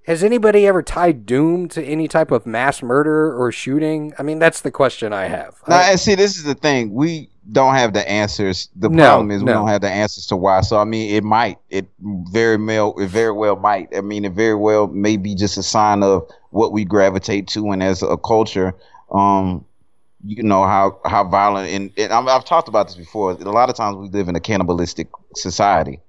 [0.06, 4.12] has anybody ever tied Doom to any type of mass murder or shooting?
[4.18, 5.54] I mean, that's the question I have.
[5.68, 6.92] Now, I- and see, this is the thing.
[6.94, 8.68] We don't have the answers.
[8.76, 9.54] The No, problem is we no.
[9.54, 10.60] don't have the answers to why.
[10.62, 11.58] So I mean, it might.
[11.70, 11.86] It
[12.30, 12.94] very well.
[12.98, 13.88] It very well might.
[13.96, 17.70] I mean, it very well may be just a sign of what we gravitate to,
[17.70, 18.74] and as a culture,
[19.12, 19.64] um,
[20.24, 21.68] you know how how violent.
[21.70, 23.32] And, and I'm- I've talked about this before.
[23.32, 26.00] A lot of times we live in a cannibalistic society.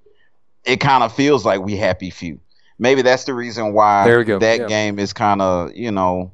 [0.64, 2.38] It kind of feels like we happy few.
[2.78, 4.66] Maybe that's the reason why There we go, that yeah.
[4.66, 6.32] game is kind of you know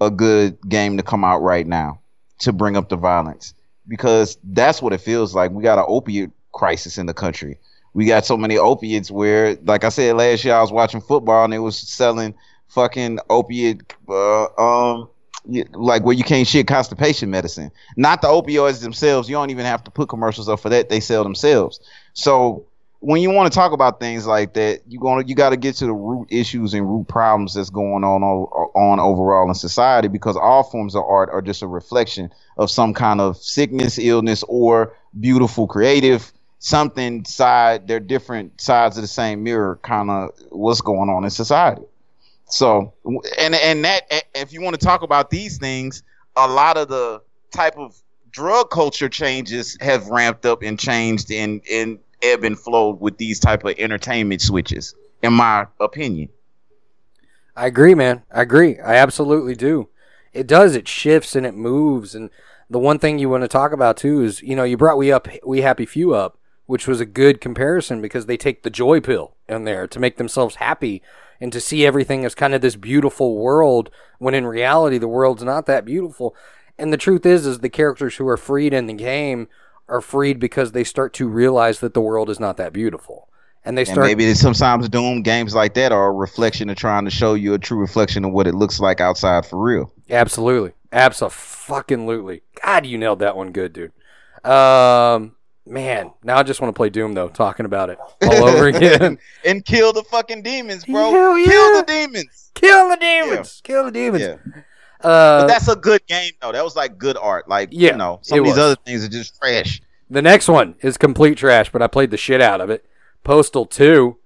[0.00, 2.00] a good game to come out right now
[2.40, 3.54] to bring up the violence
[3.86, 5.50] because that's what it feels like.
[5.50, 7.58] We got an opiate crisis in the country.
[7.92, 11.44] We got so many opiates where, like I said last year, I was watching football
[11.44, 12.34] and it was selling
[12.68, 15.08] fucking opiate, uh, um,
[15.72, 17.70] like where you can't shit constipation medicine.
[17.96, 19.28] Not the opioids themselves.
[19.28, 20.88] You don't even have to put commercials up for that.
[20.88, 21.78] They sell themselves.
[22.14, 22.66] So
[23.04, 25.74] when you want to talk about things like that, you going you got to get
[25.76, 30.08] to the root issues and root problems that's going on o- on overall in society
[30.08, 34.42] because all forms of art are just a reflection of some kind of sickness, illness,
[34.48, 37.86] or beautiful creative something side.
[37.86, 41.82] They're different sides of the same mirror, kind of what's going on in society.
[42.46, 42.94] So,
[43.38, 44.04] and and that
[44.34, 46.02] if you want to talk about these things,
[46.36, 47.20] a lot of the
[47.52, 47.94] type of
[48.30, 53.38] drug culture changes have ramped up and changed and and ebb and flowed with these
[53.38, 56.30] type of entertainment switches, in my opinion.
[57.56, 58.22] I agree, man.
[58.32, 58.80] I agree.
[58.80, 59.88] I absolutely do.
[60.32, 60.74] It does.
[60.74, 62.14] It shifts and it moves.
[62.14, 62.30] And
[62.68, 65.12] the one thing you want to talk about too is, you know, you brought we
[65.12, 66.38] up, we happy few up.
[66.66, 70.16] which was a good comparison because they take the joy pill in there to make
[70.16, 71.02] themselves happy
[71.40, 75.42] and to see everything as kind of this beautiful world when in reality the world's
[75.42, 76.34] not that beautiful.
[76.78, 79.48] And the truth is is the characters who are freed in the game
[79.88, 83.28] are freed because they start to realize that the world is not that beautiful.
[83.66, 87.06] And they And start maybe sometimes Doom games like that are a reflection of trying
[87.06, 89.90] to show you a true reflection of what it looks like outside for real.
[90.10, 90.72] Absolutely.
[90.92, 92.42] Absolutely.
[92.62, 93.92] God, you nailed that one good, dude.
[94.48, 95.36] Um,
[95.66, 99.18] man, now I just want to play Doom though, talking about it all over again.
[99.44, 101.34] and kill the fucking demons, bro.
[101.36, 101.46] Yeah.
[101.46, 102.50] Kill the demons.
[102.54, 103.60] Kill the demons.
[103.64, 104.22] Kill the demons.
[104.22, 104.36] Yeah.
[105.00, 106.52] Uh, But that's a good game though.
[106.52, 107.48] That was like good art.
[107.48, 108.58] Like Yeah, you know, some of these was.
[108.58, 109.80] other things are just trash.
[110.10, 112.84] the next one is complete trash, but I played the shit out of it.
[113.22, 114.16] Postal 2.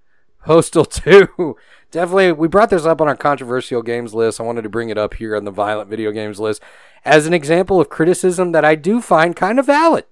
[0.45, 1.57] Postal 2.
[1.91, 4.41] Definitely, we brought this up on our controversial games list.
[4.41, 6.61] I wanted to bring it up here on the violent video games list
[7.05, 10.05] as an example of criticism that I do find kind of valid.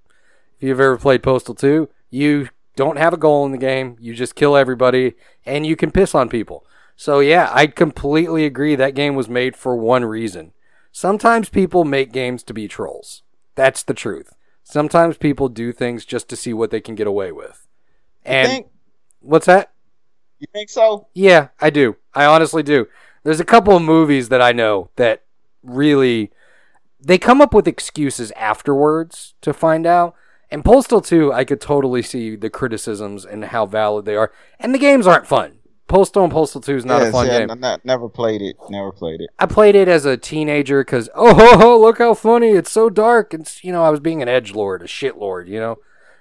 [0.58, 3.96] If you've ever played Postal 2, you don't have a goal in the game.
[4.00, 5.14] You just kill everybody
[5.44, 6.64] and you can piss on people.
[6.96, 10.52] So, yeah, I completely agree that game was made for one reason.
[10.92, 13.22] Sometimes people make games to be trolls.
[13.54, 14.34] That's the truth.
[14.64, 17.66] Sometimes people do things just to see what they can get away with.
[18.24, 18.66] And think
[19.20, 19.72] what's that?
[20.38, 21.06] you think so?
[21.14, 21.96] Yeah, I do.
[22.14, 22.86] I honestly do.
[23.22, 25.22] There's a couple of movies that I know that
[25.62, 26.30] really
[27.00, 30.14] they come up with excuses afterwards to find out.
[30.50, 34.32] And Postal 2, I could totally see the criticisms and how valid they are.
[34.60, 35.58] And the games aren't fun.
[35.88, 37.50] Postal and Postal 2 is not Yeah, a fun I- game.
[37.50, 38.56] I not- never played it.
[38.68, 39.30] Never played it.
[39.38, 42.90] I played it as a teenager because oh ho ho look how funny it's so
[42.90, 45.76] dark it's you know I was being an edge lord a shit lord you know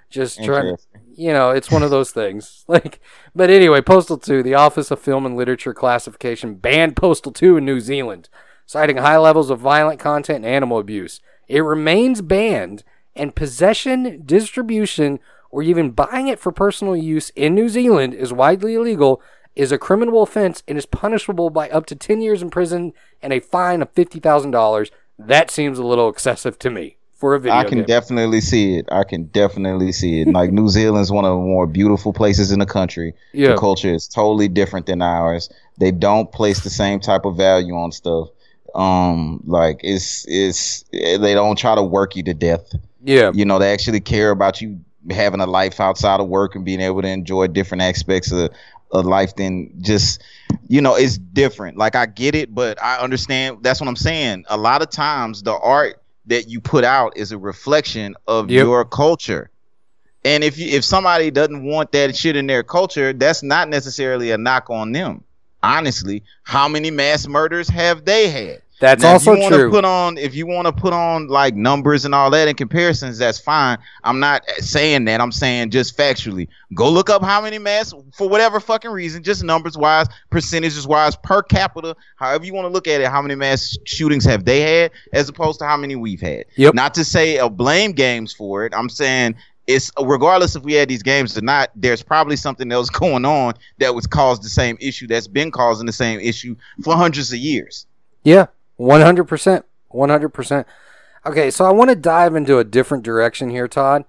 [0.08, 0.76] just trying
[1.16, 3.00] you know it's one of those things like
[3.34, 7.64] but anyway Postal 2 the Office of Film and Literature Classification banned Postal 2 in
[7.64, 8.28] New Zealand
[8.66, 12.84] citing high levels of violent content and animal abuse it remains banned
[13.16, 15.18] and possession distribution
[15.50, 19.20] or even buying it for personal use in New Zealand is widely illegal
[19.56, 22.92] is a criminal offense and is punishable by up to 10 years in prison
[23.22, 24.90] and a fine of $50,000.
[25.18, 27.86] That seems a little excessive to me for a video I can game.
[27.86, 28.86] definitely see it.
[28.92, 30.28] I can definitely see it.
[30.28, 33.14] Like New Zealand's one of the more beautiful places in the country.
[33.32, 33.48] Yeah.
[33.52, 35.48] The culture is totally different than ours.
[35.80, 38.28] They don't place the same type of value on stuff.
[38.74, 42.70] Um, like it's it's they don't try to work you to death.
[43.02, 43.30] yeah.
[43.32, 44.78] You know, they actually care about you
[45.10, 48.50] having a life outside of work and being able to enjoy different aspects of,
[48.90, 50.22] of life than just
[50.68, 51.76] you know, it's different.
[51.76, 54.44] Like I get it, but I understand that's what I'm saying.
[54.48, 58.64] A lot of times the art that you put out is a reflection of Yep.
[58.64, 59.50] your culture.
[60.24, 64.30] And if you if somebody doesn't want that shit in their culture, that's not necessarily
[64.32, 65.22] a knock on them.
[65.62, 68.62] Honestly, how many mass murders have they had?
[68.78, 69.70] That's Now, also if true.
[69.70, 73.16] Put on if you want to put on like numbers and all that in comparisons,
[73.18, 73.78] that's fine.
[74.04, 75.20] I'm not saying that.
[75.20, 76.48] I'm saying just factually.
[76.74, 81.16] Go look up how many mass for whatever fucking reason, just numbers wise, percentages wise,
[81.16, 83.08] per capita, however you want to look at it.
[83.08, 86.44] How many mass shootings have they had, as opposed to how many we've had?
[86.56, 86.74] Yep.
[86.74, 88.74] Not to say uh, blame games for it.
[88.76, 89.36] I'm saying
[89.66, 91.70] it's regardless if we had these games or not.
[91.74, 95.86] There's probably something else going on that was caused the same issue that's been causing
[95.86, 97.86] the same issue for hundreds of years.
[98.22, 98.46] Yeah,
[98.76, 100.66] one hundred percent, one hundred percent.
[101.24, 104.04] Okay, so I want to dive into a different direction here, Todd.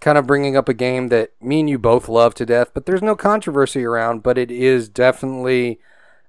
[0.00, 2.86] Kind of bringing up a game that me and you both love to death, but
[2.86, 4.22] there's no controversy around.
[4.22, 5.78] But it is definitely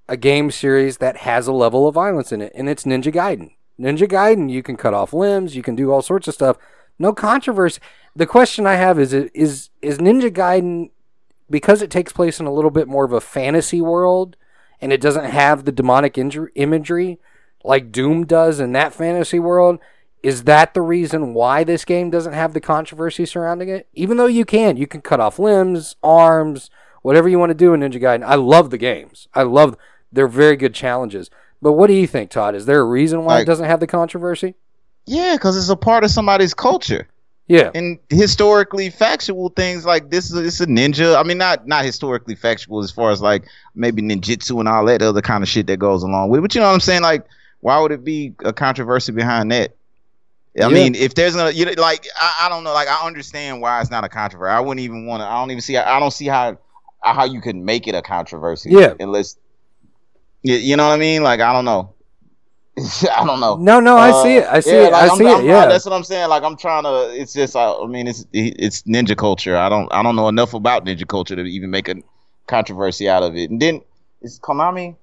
[0.10, 3.52] a game series that has a level of violence in it, and it's Ninja Gaiden.
[3.80, 6.58] Ninja Gaiden, you can cut off limbs, you can do all sorts of stuff.
[7.00, 7.80] No controversy.
[8.16, 10.90] The question I have is: is is Ninja Gaiden
[11.50, 14.36] because it takes place in a little bit more of a fantasy world,
[14.82, 17.20] and it doesn't have the demonic imagery
[17.64, 19.80] like Doom does in that fantasy world.
[20.24, 23.88] Is that the reason why this game doesn't have the controversy surrounding it?
[23.94, 26.70] Even though you can, you can cut off limbs, arms,
[27.02, 28.24] whatever you want to do in Ninja Gaiden.
[28.24, 29.28] I love the games.
[29.34, 29.76] I love
[30.12, 31.30] they're very good challenges.
[31.62, 32.56] But what do you think, Todd?
[32.56, 34.56] Is there a reason why it doesn't have the controversy?
[35.06, 37.08] Yeah, because it's a part of somebody's culture.
[37.48, 37.70] Yeah.
[37.76, 41.20] and historically factual things like this is it's a ninja.
[41.20, 43.44] I mean, not not historically factual as far as like
[43.76, 46.42] maybe ninjutsu and all that other kind of shit that goes along with it.
[46.44, 47.02] But you know what I'm saying?
[47.02, 47.26] Like,
[47.62, 49.72] why would it be a controversy behind that?
[50.62, 50.68] I Yeah.
[50.68, 53.80] mean, if there's a you know, like I, I don't know, like I understand why
[53.82, 54.52] it's not a controversy.
[54.52, 55.26] I wouldn't even want to.
[55.28, 55.78] I don't even see.
[55.78, 56.58] I don't see how
[57.02, 58.70] how you could make it a controversy.
[58.72, 58.94] Yeah.
[59.00, 59.38] unless
[60.44, 61.24] you, you know what I mean.
[61.24, 61.94] Like I don't know.
[62.78, 63.56] I don't know.
[63.58, 64.46] No, no, I Uh, see it.
[64.48, 64.92] I see yeah, it.
[64.92, 65.46] like, I I'm- see I'm- it.
[65.46, 65.66] Yeah.
[65.68, 66.30] that's what I'm saying.
[66.30, 67.10] Like I'm trying to.
[67.14, 67.56] It's just.
[67.56, 69.56] I, I mean, it's it's ninja culture.
[69.58, 69.92] I don't.
[69.94, 71.96] I don't know enough about ninja culture to even make a
[72.48, 73.50] controversy out of it.
[73.50, 73.82] And then
[74.22, 74.96] is Konami.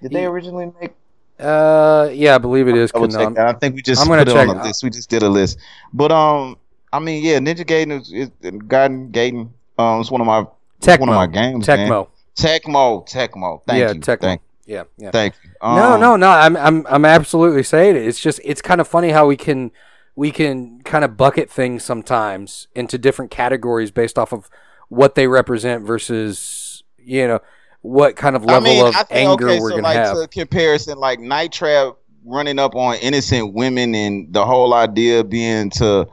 [0.00, 0.92] Did they originally make?
[1.38, 3.46] Uh, yeah, I believe it is Double check that.
[3.46, 4.82] I think we just I'm gonna on check- a list.
[4.82, 5.58] We just did a list.
[5.92, 6.56] But um,
[6.92, 9.50] I mean, yeah, Ninja Gaiden is, is Gaiden Gaiden.
[9.78, 10.46] Um, it's one of my
[10.80, 11.00] Tecmo.
[11.00, 11.66] one of my games.
[11.66, 11.88] man.
[11.88, 12.08] Tecmo.
[12.36, 13.08] Tecmo.
[13.08, 13.62] Tecmo.
[13.66, 14.00] Thank yeah, you.
[14.00, 14.20] Tecmo.
[14.20, 15.10] Thank, yeah, yeah.
[15.10, 15.50] thank you.
[15.62, 16.28] no, Um, no, no.
[16.28, 18.02] I'm, I'm, I'm absolutely saying it.
[18.02, 19.70] It's just, it's kind of funny how we can,
[20.14, 24.48] we can kind of bucket things sometimes into different categories based off of
[24.88, 27.40] what they represent versus, you know,
[27.88, 29.96] what kind of level I mean, of I think, anger okay, we're so gonna like
[29.96, 30.16] have.
[30.16, 31.94] to comparison, like Night Trap
[32.24, 36.06] running up on innocent women and the whole idea being to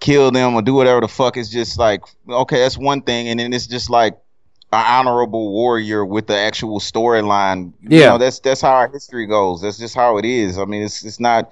[0.00, 3.40] kill them or do whatever the fuck is just like okay, that's one thing, and
[3.40, 4.14] then it's just like
[4.72, 7.72] an honorable warrior with the actual storyline.
[7.82, 8.10] You Yeah.
[8.10, 9.62] know, that's that's how our history goes.
[9.62, 10.58] That's just how it is.
[10.58, 11.50] I mean, it's it's not.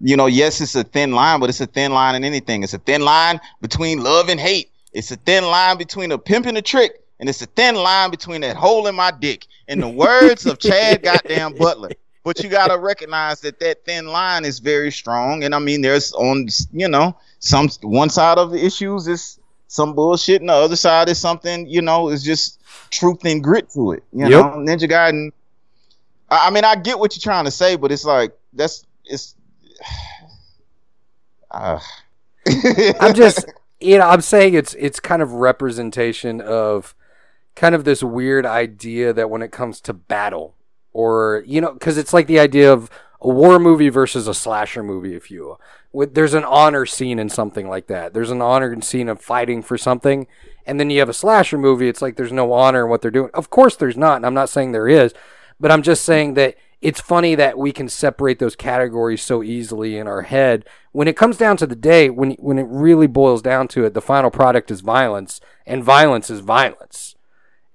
[0.00, 2.62] You know, yes, it's a thin line, but it's a thin line in anything.
[2.62, 4.70] It's a thin line between love and hate.
[4.92, 8.10] It's a thin line between a pimp and a trick, and it's a thin line
[8.10, 9.46] between that hole in my dick.
[9.68, 11.92] and the words of Chad Goddamn Butler.
[12.24, 16.12] But you gotta recognize that that thin line is very strong, and I mean, there's
[16.12, 19.38] on you know some one side of the issues is
[19.68, 23.70] some bullshit, and the other side is something you know is just truth and grit
[23.70, 24.02] to it.
[24.12, 24.30] You Yep.
[24.30, 25.30] know, Ninja Gaiden.
[26.30, 29.34] I, I mean, I get what you're trying to say, but it's like that's it's.
[31.50, 31.78] Uh,
[33.00, 33.46] I'm just,
[33.80, 36.94] you know, I'm saying it's it's kind of representation of
[37.58, 40.54] kind of this weird idea that when it comes to battle,
[40.92, 42.88] or you know, because it's like the idea of
[43.20, 45.58] a war movie versus a slasher movie, if you
[45.92, 46.06] will.
[46.06, 48.14] There's an honor scene in something like that.
[48.14, 50.26] There's an honor scene of fighting for something,
[50.66, 51.88] and then you have a slasher movie.
[51.88, 53.30] It's like there's no honor in what they're doing.
[53.34, 55.12] Of course, there's not, and I'm not saying there is,
[55.58, 59.96] but I'm just saying that it's funny that we can separate those categories so easily
[59.96, 60.64] in our head.
[60.92, 63.94] When it comes down to the day, when when it really boils down to it,
[63.94, 67.16] the final product is violence, and violence is violence.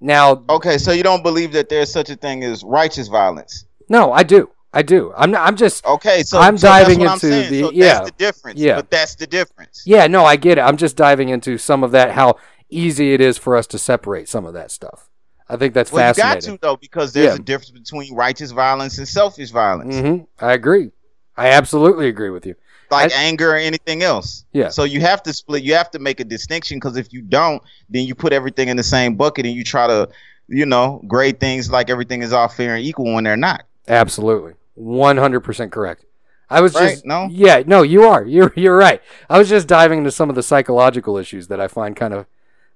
[0.04, 3.66] Now, okay, so you don't believe that there's such a thing as righteous violence?
[3.88, 5.14] no, I do, I do.
[5.16, 7.86] I'm not, I'm just Okay, so I'm so diving what I'm into the- so yeah,
[8.00, 8.60] that's the difference.
[8.60, 8.76] yeah.
[8.76, 9.84] but that's the difference.
[9.86, 10.62] yeah, no, I get it.
[10.62, 12.36] I'm just diving into some of that, how
[12.70, 15.10] easy it is for us to separate some of that stuff.
[15.48, 17.36] I think that's Well, you got to though, because there's Yeah.
[17.36, 20.92] a difference between righteous violence and selfish violence, hmm I agree.
[21.38, 22.56] I absolutely agree with you.
[22.94, 24.46] Like I- anger or anything else.
[24.54, 24.70] Yeah.
[24.70, 25.64] So you have to split.
[25.64, 28.78] You have to make a distinction because if you don't, then you put everything in
[28.78, 30.10] the same bucket and you try to,
[30.48, 33.64] you know, grade things like everything is all fair and equal when they're not.
[33.88, 34.54] Absolutely.
[34.80, 36.06] 100% correct.
[36.50, 36.92] I was Right?
[36.92, 37.28] just No?
[37.32, 38.24] Yeah, no, you are.
[38.26, 39.02] You're you're right.
[39.30, 42.26] I was just diving into some of the psychological issues that I find kind of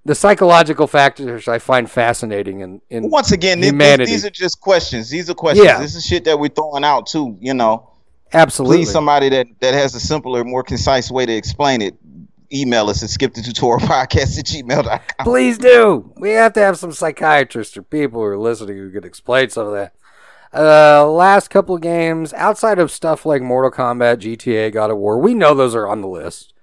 [0.06, 4.10] the psychological factors I find fascinating in in Once again, humanity.
[4.12, 5.10] these are just questions.
[5.10, 5.66] These are questions.
[5.68, 5.80] Yeah.
[5.80, 7.38] This is shit that we're throwing out too.
[7.40, 7.90] You know,
[8.34, 8.78] absolutely.
[8.78, 11.96] please somebody that that has a simpler, more concise way to explain it.
[12.54, 15.26] Email us at skip the tutorial podcast at gmail.com.
[15.26, 16.14] Please do.
[16.16, 19.68] We have to have some psychiatrists or people who are listening who could explain some
[19.68, 19.94] of that.
[20.54, 25.20] Uh, last couple of games outside of stuff like Mortal Kombat, GTA, God of War,
[25.20, 26.54] we know those are on the list.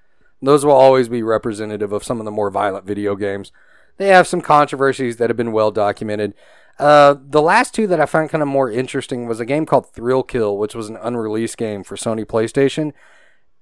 [0.40, 3.52] Those will always be representative of some of the more violent video games.
[3.96, 6.34] They have some controversies that have been well documented.
[6.78, 9.90] Uh, the last two that I found kind of more interesting was a game called
[9.90, 12.92] Thrill Kill, which was an unreleased game for Sony PlayStation.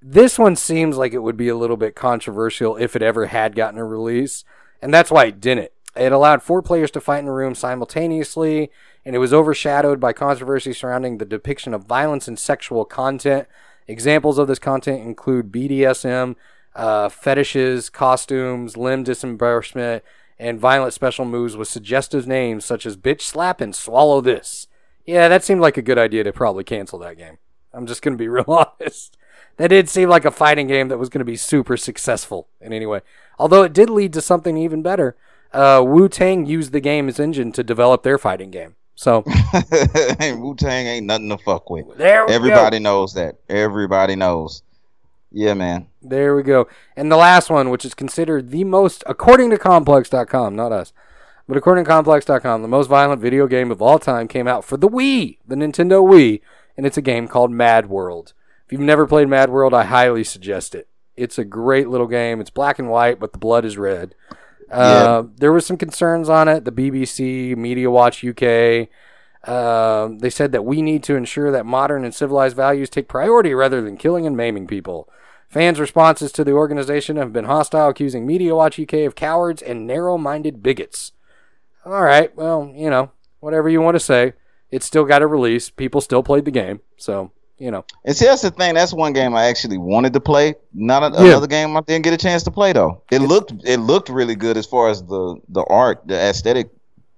[0.00, 3.54] This one seems like it would be a little bit controversial if it ever had
[3.54, 4.44] gotten a release,
[4.80, 5.70] and that's why it didn't.
[5.94, 8.70] It allowed four players to fight in a room simultaneously,
[9.04, 13.46] and it was overshadowed by controversy surrounding the depiction of violence and sexual content.
[13.86, 16.34] Examples of this content include BDSM,
[16.74, 20.02] uh, fetishes, costumes, limb disembowelment,
[20.42, 24.66] and violent special moves with suggestive names such as bitch slap and swallow this.
[25.06, 27.38] Yeah, that seemed like a good idea to probably cancel that game.
[27.72, 29.16] I'm just going to be real honest.
[29.58, 32.72] That did seem like a fighting game that was going to be super successful in
[32.72, 33.00] any way.
[33.38, 35.16] Although it did lead to something even better.
[35.52, 38.74] Uh, Wu Tang used the game's engine to develop their fighting game.
[38.94, 39.22] So
[40.20, 41.96] Wu Tang ain't nothing to fuck with.
[41.98, 42.82] there we Everybody go.
[42.82, 43.36] knows that.
[43.48, 44.62] Everybody knows.
[45.32, 45.86] Yeah, man.
[46.02, 46.68] There we go.
[46.96, 50.92] And the last one, which is considered the most, according to Complex.com, not us,
[51.48, 54.76] but according to Complex.com, the most violent video game of all time came out for
[54.76, 56.40] the Wii, the Nintendo Wii,
[56.76, 58.32] and it's a game called MadWorld.
[58.66, 60.88] If you've never played MadWorld, I highly suggest it.
[61.16, 62.40] It's a great little game.
[62.40, 64.14] It's black and white, but the blood is red.
[64.70, 66.64] Uh, There was some concerns on it.
[66.64, 68.88] The BBC, Media Watch UK,
[69.44, 73.54] um, they said that we need to ensure that modern and civilized values take priority
[73.54, 75.08] rather than killing and maiming people.
[75.48, 79.86] Fans' responses to the organization have been hostile, accusing Media Watch UK of cowards and
[79.86, 81.12] narrow minded bigots.
[81.84, 83.10] All right, well, you know,
[83.40, 84.34] whatever you want to say.
[84.70, 85.68] It's still got a release.
[85.68, 86.80] People still played the game.
[86.96, 87.84] So, you know.
[88.06, 88.72] And see, that's the thing.
[88.74, 90.54] That's one game I actually wanted to play.
[90.72, 91.30] Not a, Yeah.
[91.32, 93.02] another game I didn't get a chance to play though.
[93.10, 96.70] It looked it looked really good as far as the the art, the aesthetic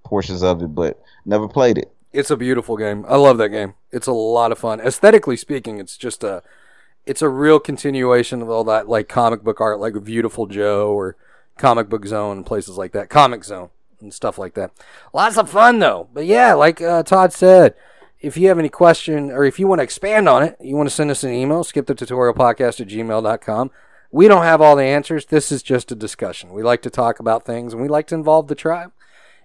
[0.03, 1.89] portions of it, but never played it.
[2.15, 3.05] It's a beautiful game.
[3.07, 3.75] I love that game.
[3.91, 4.79] It's a lot of fun.
[4.79, 6.41] Aesthetically speaking, it's just a
[7.05, 11.15] it's a real continuation of all that like comic book art, like Beautiful Joe or
[11.57, 13.69] Comic Book Zone and places like that, Comix Zone
[14.01, 14.71] and stuff like that.
[15.13, 16.09] Lots of fun though.
[16.13, 17.75] But yeah, like uh, Todd said,
[18.19, 20.89] if you have any question or if you want to expand on it, you want
[20.89, 23.71] to send us an email, skip the tutorial podcast at gmail.com.
[24.11, 25.25] We don't have all the answers.
[25.25, 26.53] This is just a discussion.
[26.53, 28.93] We like to talk about things and we like to involve the tribe.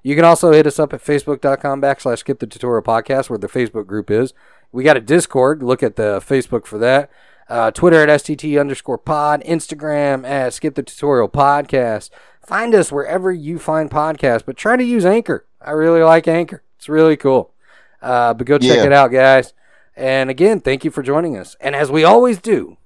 [0.03, 3.49] You can also hit us up at facebook.com backslash skip the tutorial podcast where the
[3.49, 4.33] Facebook group is.
[4.73, 5.63] We got a Discord.
[5.63, 7.11] Look at the Facebook for that.
[7.49, 9.43] Uh, Twitter at STT underscore pod.
[9.45, 12.11] Instagram at skip the tutorial podcast.
[12.47, 15.47] Find us wherever you find podcasts, but try to use Anchor.
[15.61, 16.63] I really like Anchor.
[16.79, 17.53] It's really cool.
[18.01, 18.85] Uh, but go check Yeah.
[18.87, 19.53] it out, guys.
[19.97, 21.57] And again, thank you for joining us.
[21.61, 22.79] And as we always do,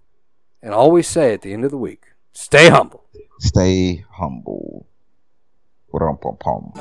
[0.62, 3.04] and always say at the end of the week, stay humble.
[3.38, 4.86] Stay humble.
[5.94, 6.72] Rum-pum-pum.